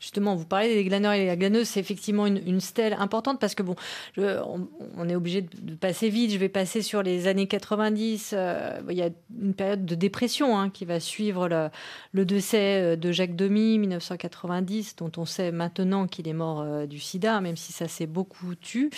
Justement, 0.00 0.34
vous 0.34 0.44
parlez 0.44 0.74
des 0.74 0.84
glaneurs 0.84 1.12
et 1.12 1.28
des 1.28 1.36
glaneuses, 1.36 1.68
c'est 1.68 1.80
effectivement 1.80 2.26
une, 2.26 2.58
stèle 2.60 2.94
importante 2.94 3.38
parce 3.40 3.54
que 3.54 3.62
bon, 3.62 3.76
on, 4.16 5.08
est 5.08 5.14
obligé 5.14 5.42
de, 5.42 5.74
passer 5.74 6.08
vite. 6.08 6.32
Je 6.32 6.38
vais 6.38 6.48
passer 6.48 6.82
sur 6.82 7.02
les 7.02 7.26
années 7.26 7.46
90. 7.46 8.32
euh, 8.32 8.80
il 8.90 8.96
y 8.96 9.02
a 9.02 9.10
une 9.40 9.54
période 9.54 9.84
de 9.84 9.94
dépression 9.94 10.58
hein, 10.58 10.70
qui 10.70 10.84
va 10.84 10.98
suivre 10.98 11.48
le, 11.48 11.68
le 12.12 12.24
décès 12.24 12.82
euh, 12.82 12.96
de 12.96 13.12
Jacques 13.12 13.36
Demy, 13.36 13.78
1990, 13.78 14.96
dont 14.96 15.12
on 15.16 15.24
sait 15.24 15.52
maintenant 15.52 16.06
qu'il 16.06 16.28
est 16.28 16.32
mort 16.32 16.60
euh, 16.60 16.86
du 16.86 16.98
sida, 16.98 17.40
même 17.40 17.56
si 17.56 17.72
ça 17.72 17.88
s'est 17.88 18.06
beaucoup 18.06 18.54
tu. 18.54 18.90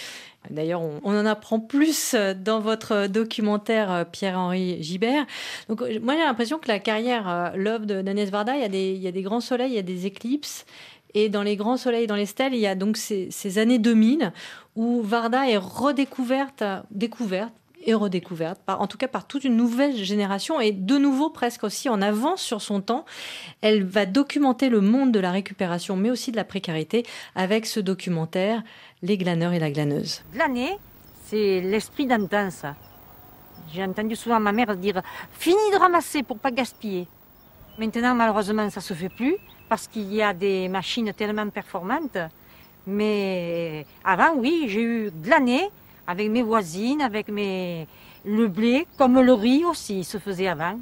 D'ailleurs, 0.49 0.81
on, 0.81 1.01
en 1.05 1.27
apprend 1.27 1.61
plus 1.61 2.15
euh, 2.15 2.33
dans 2.33 2.61
votre 2.61 3.07
documentaire 3.09 3.93
euh, 3.93 4.05
Pierre-Henri 4.05 4.83
Gibert. 4.83 5.27
Donc, 5.69 5.83
euh, 5.83 5.99
moi, 6.03 6.15
j'ai 6.15 6.25
l'impression 6.25 6.59
que 6.59 6.69
la 6.69 6.79
carrière 6.79 7.53
Love 7.57 7.85
d'Agnès 7.85 8.31
Varda, 8.31 8.57
il 8.57 8.63
y, 8.63 9.07
a 9.07 9.13
des, 9.13 9.23
grands 9.23 9.41
soleils, 9.41 9.73
il 9.73 9.77
y 9.77 9.79
a 9.79 9.83
des 9.83 10.07
éclipses. 10.07 10.65
Et 11.13 11.29
dans 11.29 11.43
les 11.43 11.57
grands 11.57 11.77
soleils, 11.77 12.07
dans 12.07 12.17
les 12.17 12.27
stèles, 12.27 12.55
il 12.55 12.61
y 12.61 12.67
a 12.67 12.75
donc 12.75 12.97
ces, 12.97 13.59
années 13.59 13.79
2000 13.79 14.33
où 14.77 15.03
Varda 15.03 15.49
est 15.49 15.57
redécouverte, 15.57 16.65
découverte 16.91 17.53
et 17.85 17.95
redécouverte, 17.95 18.61
en 18.67 18.87
tout 18.87 18.99
cas 18.99 19.09
par 19.09 19.27
toute 19.27 19.45
une 19.45 19.57
nouvelle 19.57 19.97
génération 19.97 20.61
et 20.61 20.73
de 20.73 20.99
nouveau 20.99 21.31
presque 21.31 21.65
aussi 21.65 21.89
en 21.89 22.03
avance 22.03 22.43
sur 22.43 22.61
son 22.61 22.81
temps. 22.81 23.05
Elle 23.61 23.85
va 23.85 24.07
documenter 24.07 24.69
le 24.69 24.81
monde 24.81 25.13
de 25.13 25.21
la 25.21 25.31
récupération, 25.31 25.97
mais 25.97 26.11
aussi 26.11 26.31
de 26.31 26.37
la 26.37 26.45
précarité, 26.45 27.05
avec 27.35 27.67
ce 27.67 27.81
documentaire 27.81 28.63
Les 29.03 29.17
glaneurs 29.17 29.53
et 29.53 29.59
la 29.59 29.71
glaneuse. 29.71 30.23
Glaner, 30.33 30.79
c'est 31.27 31.61
l'esprit 31.61 32.07
d'antan, 32.07 32.51
ça. 32.51 32.75
J'ai 33.73 33.85
entendu 33.85 34.17
souvent 34.17 34.41
ma 34.41 34.53
mère 34.53 34.77
dire 34.77 35.01
Fini 35.33 35.71
de 35.73 35.79
ramasser 35.79 36.23
pour 36.23 36.39
pas 36.39 36.51
gaspiller. 36.51 37.07
Maintenant, 37.79 38.15
malheureusement, 38.15 38.69
ça 38.69 38.81
se 38.81 38.95
fait 38.95 39.09
plus 39.09 39.37
parce 39.69 39.87
qu'il 39.87 40.13
y 40.13 40.21
a 40.23 40.35
des 40.35 40.69
machines 40.69 41.13
tellement 41.15 41.49
performantes. 41.49 42.19
Mais 42.87 43.87
avant, 44.05 44.35
oui, 44.37 44.67
j'ai 44.69 44.83
eu 44.83 45.11
glané 45.11 45.71
avec 46.11 46.29
mes 46.29 46.43
voisines, 46.43 47.03
avec 47.03 47.29
mes... 47.29 47.87
le 48.25 48.49
blé, 48.49 48.87
comme 48.99 49.21
le 49.21 49.33
riz 49.33 49.65
aussi 49.65 50.03
se 50.03 50.19
faisait 50.19 50.49
avant. 50.49 50.77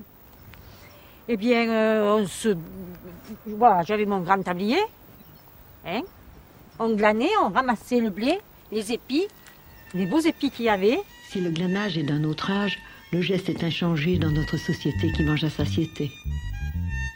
Eh 1.29 1.37
bien, 1.37 1.68
euh, 1.68 2.16
on 2.16 2.26
se... 2.26 2.57
voilà, 3.47 3.83
j'avais 3.83 4.07
mon 4.07 4.20
grand 4.20 4.43
tablier. 4.43 4.81
Hein 5.87 6.01
on 6.79 6.95
glanait, 6.95 7.37
on 7.45 7.51
ramassait 7.51 8.01
le 8.01 8.09
blé, 8.09 8.39
les 8.72 8.93
épis, 8.93 9.26
les 9.93 10.07
beaux 10.07 10.20
épis 10.20 10.51
qu'il 10.51 10.64
y 10.64 10.70
avait. 10.70 10.99
Si 11.31 11.41
le 11.41 11.51
glanage 11.51 11.99
est 11.99 12.05
d'un 12.05 12.24
autre 12.24 12.51
âge, 12.51 12.79
le 13.12 13.20
geste 13.20 13.51
est 13.51 13.62
inchangé 13.62 14.16
dans 14.16 14.31
notre 14.31 14.57
société 14.57 15.12
qui 15.12 15.24
mange 15.24 15.45
à 15.45 15.51
satiété. 15.51 16.11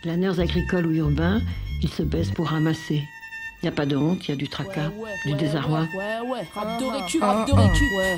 Glaneurs 0.02 0.38
agricoles 0.38 0.86
ou 0.86 0.92
urbains, 0.92 1.40
ils 1.80 1.88
se 1.88 2.02
baissent 2.02 2.32
pour 2.32 2.48
ramasser. 2.48 3.02
Il 3.62 3.66
n'y 3.66 3.68
a 3.68 3.72
pas 3.72 3.86
de 3.86 3.96
honte, 3.96 4.26
il 4.26 4.30
y 4.30 4.32
a 4.34 4.36
du 4.36 4.48
tracas, 4.48 4.90
du 5.24 5.34
désarroi. 5.34 5.86
Ouais, 5.96 6.28
ouais, 6.28 6.46
rap 6.52 6.80
de 6.80 6.84
récup, 6.84 7.22
rap 7.22 7.46
de 7.46 7.52
récup. 7.52 7.92
Ouais, 7.96 8.16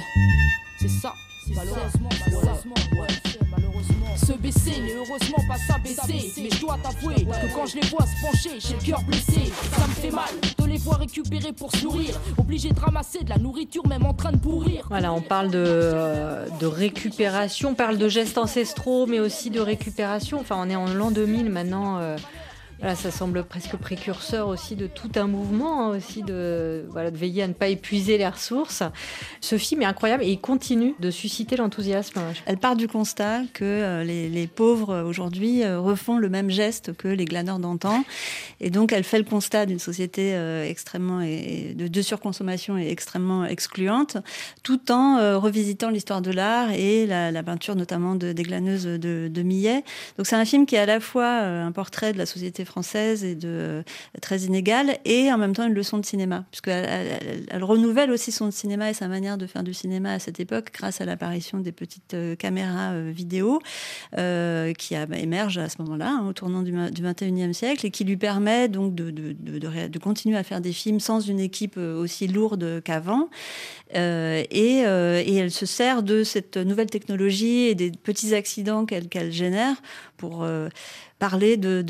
c'est 0.81 0.89
ça. 0.89 1.13
Malheureusement, 1.55 2.09
malheureusement, 2.25 2.75
ouais, 2.99 3.07
malheureusement. 3.51 4.17
Se 4.17 4.33
baisser 4.33 4.81
n'est 4.81 4.95
heureusement 4.95 5.37
pas 5.47 5.59
s'abaisser. 5.69 6.33
Mais 6.43 6.49
je 6.51 6.61
dois 6.63 6.79
t'avouer 6.83 7.17
que 7.17 7.55
quand 7.55 7.67
je 7.67 7.75
les 7.75 7.87
vois 7.89 8.07
se 8.07 8.23
pencher, 8.27 8.59
j'ai 8.59 8.75
le 8.75 8.81
cœur 8.81 9.03
blessé. 9.03 9.53
Ça 9.79 9.87
me 9.87 9.93
fait 9.93 10.11
mal 10.11 10.25
de 10.59 10.65
les 10.65 10.79
voir 10.79 10.99
récupérer 11.01 11.53
pour 11.53 11.71
se 11.73 11.85
nourrir. 11.85 12.19
Obligé 12.39 12.71
de 12.71 12.81
ramasser 12.81 13.23
de 13.23 13.29
la 13.29 13.37
nourriture, 13.37 13.87
même 13.87 14.07
en 14.07 14.15
train 14.15 14.33
de 14.33 14.39
pourrir. 14.39 14.87
Voilà, 14.89 15.13
on 15.13 15.21
parle 15.21 15.51
de, 15.51 15.63
euh, 15.63 16.47
de 16.59 16.67
récupération, 16.67 17.71
on 17.71 17.75
parle 17.75 17.99
de 17.99 18.09
gestes 18.09 18.39
ancestraux, 18.39 19.05
mais 19.07 19.21
aussi 19.21 19.51
de 19.51 19.61
récupération. 19.61 20.41
Enfin, 20.41 20.57
on 20.59 20.71
est 20.71 20.77
en 20.77 20.87
l'an 20.87 21.11
2000 21.11 21.51
maintenant. 21.51 21.99
euh, 21.99 22.17
Voilà, 22.85 22.97
ça 22.97 23.11
semble 23.11 23.45
presque 23.45 23.77
précurseur 23.77 24.47
aussi 24.47 24.77
de 24.77 24.87
tout 24.87 25.11
un 25.15 25.27
mouvement, 25.27 25.87
hein, 25.87 25.97
aussi 25.97 26.23
de, 26.23 26.85
veiller 27.15 27.43
à 27.43 27.49
ne 27.49 27.55
pas 27.55 27.69
épuiser 27.69 28.19
les 28.19 28.29
ressources. 28.29 28.83
Ce 29.41 29.57
film 29.57 29.81
est 29.81 29.87
incroyable 29.87 30.23
et 30.23 30.29
il 30.29 30.39
continue 30.39 30.95
de 31.01 31.11
susciter 31.11 31.57
l'enthousiasme. 31.57 32.21
Elle 32.45 32.59
part 32.59 32.77
du 32.77 32.87
constat 32.87 33.41
que 33.55 33.65
euh, 33.65 34.05
les, 34.05 34.47
pauvres 34.47 35.03
aujourd'hui 35.03 35.63
euh, 35.63 35.81
refont 35.81 36.19
le 36.19 36.29
même 36.29 36.51
geste 36.51 36.95
que 36.95 37.09
les 37.09 37.25
glaneurs 37.25 37.59
d'antan. 37.59 38.05
Et 38.61 38.69
donc 38.69 38.93
elle 38.93 39.05
fait 39.05 39.17
le 39.17 39.25
constat 39.25 39.65
d'une 39.65 39.79
société 39.79 40.35
euh, 40.35 40.69
extrêmement 40.69 41.21
de, 41.21 42.03
surconsommation 42.03 42.77
et 42.77 42.91
extrêmement 42.91 43.47
excluante, 43.47 44.19
tout 44.63 44.93
en 44.93 45.41
revisitant 45.41 45.89
l'histoire 45.89 46.21
de 46.21 46.33
l'art 46.33 46.71
et 46.71 47.07
la, 47.07 47.43
peinture 47.43 47.77
notamment 47.77 48.15
de, 48.15 48.33
des 48.33 48.43
glaneuses 48.43 48.85
de, 48.85 49.31
de 49.33 49.43
Millet. 49.43 49.85
Donc 50.19 50.27
c'est 50.27 50.37
un 50.37 50.45
film 50.45 50.67
qui 50.67 50.75
est 50.75 50.81
à 50.81 50.87
la 50.87 51.01
fois 51.01 51.31
un 51.31 51.73
portrait 51.73 52.13
de 52.13 52.19
la 52.19 52.27
société 52.27 52.67
française 52.67 52.74
française 52.75 53.23
et 53.23 53.37
de 53.37 53.85
très 54.21 54.41
inégale, 54.41 54.99
et 55.05 55.33
en 55.33 55.39
même 55.39 55.55
temps 55.55 55.65
une 55.65 55.75
leçon 55.75 55.99
de 55.99 56.05
cinéma, 56.05 56.45
puisqu'elle 56.51 56.85
elle, 56.85 57.45
elle, 57.49 57.63
renouvelle 57.63 58.11
aussi 58.11 58.33
son 58.33 58.51
cinéma 58.51 58.91
et 58.91 58.95
sa 58.95 59.07
manière 59.07 59.39
de 59.39 59.47
faire 59.47 59.63
du 59.63 59.73
cinéma 59.73 60.13
à 60.13 60.19
cette 60.19 60.41
époque 60.41 60.71
grâce 60.75 61.01
à 61.01 61.05
l'apparition 61.05 61.61
des 61.61 61.71
petites 61.71 62.15
euh, 62.15 62.35
caméras 62.35 62.95
euh, 62.95 63.13
vidéo 63.15 63.61
euh, 64.19 64.73
qui 64.73 64.95
bah, 64.95 65.19
émergent 65.19 65.59
à 65.59 65.69
ce 65.69 65.81
moment-là, 65.83 66.19
hein, 66.19 66.27
au 66.29 66.33
tournant 66.33 66.63
du, 66.63 66.73
du 66.73 67.03
21e 67.03 67.53
siècle, 67.53 67.87
et 67.87 67.93
qui 67.93 68.03
lui 68.03 68.17
permet 68.17 68.69
donc 68.69 68.97
de, 68.97 69.99
continuer 69.99 70.37
à 70.37 70.43
faire 70.43 70.61
des 70.61 70.73
films 70.73 70.99
sans 70.99 71.21
une 71.21 71.39
équipe 71.39 71.77
aussi 71.77 72.27
lourde 72.27 72.83
qu'avant. 72.85 73.29
Euh, 73.97 74.43
et, 74.51 74.83
euh, 74.87 75.23
elle 75.27 75.51
se 75.51 75.67
sert 75.67 76.03
de 76.03 76.25
cette 76.25 76.57
nouvelle 76.57 76.91
technologie 76.91 77.67
et 77.67 77.75
des 77.75 77.91
petits 77.91 78.35
accidents 78.35 78.87
qu'elle 78.87 79.09
qu 79.09 79.31
génère 79.31 79.77
pour 80.17 80.43
euh, 80.43 80.69
parler 81.29 81.57
de, 81.57 81.83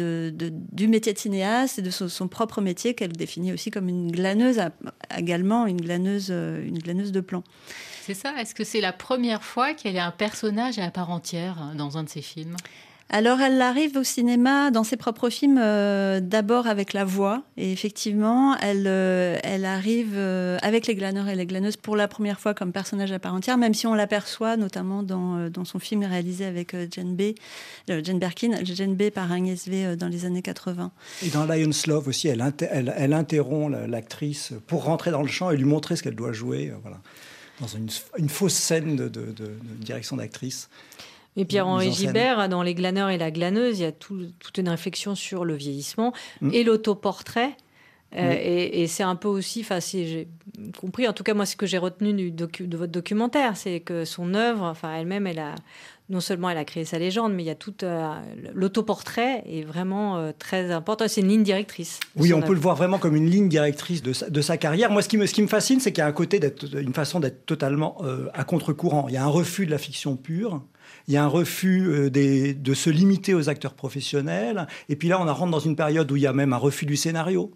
du 0.72 0.86
métier 0.86 1.12
de 1.12 1.18
cinéaste 1.18 1.80
et 1.80 1.82
de 1.82 1.90
son, 1.90 2.28
propre 2.28 2.60
métier 2.60 2.94
qu'elle 2.94 3.10
définit 3.10 3.52
aussi 3.52 3.72
comme 3.72 3.88
une 3.88 4.12
glaneuse, 4.12 4.60
également 5.16 5.66
une 5.66 5.80
glaneuse, 5.80 6.30
une 6.30 6.78
glaneuse 6.78 7.10
de 7.10 7.20
plomb. 7.20 7.42
C'est 8.02 8.14
ça? 8.14 8.32
Est-ce 8.38 8.54
que 8.54 8.62
c'est 8.62 8.80
la 8.80 8.92
première 8.92 9.42
fois 9.42 9.74
qu'elle 9.74 9.96
est 9.96 9.98
un 9.98 10.12
personnage 10.12 10.78
à 10.78 10.88
part 10.92 11.10
entière 11.10 11.72
dans 11.74 11.98
un 11.98 12.04
de 12.04 12.08
ses 12.08 12.22
films? 12.22 12.54
Alors, 13.10 13.40
elle 13.40 13.60
arrive 13.60 13.96
au 13.98 14.02
cinéma 14.02 14.70
dans 14.70 14.82
ses 14.82 14.96
propres 14.96 15.28
films, 15.28 15.60
euh, 15.62 16.20
d'abord 16.20 16.66
avec 16.66 16.94
la 16.94 17.04
voix. 17.04 17.42
Et 17.56 17.70
effectivement, 17.70 18.56
elle, 18.56 18.86
euh, 18.86 19.38
elle 19.44 19.66
arrive 19.66 20.14
euh, 20.14 20.56
avec 20.62 20.86
les 20.86 20.94
glaneurs 20.94 21.28
et 21.28 21.34
les 21.34 21.44
glaneuses 21.44 21.76
pour 21.76 21.96
la 21.96 22.08
première 22.08 22.40
fois 22.40 22.54
comme 22.54 22.72
personnage 22.72 23.12
à 23.12 23.18
part 23.18 23.34
entière, 23.34 23.58
même 23.58 23.74
si 23.74 23.86
on 23.86 23.94
l'aperçoit 23.94 24.56
notamment 24.56 25.02
dans, 25.02 25.50
dans 25.50 25.64
son 25.64 25.78
film 25.78 26.02
réalisé 26.02 26.46
avec 26.46 26.74
Jane 26.90 27.14
B, 27.14 27.34
Jane 27.88 28.18
Birkin, 28.18 28.64
Jane 28.64 28.94
B 28.94 29.10
par 29.10 29.30
Agnès 29.30 29.68
V 29.68 29.96
dans 29.96 30.08
les 30.08 30.24
années 30.24 30.42
80. 30.42 30.90
Et 31.22 31.28
dans 31.28 31.44
Lion's 31.44 31.86
Love 31.86 32.08
aussi, 32.08 32.28
elle, 32.28 32.40
inter 32.40 32.68
elle, 32.70 32.94
elle 32.96 33.12
interrompt 33.12 33.76
l'actrice 33.86 34.54
pour 34.66 34.84
rentrer 34.84 35.10
dans 35.10 35.22
le 35.22 35.28
champ 35.28 35.50
et 35.50 35.56
lui 35.56 35.64
montrer 35.64 35.96
ce 35.96 36.02
qu'elle 36.02 36.16
doit 36.16 36.32
jouer. 36.32 36.72
voilà. 36.82 37.00
Dans 37.60 37.68
une, 37.68 38.28
fausse 38.28 38.54
scène 38.54 38.96
de 38.96 39.32
direction 39.78 40.16
d'actrice. 40.16 40.68
Et 41.36 41.44
Pierre-Henri 41.44 41.92
Gibert, 41.92 42.48
dans 42.48 42.62
Les 42.62 42.74
glaneurs 42.74 43.10
et 43.10 43.18
la 43.18 43.30
glaneuse, 43.30 43.78
il 43.78 43.82
y 43.82 43.86
a 43.86 43.92
tout, 43.92 44.26
toute 44.38 44.58
une 44.58 44.68
réflexion 44.68 45.14
sur 45.14 45.44
le 45.44 45.54
vieillissement 45.54 46.12
mmh. 46.40 46.50
et 46.52 46.64
l'autoportrait. 46.64 47.56
Euh, 48.16 48.30
oui. 48.30 48.36
Et, 48.36 48.82
et 48.82 48.86
c'est 48.86 49.02
un 49.02 49.16
peu 49.16 49.26
aussi, 49.26 49.62
enfin, 49.62 49.80
si 49.80 50.06
j'ai 50.06 50.28
compris, 50.80 51.08
en 51.08 51.12
tout 51.12 51.24
cas, 51.24 51.34
moi, 51.34 51.46
ce 51.46 51.56
que 51.56 51.66
j'ai 51.66 51.78
retenu 51.78 52.12
du 52.12 52.30
docu, 52.30 52.68
de 52.68 52.76
votre 52.76 52.92
documentaire, 52.92 53.56
c'est 53.56 53.80
que 53.80 54.04
son 54.04 54.34
œuvre, 54.34 54.62
enfin, 54.62 54.94
elle-même, 54.94 55.26
elle 55.26 55.40
a 55.40 55.56
non 56.10 56.20
seulement 56.20 56.50
elle 56.50 56.58
a 56.58 56.64
créé 56.64 56.84
sa 56.84 56.98
légende, 56.98 57.32
mais 57.32 57.42
il 57.42 57.46
y 57.46 57.50
a 57.50 57.54
tout 57.54 57.74
euh, 57.82 58.12
l'autoportrait 58.52 59.42
est 59.46 59.62
vraiment 59.62 60.18
euh, 60.18 60.32
très 60.38 60.70
important. 60.70 61.06
C'est 61.08 61.22
une 61.22 61.28
ligne 61.28 61.42
directrice. 61.42 61.98
Oui, 62.16 62.32
on 62.34 62.38
œuvre. 62.38 62.46
peut 62.46 62.52
le 62.52 62.60
voir 62.60 62.76
vraiment 62.76 62.98
comme 62.98 63.16
une 63.16 63.28
ligne 63.28 63.48
directrice 63.48 64.02
de 64.02 64.12
sa, 64.12 64.28
de 64.28 64.40
sa 64.42 64.58
carrière. 64.58 64.90
Moi, 64.90 65.00
ce 65.00 65.08
qui 65.08 65.16
me, 65.16 65.26
ce 65.26 65.32
qui 65.32 65.40
me 65.40 65.46
fascine, 65.46 65.80
c'est 65.80 65.92
qu'il 65.92 66.00
y 66.00 66.04
a 66.04 66.06
un 66.06 66.12
côté 66.12 66.40
d'être, 66.40 66.76
une 66.78 66.92
façon 66.92 67.20
d'être 67.20 67.46
totalement 67.46 67.96
euh, 68.02 68.28
à 68.34 68.44
contre-courant. 68.44 69.06
Il 69.08 69.14
y 69.14 69.16
a 69.16 69.24
un 69.24 69.28
refus 69.28 69.64
de 69.64 69.70
la 69.70 69.78
fiction 69.78 70.16
pure. 70.16 70.62
Il 71.08 71.14
y 71.14 71.16
a 71.16 71.24
un 71.24 71.28
refus 71.28 71.86
euh, 71.86 72.10
de 72.10 72.74
se 72.74 72.90
limiter 72.90 73.34
aux 73.34 73.48
acteurs 73.48 73.74
professionnels. 73.74 74.66
Et 74.88 74.96
puis 74.96 75.08
là, 75.08 75.20
on 75.20 75.32
rentre 75.32 75.50
dans 75.50 75.58
une 75.58 75.76
période 75.76 76.10
où 76.10 76.16
il 76.16 76.22
y 76.22 76.26
a 76.26 76.32
même 76.32 76.52
un 76.52 76.58
refus 76.58 76.86
du 76.86 76.96
scénario. 76.96 77.52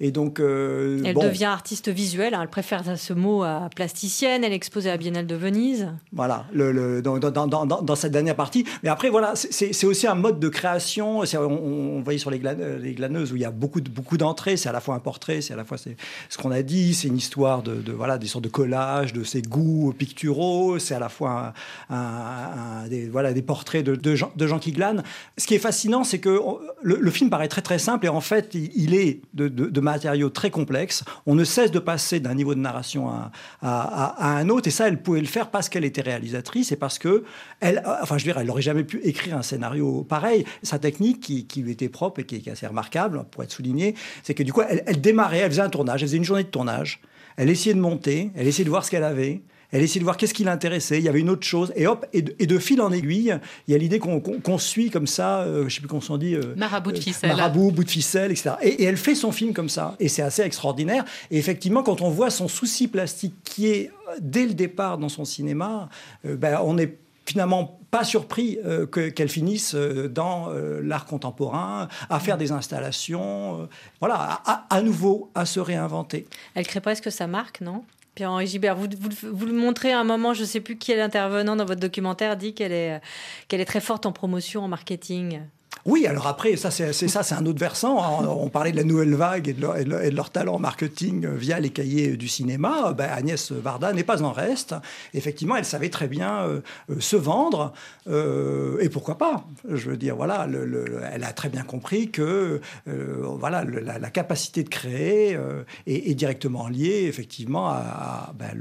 Et 0.00 0.10
donc, 0.10 0.40
euh, 0.40 1.00
elle 1.04 1.14
bon. 1.14 1.22
devient 1.22 1.44
artiste 1.44 1.88
visuelle. 1.88 2.34
Hein, 2.34 2.40
elle 2.42 2.48
préfère 2.48 2.98
ce 2.98 3.12
mot 3.12 3.44
à 3.44 3.70
plasticienne. 3.74 4.42
Elle 4.42 4.52
est 4.52 4.56
exposée 4.56 4.88
à 4.88 4.92
la 4.92 4.98
Biennale 4.98 5.26
de 5.26 5.36
Venise. 5.36 5.88
Voilà, 6.12 6.46
le, 6.52 6.72
le, 6.72 7.00
dans, 7.00 7.18
dans, 7.18 7.46
dans, 7.46 7.64
dans, 7.64 7.94
cette 7.94 8.10
dernière 8.10 8.34
partie. 8.34 8.64
Mais 8.82 8.88
après, 8.88 9.08
voilà, 9.08 9.34
c'est 9.36 9.86
aussi 9.86 10.08
un 10.08 10.16
mode 10.16 10.40
de 10.40 10.48
création. 10.48 11.20
On, 11.20 11.46
on, 11.46 12.00
voyait 12.02 12.18
sur 12.18 12.30
les, 12.30 12.40
glan, 12.40 12.56
les, 12.80 12.92
glaneuses 12.94 13.32
où 13.32 13.36
il 13.36 13.42
y 13.42 13.44
a 13.44 13.52
beaucoup, 13.52 13.80
beaucoup 13.80 14.16
d'entrées. 14.16 14.56
C'est 14.56 14.68
à 14.68 14.72
la 14.72 14.80
fois 14.80 14.96
un 14.96 14.98
portrait, 14.98 15.40
c'est 15.40 15.52
à 15.52 15.56
la 15.56 15.64
fois 15.64 15.78
ce 15.78 16.38
qu'on 16.38 16.50
a 16.50 16.62
dit. 16.62 16.94
C'est 16.94 17.08
une 17.08 17.16
histoire 17.16 17.62
de, 17.62 17.76
de, 17.76 17.92
voilà, 17.92 18.18
des 18.18 18.26
sortes 18.26 18.44
de 18.44 18.48
collages, 18.48 19.12
de 19.12 19.22
ses 19.22 19.42
goûts 19.42 19.94
picturaux. 19.96 20.80
C'est 20.80 20.94
à 20.94 20.98
la 20.98 21.08
fois 21.08 21.54
un, 21.88 21.96
un, 21.96 22.82
un, 22.82 22.88
des, 22.88 23.08
voilà, 23.08 23.32
des 23.32 23.42
portraits 23.42 23.84
de, 23.84 23.94
de, 23.94 24.16
gens, 24.16 24.32
de 24.34 24.46
gens 24.48 24.58
qui 24.58 24.72
glanent. 24.72 25.04
Ce 25.38 25.46
qui 25.46 25.54
est 25.54 25.60
fascinant, 25.60 26.02
c'est 26.02 26.18
que 26.18 26.40
le, 26.82 26.98
le, 27.00 27.10
film 27.12 27.30
paraît 27.30 27.46
très 27.46 27.62
très 27.62 27.78
simple 27.78 28.06
et 28.06 28.08
en 28.08 28.20
fait, 28.20 28.54
il, 28.54 28.72
il 28.74 28.94
est 28.94 29.20
de 29.34 29.83
matériaux 29.84 30.30
très 30.30 30.50
complexes. 30.50 31.04
On 31.26 31.34
ne 31.34 31.44
cesse 31.44 31.70
de 31.70 31.78
passer 31.78 32.18
d'un 32.18 32.34
niveau 32.34 32.54
de 32.54 32.60
narration 32.60 33.08
à, 33.08 33.30
à, 33.62 34.36
un 34.36 34.48
autre. 34.48 34.66
Et 34.68 34.70
ça, 34.72 34.88
elle 34.88 35.00
pouvait 35.02 35.20
le 35.20 35.26
faire 35.26 35.50
parce 35.50 35.68
qu'elle 35.68 35.84
était 35.84 36.00
réalisatrice 36.00 36.72
et 36.72 36.76
parce 36.76 36.98
que, 36.98 37.24
elle, 37.60 37.82
enfin, 38.02 38.18
je 38.18 38.24
veux 38.24 38.32
dire, 38.32 38.40
elle 38.40 38.46
n'aurait 38.46 38.62
jamais 38.62 38.84
pu 38.84 39.00
écrire 39.04 39.36
un 39.36 39.42
scénario 39.42 40.02
pareil. 40.02 40.44
Sa 40.62 40.78
technique, 40.78 41.20
qui, 41.20 41.46
qui 41.46 41.62
lui 41.62 41.72
était 41.72 41.88
propre 41.88 42.20
et 42.20 42.24
qui 42.24 42.36
est 42.36 42.48
assez 42.48 42.66
remarquable, 42.66 43.24
pour 43.30 43.42
être 43.44 43.52
soulignée, 43.52 43.94
c'est 44.22 44.34
que 44.34 44.42
du 44.42 44.52
coup, 44.52 44.62
elle, 44.68 44.82
elle 44.86 45.00
démarrait, 45.00 45.38
elle 45.38 45.50
faisait 45.50 45.62
un 45.62 45.70
tournage, 45.70 46.02
elle 46.02 46.08
faisait 46.08 46.18
une 46.18 46.24
journée 46.24 46.44
de 46.44 46.48
tournage. 46.48 47.00
Elle 47.36 47.50
essayait 47.50 47.74
de 47.74 47.80
monter, 47.80 48.30
elle 48.34 48.46
essayait 48.46 48.64
de 48.64 48.70
voir 48.70 48.84
ce 48.84 48.90
qu'elle 48.90 49.04
avait. 49.04 49.42
Elle 49.74 49.82
essayait 49.82 50.00
de 50.00 50.04
voir 50.04 50.16
qu'est-ce 50.16 50.32
qui 50.32 50.44
l'intéressait. 50.44 50.98
Il 50.98 51.04
y 51.04 51.08
avait 51.08 51.20
une 51.20 51.28
autre 51.28 51.46
chose. 51.46 51.72
Et 51.76 51.86
hop, 51.86 52.06
et 52.12 52.22
de, 52.22 52.34
et 52.38 52.46
de 52.46 52.58
fil 52.58 52.80
en 52.80 52.90
aiguille, 52.90 53.36
il 53.68 53.72
y 53.72 53.74
a 53.74 53.78
l'idée 53.78 53.98
qu'on 53.98 54.20
qu 54.20 54.40
qu 54.40 54.58
suit 54.58 54.88
comme 54.88 55.06
ça, 55.06 55.40
euh, 55.40 55.60
je 55.60 55.64
ne 55.64 55.68
sais 55.68 55.80
plus 55.80 55.88
comment 55.88 56.02
on 56.08 56.16
dit. 56.16 56.34
Euh, 56.34 56.54
marabout 56.56 56.92
de 56.92 56.98
ficelle. 56.98 57.30
Euh, 57.30 57.36
marabout, 57.36 57.70
bout 57.70 57.84
de 57.84 57.90
ficelle, 57.90 58.30
etc. 58.30 58.52
Et, 58.62 58.68
et, 58.68 58.84
elle 58.84 58.96
fait 58.96 59.14
son 59.14 59.32
film 59.32 59.52
comme 59.52 59.68
ça. 59.68 59.96
Et 60.00 60.08
c'est 60.08 60.22
assez 60.22 60.42
extraordinaire. 60.42 61.04
Et 61.30 61.38
effectivement, 61.38 61.82
quand 61.82 62.00
on 62.00 62.08
voit 62.08 62.30
son 62.30 62.48
souci 62.48 62.88
plastique 62.88 63.34
qui 63.44 63.66
est 63.66 63.90
dès 64.20 64.46
le 64.46 64.54
départ 64.54 64.96
dans 64.96 65.08
son 65.08 65.24
cinéma, 65.24 65.88
euh, 66.24 66.36
ben, 66.36 66.60
on 66.64 66.78
est 66.78 66.96
finalement 67.26 67.78
pas 67.90 68.04
surpris 68.04 68.58
euh, 68.64 68.86
qu'elle 68.86 69.12
qu 69.12 69.28
finisse 69.28 69.74
dans 69.74 70.50
euh, 70.50 70.80
l'art 70.82 71.06
contemporain, 71.06 71.88
à 72.10 72.18
faire 72.20 72.36
des 72.36 72.52
installations, 72.52 73.62
euh, 73.62 73.66
voilà, 74.00 74.42
à, 74.44 74.66
à, 74.68 74.82
nouveau 74.82 75.30
à 75.34 75.46
se 75.46 75.60
réinventer. 75.60 76.26
Elle 76.54 76.66
crée 76.66 76.80
presque 76.80 77.12
sa 77.12 77.26
marque, 77.26 77.60
non? 77.60 77.84
Pierre-Henri 78.14 78.46
Gibert, 78.46 78.76
vous, 78.76 78.86
vous, 78.98 79.10
vous, 79.32 79.46
le 79.46 79.52
montrez 79.52 79.92
à 79.92 79.98
un 79.98 80.04
moment, 80.04 80.34
je 80.34 80.42
ne 80.42 80.46
sais 80.46 80.60
plus 80.60 80.76
qui 80.76 80.92
est 80.92 80.96
l'intervenant 80.96 81.56
dans 81.56 81.64
votre 81.64 81.80
documentaire, 81.80 82.36
dit 82.36 82.54
qu'elle 82.54 82.72
est, 82.72 83.00
qu'elle 83.48 83.60
est 83.60 83.64
très 83.64 83.80
forte 83.80 84.06
en 84.06 84.12
promotion, 84.12 84.64
en 84.64 84.68
marketing. 84.68 85.40
Oui, 85.86 86.06
alors 86.06 86.26
après, 86.26 86.56
ça, 86.56 86.70
c'est 86.70 86.92
ça, 86.92 87.22
c'est 87.22 87.34
un 87.34 87.44
autre 87.46 87.58
versant. 87.58 88.24
On 88.24 88.48
parlait 88.48 88.72
de 88.72 88.76
la 88.76 88.84
nouvelle 88.84 89.14
vague 89.14 89.48
et 89.48 89.52
de 89.52 90.10
leur, 90.10 90.30
talent 90.30 90.58
marketing 90.58 91.26
via 91.34 91.60
les 91.60 91.70
cahiers 91.70 92.16
du 92.16 92.26
cinéma. 92.26 92.94
Ben, 92.94 93.10
Agnès 93.10 93.52
Varda 93.52 93.92
n'est 93.92 94.04
pas 94.04 94.22
en 94.22 94.32
reste. 94.32 94.74
Effectivement, 95.12 95.56
elle 95.56 95.64
savait 95.64 95.90
très 95.90 96.08
bien 96.08 96.42
euh, 96.44 96.60
se 97.00 97.16
vendre. 97.16 97.72
Euh, 98.08 98.78
et 98.80 98.88
pourquoi 98.88 99.18
pas 99.18 99.44
Je 99.68 99.90
veux 99.90 99.96
dire, 99.96 100.16
voilà, 100.16 100.46
le, 100.46 100.64
le, 100.64 101.02
elle 101.12 101.24
a 101.24 101.32
très 101.32 101.48
bien 101.48 101.62
compris 101.62 102.10
que 102.10 102.60
euh, 102.88 103.22
voilà, 103.22 103.64
la, 103.64 104.10
capacité 104.10 104.62
de 104.62 104.68
créer 104.68 105.34
euh, 105.34 105.64
est, 105.86 106.14
directement 106.14 106.68
liée, 106.68 107.04
effectivement, 107.08 107.68
à, 107.68 107.74
à, 107.74 108.32
ben, 108.32 108.54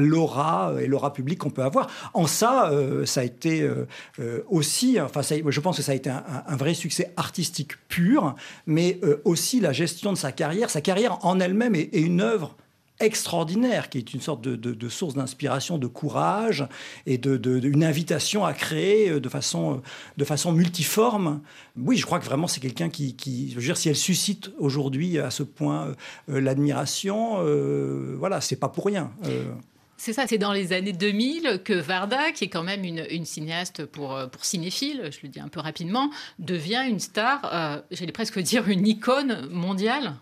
l'aura 0.00 0.74
et 0.80 0.86
l'aura 0.86 1.12
publique 1.12 1.38
qu'on 1.38 1.50
peut 1.50 1.62
avoir. 1.62 1.88
En 2.14 2.26
ça, 2.26 2.70
euh, 2.70 3.06
ça 3.06 3.20
a 3.20 3.24
été 3.24 3.62
euh, 3.62 4.44
aussi, 4.48 5.00
enfin, 5.00 5.22
je 5.22 5.60
pense 5.60 5.76
que 5.76 5.82
ça 5.82 5.92
a 5.92 5.94
été 5.94 6.10
un, 6.10 6.22
un, 6.28 6.56
vrai 6.56 6.74
succès 6.74 7.12
artistique 7.16 7.72
pur, 7.88 8.34
mais 8.66 8.98
euh, 9.02 9.20
aussi 9.24 9.60
la 9.60 9.72
gestion 9.72 10.12
de 10.12 10.18
sa 10.18 10.32
carrière. 10.32 10.70
Sa 10.70 10.80
carrière 10.80 11.24
en 11.24 11.40
elle-même 11.40 11.74
est, 11.74 11.90
une 11.92 12.20
œuvre 12.20 12.56
extraordinaire, 13.00 13.90
qui 13.90 13.98
est 13.98 14.12
une 14.12 14.20
sorte 14.20 14.42
de, 14.42 14.88
source 14.88 15.14
d'inspiration, 15.14 15.78
de 15.78 15.86
courage 15.86 16.66
et 17.06 17.16
de, 17.16 17.84
invitation 17.84 18.44
à 18.44 18.52
créer 18.52 19.10
euh, 19.10 19.20
de 19.20 19.28
façon, 19.28 19.82
de 20.16 20.24
façon 20.24 20.52
multiforme. 20.52 21.40
Oui, 21.76 21.96
je 21.96 22.04
crois 22.04 22.18
que 22.18 22.24
vraiment 22.24 22.48
c'est 22.48 22.60
quelqu'un 22.60 22.88
qui, 22.88 23.50
je 23.50 23.54
veux 23.54 23.62
dire, 23.62 23.76
si 23.76 23.88
elle 23.88 23.96
suscite 23.96 24.50
aujourd'hui 24.58 25.18
à 25.18 25.30
ce 25.30 25.42
point 25.42 25.94
euh, 26.28 26.40
l'admiration, 26.40 27.36
euh, 27.38 28.16
voilà, 28.18 28.40
c'est 28.40 28.56
pas 28.56 28.68
pour 28.68 28.86
rien. 28.86 29.10
Euh, 29.26 29.52
c'est 29.98 30.12
ça, 30.12 30.26
c'est 30.26 30.38
dans 30.38 30.52
les 30.52 30.72
années 30.72 30.92
2000 30.92 31.60
que 31.64 31.74
Varda, 31.74 32.32
qui 32.32 32.44
est 32.44 32.48
quand 32.48 32.62
même 32.62 32.84
une, 32.84 33.04
une, 33.10 33.24
cinéaste 33.24 33.84
pour, 33.84 34.18
pour 34.32 34.44
cinéphile, 34.44 35.10
je 35.10 35.18
le 35.24 35.28
dis 35.28 35.40
un 35.40 35.48
peu 35.48 35.60
rapidement, 35.60 36.10
devient 36.38 36.84
une 36.88 37.00
star, 37.00 37.40
euh, 37.52 37.80
j'allais 37.90 38.12
presque 38.12 38.38
dire 38.38 38.68
une 38.68 38.86
icône 38.86 39.48
mondiale. 39.50 40.14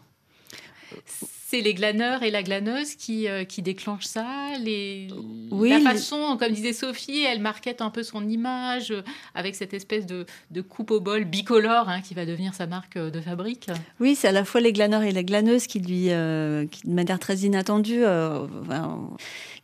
c'est 1.49 1.61
les 1.61 1.75
glaneurs 1.75 2.23
et 2.25 2.31
la 2.31 2.43
glaneuse 2.43 2.95
qui, 2.97 3.29
euh, 3.29 3.45
qui 3.45 3.63
déclenchent 3.63 4.07
ça. 4.07 4.27
Les... 4.61 5.09
Oui, 5.53 5.69
la 5.69 5.79
les- 5.79 5.85
façon, 5.85 6.37
comme 6.39 6.53
disait 6.53 6.73
Sophie, 6.73 7.23
elle 7.23 7.41
marquette 7.41 7.81
un 7.83 7.91
peu 7.91 8.03
son 8.03 8.29
image 8.29 8.91
euh, 8.91 9.03
avec 9.35 9.55
cette 9.55 9.73
espèce 9.75 10.07
de, 10.07 10.27
de 10.51 10.61
coupe 10.61 10.91
au 10.91 11.01
bol 11.01 11.25
bicolore 11.25 11.89
hein, 11.89 12.01
qui 12.01 12.15
va 12.15 12.27
devenir 12.27 12.53
sa 12.55 12.67
marque 12.67 12.97
euh, 12.97 13.11
de 13.11 13.21
fabrique. 13.21 13.69
Oui, 14.01 14.17
c'est 14.17 14.29
à 14.29 14.33
la 14.33 14.45
fois 14.45 14.61
les 14.61 14.73
glaneurs 14.73 15.03
et 15.03 15.13
les 15.13 15.25
glaneuses 15.25 15.67
qui 15.69 15.79
lui, 15.79 16.11
euh, 16.11 16.67
qui, 16.67 16.87
de 16.89 16.93
manière 16.93 17.19
très 17.21 17.37
inattendue, 17.39 18.05
euh, 18.05 18.47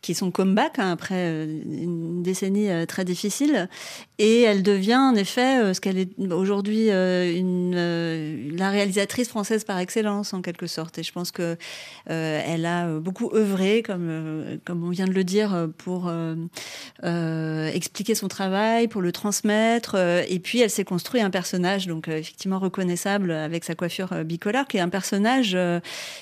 qui 0.03 0.13
sont 0.13 0.31
comeback 0.31 0.79
hein, 0.79 0.91
après 0.91 1.15
euh, 1.15 1.45
une 1.65 2.21
décennie 2.21 2.69
euh, 2.69 2.85
très 2.85 3.05
difficile. 3.05 3.69
Et 4.19 4.41
elle 4.41 4.61
devient 4.61 4.97
en 4.97 5.15
effet 5.15 5.63
euh, 5.63 5.73
ce 5.73 5.81
qu'elle 5.81 5.97
est 5.97 6.09
aujourd'hui, 6.31 6.89
une, 6.91 8.55
la 8.55 8.69
réalisatrice 8.69 9.29
française 9.29 9.63
par 9.63 9.79
excellence 9.79 10.33
en 10.33 10.41
quelque 10.41 10.67
sorte. 10.67 10.99
Et 10.99 11.03
je 11.03 11.11
pense 11.13 11.31
que 11.31 11.55
euh, 12.09 12.41
elle 12.45 12.65
a 12.65 12.99
beaucoup 12.99 13.31
œuvré, 13.33 13.81
comme 13.81 14.59
comme 14.65 14.83
on 14.83 14.89
vient 14.89 15.07
de 15.07 15.13
le 15.13 15.23
dire, 15.23 15.69
pour 15.77 16.11
expliquer 17.73 18.15
son 18.15 18.27
travail, 18.27 18.87
pour 18.89 19.01
le 19.01 19.11
transmettre. 19.11 19.95
et 19.95 20.39
puis 20.39 20.59
elle 20.59 20.69
s'est 20.69 20.83
construit 20.83 21.21
un 21.21 21.29
personnage, 21.29 21.87
donc 21.87 22.09
effectivement 22.09 22.59
reconnaissable 22.59 23.31
avec 23.31 23.63
sa 23.63 23.73
coiffure 23.73 24.23
bicolore, 24.25 24.67
qui 24.67 24.77
est 24.77 24.81
un 24.81 24.89
personnage 24.89 25.57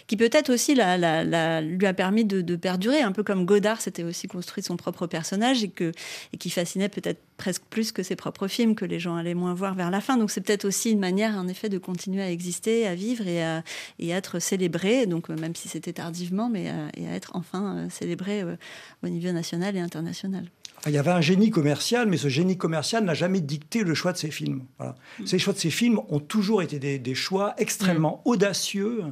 qui 0.05 0.17
peut-être 0.17 0.51
aussi 0.51 0.75
la- 0.75 1.61
lui 1.61 1.87
a 1.87 1.93
permis 1.93 2.25
de, 2.25 2.41
de 2.41 2.55
perdurer, 2.55 3.01
un 3.01 3.11
peu 3.11 3.23
comme 3.23 3.45
Godard 3.45 3.70
s'était 3.79 4.03
aussi 4.03 4.27
construit 4.27 4.63
son 4.63 4.75
propre 4.75 5.07
personnage 5.07 5.63
et 5.63 5.69
que 5.69 5.93
et 6.33 6.37
qui 6.37 6.49
fascinait 6.49 6.89
peut-être 6.89 7.21
presque 7.37 7.63
plus 7.69 7.91
que 7.91 8.03
ses 8.03 8.15
propres 8.15 8.47
films 8.47 8.75
que 8.75 8.85
les 8.85 8.99
gens 8.99 9.15
allaient 9.15 9.33
moins 9.33 9.53
voir 9.53 9.73
vers 9.75 9.89
la 9.89 10.01
fin. 10.01 10.17
Donc 10.17 10.31
c'est 10.31 10.41
peut-être 10.41 10.65
aussi 10.65 10.91
une 10.91 10.99
manière, 10.99 11.35
en 11.37 11.47
effet, 11.47 11.69
de 11.69 11.77
continuer 11.77 12.21
à 12.21 12.29
exister, 12.29 12.87
à 12.87 12.95
vivre 12.95 13.27
et 13.27 13.43
à, 13.43 13.63
et 13.99 14.13
à 14.13 14.17
être 14.17 14.39
célébré. 14.39 15.05
Donc 15.05 15.29
euh, 15.29 15.35
même 15.35 15.55
si 15.55 15.69
c'était 15.69 15.93
tardivement, 15.93 16.49
mais 16.49 16.69
à, 16.69 16.89
et 16.97 17.07
à 17.07 17.13
être 17.13 17.31
enfin 17.35 17.77
euh, 17.77 17.89
célébré 17.89 18.41
euh, 18.41 18.55
au 19.03 19.07
niveau 19.07 19.31
national 19.31 19.75
et 19.77 19.79
international. 19.79 20.45
Il 20.87 20.93
y 20.93 20.97
avait 20.97 21.11
un 21.11 21.21
génie 21.21 21.51
commercial, 21.51 22.07
mais 22.07 22.17
ce 22.17 22.27
génie 22.27 22.57
commercial 22.57 23.03
n'a 23.03 23.13
jamais 23.13 23.39
dicté 23.39 23.83
le 23.83 23.93
choix 23.93 24.13
de 24.13 24.17
ses 24.17 24.31
films. 24.31 24.63
Voilà. 24.79 24.95
Ces 25.25 25.37
choix 25.37 25.53
de 25.53 25.59
ses 25.59 25.69
films 25.69 25.99
ont 26.09 26.19
toujours 26.19 26.63
été 26.63 26.79
des, 26.79 26.97
des 26.97 27.13
choix 27.13 27.53
extrêmement 27.59 28.21
audacieux. 28.25 29.03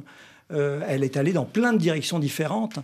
Euh, 0.52 0.82
elle 0.88 1.04
est 1.04 1.16
allée 1.16 1.32
dans 1.32 1.44
plein 1.44 1.72
de 1.72 1.78
directions 1.78 2.18
différentes. 2.18 2.80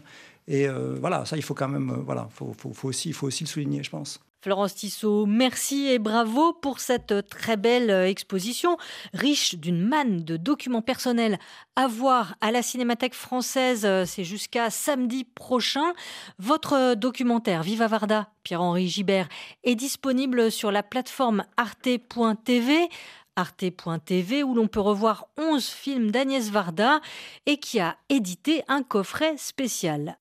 Et 0.49 0.69
euh, 0.69 0.97
voilà, 1.01 1.25
ça, 1.25 1.37
il 1.37 1.43
faut 1.43 1.55
quand 1.55 1.69
même, 1.69 1.91
euh, 1.91 1.97
voilà, 2.05 2.29
faut, 2.31 2.53
faut- 2.57 2.73
faut 2.73 2.89
aussi, 2.89 3.09
il 3.09 3.15
faut 3.15 3.27
aussi 3.27 3.43
le 3.45 3.49
souligner, 3.49 3.83
je 3.83 3.91
pense. 3.91 4.21
Florence 4.43 4.77
Tissot, 4.77 5.27
merci 5.27 5.89
et 5.89 5.99
bravo 5.99 6.53
pour 6.53 6.79
cette 6.79 7.29
très 7.29 7.57
belle 7.57 7.91
euh, 7.91 8.07
exposition, 8.09 8.77
riche 9.13 9.57
d'une 9.57 9.81
manne 9.85 10.23
de 10.23 10.37
documents 10.37 10.83
personnels 10.83 11.41
à 11.75 11.89
voir 11.89 12.37
à 12.41 12.53
la 12.53 12.63
Cinémathèque 12.63 13.15
française. 13.15 13.85
euh, 13.85 14.05
C'est 14.07 14.23
jusqu'à 14.23 14.71
samedi 14.71 15.25
prochain. 15.25 15.95
Votre 16.39 16.75
euh, 16.75 16.95
documentaire 16.95 17.65
Viva 17.65 17.89
Varda, 17.89 18.29
Pierre-Henri 18.45 18.87
Gibert, 18.87 19.29
est 19.65 19.75
disponible 19.75 20.53
sur 20.53 20.71
la 20.71 20.85
plateforme 20.85 21.43
arte.tv. 21.57 22.89
Arte.tv 23.35 24.45
où 24.45 24.55
l'on 24.55 24.69
peut 24.69 24.81
revoir 24.81 25.27
11 25.39 25.67
films 25.67 26.11
d'Agnès 26.13 26.51
Varda 26.51 27.01
et 27.47 27.59
qui 27.59 27.81
a 27.81 27.97
édité 28.09 28.63
un 28.69 28.83
coffret 28.83 29.35
spécial. 29.39 30.17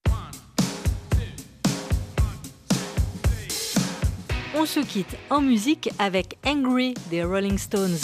On 4.57 4.65
se 4.65 4.79
quitte 4.79 5.17
en 5.29 5.41
musique 5.41 5.89
avec 5.99 6.37
Angry 6.45 6.93
des 7.09 7.23
Rolling 7.23 7.57
Stones. 7.57 7.97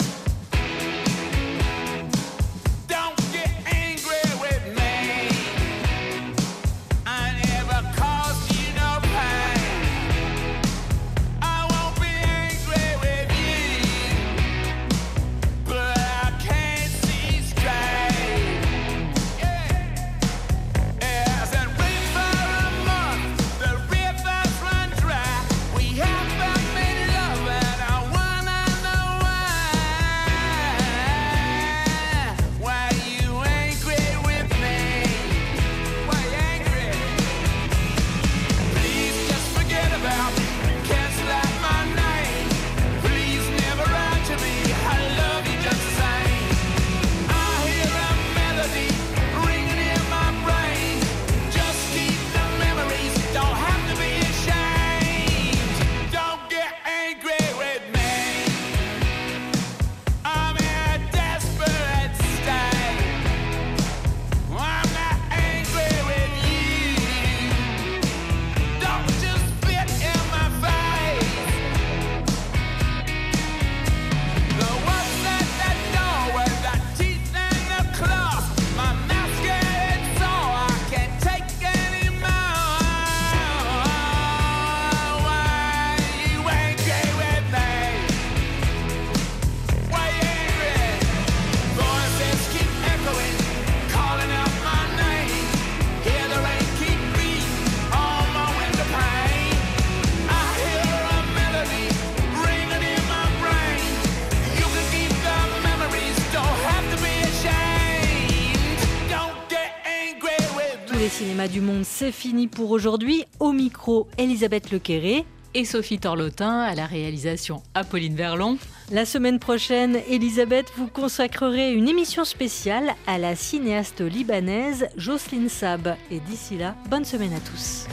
C'est 112.02 112.10
fini 112.10 112.48
pour 112.48 112.72
aujourd'hui. 112.72 113.26
Au 113.38 113.52
micro, 113.52 114.08
Elisabeth 114.18 114.72
Lequéré. 114.72 115.24
Et 115.54 115.64
Sophie 115.64 116.00
Torlotin 116.00 116.62
à 116.62 116.74
la 116.74 116.84
réalisation 116.84 117.62
Apolline 117.74 118.16
Verlon. 118.16 118.58
La 118.90 119.04
semaine 119.04 119.38
prochaine, 119.38 120.00
Elisabeth, 120.08 120.72
vous 120.76 120.88
consacrerez 120.88 121.72
une 121.72 121.88
émission 121.88 122.24
spéciale 122.24 122.96
à 123.06 123.18
la 123.18 123.36
cinéaste 123.36 124.00
libanaise 124.00 124.88
Jocelyne 124.96 125.48
Sab. 125.48 125.94
Et 126.10 126.18
d'ici 126.18 126.56
là, 126.56 126.74
bonne 126.90 127.04
semaine 127.04 127.34
à 127.34 127.40
tous. 127.40 127.86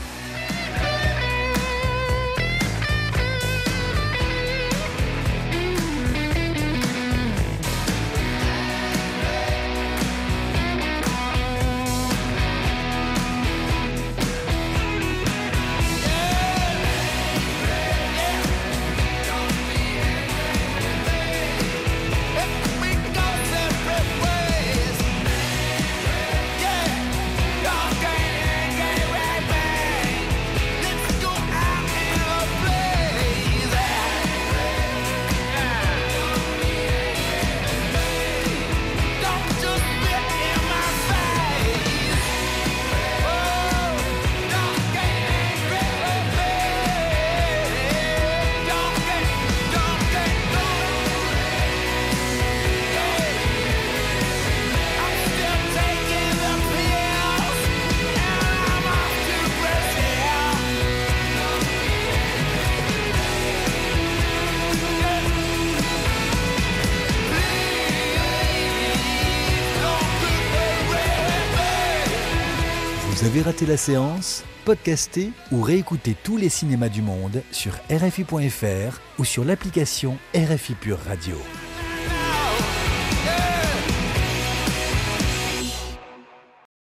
Raté 73.50 73.66
la 73.66 73.78
séance 73.78 74.44
Podcastez 74.64 75.32
ou 75.52 75.64
réécoutez 75.64 76.16
tous 76.24 76.38
les 76.38 76.50
cinémas 76.50 76.88
du 76.88 77.02
monde 77.02 77.42
sur 77.52 77.74
RFI.fr 77.90 79.02
ou 79.18 79.26
sur 79.26 79.44
l'application 79.44 80.20
RFI 80.36 80.76
Pure 80.76 81.00
Radio. 81.00 81.36